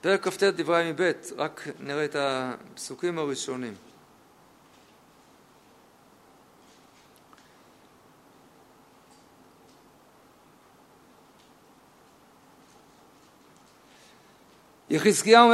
פרק 0.00 0.28
כ"ט 0.28 0.42
דברי 0.42 0.76
הימים 0.76 0.94
ב', 0.96 1.12
רק 1.36 1.68
נראה 1.80 2.04
את 2.04 2.16
הפסוקים 2.18 3.18
הראשונים. 3.18 3.74
יחזקיהו 14.90 15.52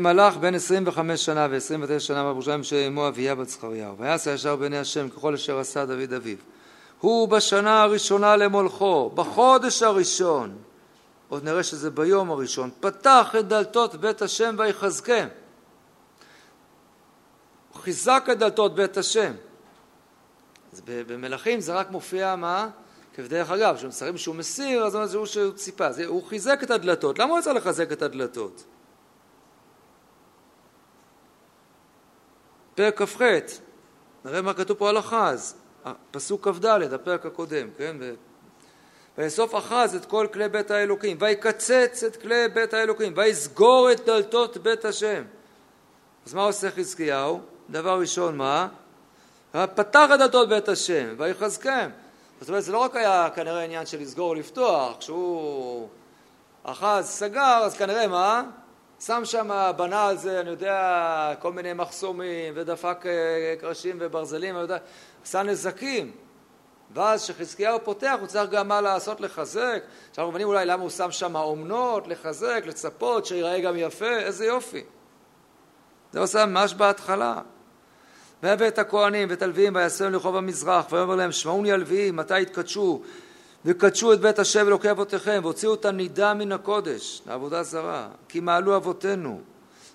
מלך 0.00 0.36
בן 0.36 0.54
עשרים 0.54 0.82
וחמש 0.86 1.24
שנה 1.24 1.46
ועשרים 1.50 1.82
ותשע 1.82 2.00
שנה 2.00 2.24
בירושלים 2.24 2.64
שאמו 2.64 3.08
אביה 3.08 3.34
בת 3.34 3.48
זכריהו. 3.48 3.98
ויעשה 3.98 4.30
ישר 4.30 4.56
בעיני 4.56 4.78
השם 4.78 5.08
ככל 5.08 5.34
אשר 5.34 5.58
עשה 5.58 5.86
דוד 5.86 6.12
אביו. 6.12 6.36
הוא 7.00 7.28
בשנה 7.28 7.82
הראשונה 7.82 8.36
למולכו 8.36 9.10
בחודש 9.14 9.82
הראשון 9.82 10.56
עוד 11.28 11.44
נראה 11.44 11.62
שזה 11.62 11.90
ביום 11.90 12.30
הראשון 12.30 12.70
פתח 12.80 13.34
את 13.38 13.48
דלתות 13.48 13.94
בית 13.94 14.22
השם 14.22 14.54
ויחזקם. 14.58 15.28
חיזק 17.74 18.26
את 18.32 18.38
דלתות 18.38 18.74
בית 18.74 18.96
השם. 18.96 19.32
אז 20.72 20.82
במלכים 20.86 21.60
זה 21.60 21.74
רק 21.74 21.90
מופיע 21.90 22.36
מה? 22.36 22.68
כבדרך 23.18 23.50
אגב, 23.50 23.76
כשמסרים 23.76 24.18
שהוא 24.18 24.34
מסיר, 24.34 24.84
אז 24.84 25.10
זה 25.10 25.18
הוא 25.18 25.26
שהוא 25.26 25.52
ציפה. 25.52 25.92
זה, 25.92 26.06
הוא 26.06 26.22
חיזק 26.28 26.60
את 26.62 26.70
הדלתות. 26.70 27.18
למה 27.18 27.32
הוא 27.32 27.40
צריך 27.40 27.56
לחזק 27.56 27.92
את 27.92 28.02
הדלתות? 28.02 28.64
פרק 32.74 33.02
כ"ח, 33.02 33.22
נראה 34.24 34.42
מה 34.42 34.54
כתוב 34.54 34.76
פה 34.76 34.88
על 34.88 34.98
אחז, 34.98 35.54
פסוק 36.10 36.48
כ"ד, 36.48 36.64
הפרק 36.64 37.26
הקודם, 37.26 37.68
כן? 37.78 37.96
ויאסוף 39.18 39.54
אחז 39.54 39.94
את 39.94 40.04
כל 40.04 40.26
כלי 40.32 40.48
בית 40.48 40.70
האלוקים, 40.70 41.16
ויקצץ 41.20 42.04
את 42.06 42.16
כלי 42.16 42.48
בית 42.54 42.74
האלוקים, 42.74 43.12
ויסגור 43.16 43.92
את 43.92 44.04
דלתות 44.04 44.56
בית 44.56 44.84
השם. 44.84 45.22
אז 46.26 46.34
מה 46.34 46.42
עושה 46.42 46.70
חזקיהו? 46.70 47.40
דבר 47.70 48.00
ראשון, 48.00 48.36
מה? 48.36 48.68
פתח 49.52 50.08
את 50.14 50.18
דלתות 50.18 50.48
בית 50.48 50.68
השם, 50.68 51.14
ויחזקם. 51.18 51.90
זאת 52.40 52.48
אומרת, 52.48 52.64
זה 52.64 52.72
לא 52.72 52.78
רק 52.78 52.96
היה 52.96 53.28
כנראה 53.34 53.64
עניין 53.64 53.86
של 53.86 54.00
לסגור 54.00 54.28
או 54.28 54.34
לפתוח, 54.34 54.96
כשהוא 54.98 55.88
אחז, 56.62 57.06
סגר, 57.06 57.60
אז 57.64 57.76
כנראה 57.76 58.06
מה? 58.06 58.42
שם 59.00 59.24
שם, 59.24 59.72
בנה 59.76 60.06
על 60.06 60.16
זה, 60.16 60.40
אני 60.40 60.50
יודע, 60.50 61.34
כל 61.38 61.52
מיני 61.52 61.72
מחסומים, 61.72 62.54
ודפק 62.56 63.06
אה, 63.06 63.54
קרשים 63.60 63.96
וברזלים, 64.00 64.54
אני 64.54 64.62
יודע, 64.62 64.78
עשה 65.22 65.42
נזקים. 65.42 66.12
ואז 66.94 67.24
כשחזקיהו 67.24 67.84
פותח, 67.84 68.16
הוא 68.20 68.26
צריך 68.26 68.50
גם 68.50 68.68
מה 68.68 68.80
לעשות 68.80 69.20
לחזק. 69.20 69.82
עכשיו 70.10 70.24
אנחנו 70.24 70.30
מבינים 70.30 70.48
אולי 70.48 70.66
למה 70.66 70.82
הוא 70.82 70.90
שם 70.90 71.10
שם 71.10 71.36
אומנות, 71.36 72.06
לחזק, 72.06 72.62
לצפות, 72.66 73.26
שיראה 73.26 73.60
גם 73.60 73.76
יפה, 73.76 74.16
איזה 74.18 74.46
יופי. 74.46 74.84
זה 76.12 76.20
עושה 76.20 76.46
ממש 76.46 76.74
בהתחלה. 76.74 77.40
ויבא 78.42 78.68
את 78.68 78.78
הכהנים 78.78 79.28
ואת 79.30 79.42
הלוויים 79.42 79.74
ויעשם 79.74 80.12
לרחוב 80.12 80.36
המזרח 80.36 80.92
ויאמר 80.92 81.14
להם 81.16 81.32
שמעוני 81.32 81.72
הלוויים 81.72 82.16
מתי 82.16 82.40
יתקדשו? 82.40 83.02
וקדשו 83.64 84.12
את 84.12 84.20
בית 84.20 84.38
השם 84.38 84.66
אלוקי 84.66 84.90
אבותיכם 84.90 85.40
והוציאו 85.42 85.74
את 85.74 85.84
הנידה 85.84 86.34
מן 86.34 86.52
הקודש 86.52 87.22
לעבודה 87.26 87.62
זרה 87.62 88.08
כי 88.28 88.40
מעלו 88.40 88.76
אבותינו 88.76 89.40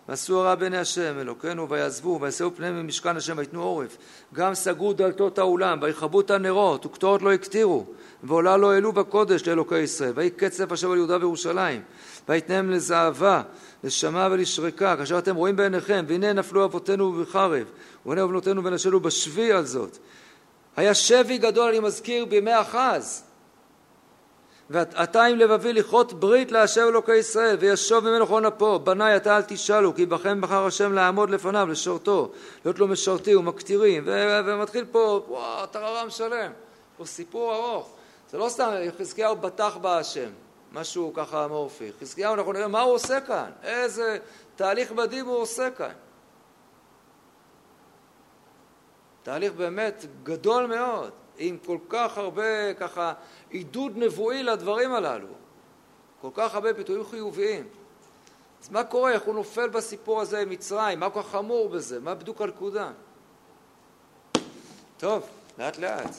ועשו 0.09 0.39
הרע 0.39 0.55
בעיני 0.55 0.77
השם 0.77 1.19
אלוקינו 1.19 1.69
ויעזבו 1.69 2.19
וישאו 2.21 2.55
פניהם 2.55 2.83
ממשכן 2.83 3.17
השם 3.17 3.37
ויתנו 3.37 3.63
עורף. 3.63 3.97
גם 4.33 4.53
סגרו 4.53 4.93
דלתות 4.93 5.37
האולם 5.37 5.79
ויכבו 5.81 6.21
את 6.21 6.31
הנרות 6.31 6.85
וקטורת 6.85 7.21
לא 7.21 7.33
הקטירו 7.33 7.85
ועולה 8.23 8.57
לא 8.57 8.71
העלו 8.71 8.93
בקודש 8.93 9.47
לאלוקי 9.47 9.79
ישראל 9.79 10.11
ויהי 10.15 10.29
קצף 10.29 10.71
השם 10.71 10.91
על 10.91 10.97
יהודה 10.97 11.17
וירושלים. 11.17 11.81
ויתנם 12.29 12.69
לזהבה 12.69 13.41
לשמה 13.83 14.27
ולשרקה 14.31 14.97
כאשר 14.97 15.17
אתם 15.17 15.35
רואים 15.35 15.55
בעיניכם 15.55 16.05
והנה 16.07 16.33
נפלו 16.33 16.65
אבותינו 16.65 17.11
בחרב 17.11 17.67
ובני 18.05 18.21
ובנותינו 18.21 18.63
ונשינו 18.63 18.99
בשבי 18.99 19.51
על 19.51 19.65
זאת. 19.65 19.97
היה 20.75 20.93
שבי 20.93 21.37
גדול 21.37 21.69
אני 21.69 21.79
מזכיר 21.79 22.25
בימי 22.25 22.61
אחז 22.61 23.23
ועתה 24.69 25.23
עם 25.23 25.37
לבבי 25.37 25.73
לכרות 25.73 26.13
ברית 26.13 26.51
להשם 26.51 26.81
אלוקי 26.81 27.15
ישראל 27.15 27.55
וישוב 27.59 28.09
ממנו 28.09 28.27
כל 28.27 28.47
אפו 28.47 28.79
בניי 28.79 29.15
אתה 29.15 29.37
אל 29.37 29.41
תשאלו 29.41 29.95
כי 29.95 30.05
בכם 30.05 30.41
בחר 30.41 30.65
השם 30.65 30.93
לעמוד 30.93 31.29
לפניו 31.29 31.67
לשרתו 31.67 32.31
להיות 32.65 32.79
לו 32.79 32.87
משרתי 32.87 33.35
ומקטירים. 33.35 34.03
ומתחיל 34.45 34.85
פה 34.91 35.25
וואו 35.27 35.65
טררם 35.65 36.09
שלם. 36.09 36.51
פה 36.97 37.05
סיפור 37.05 37.55
ארוך. 37.55 37.89
זה 38.31 38.37
לא 38.37 38.49
סתם 38.49 38.71
חזקיהו 38.99 39.35
בטח 39.35 39.77
בהשם. 39.77 40.29
משהו 40.71 41.11
ככה 41.15 41.45
אמורפי. 41.45 41.91
חזקיהו 42.01 42.33
אנחנו 42.33 42.53
נראה 42.53 42.67
מה 42.67 42.81
הוא 42.81 42.93
עושה 42.93 43.21
כאן. 43.21 43.49
איזה 43.63 44.17
תהליך 44.55 44.91
מדהים 44.91 45.25
הוא 45.25 45.37
עושה 45.37 45.71
כאן. 45.71 45.93
תהליך 49.23 49.53
באמת 49.53 50.05
גדול 50.23 50.65
מאוד 50.65 51.11
עם 51.47 51.57
כל 51.65 51.77
כך 51.89 52.17
הרבה 52.17 52.73
ככה 52.73 53.13
עידוד 53.49 53.97
נבואי 53.97 54.43
לדברים 54.43 54.93
הללו, 54.93 55.27
כל 56.21 56.29
כך 56.33 56.55
הרבה 56.55 56.73
ביטויים 56.73 57.05
חיוביים. 57.05 57.67
אז 58.63 58.69
מה 58.69 58.83
קורה? 58.83 59.11
איך 59.11 59.23
הוא 59.23 59.35
נופל 59.35 59.69
בסיפור 59.69 60.21
הזה 60.21 60.39
עם 60.39 60.49
מצרים? 60.49 60.99
מה 60.99 61.09
כל 61.09 61.21
כך 61.21 61.29
חמור 61.29 61.69
בזה? 61.69 61.99
מה 61.99 62.15
בדיוק 62.15 62.41
הנקודה? 62.41 62.91
טוב, 64.97 65.27
לאט 65.57 65.77
לאט. 65.77 66.15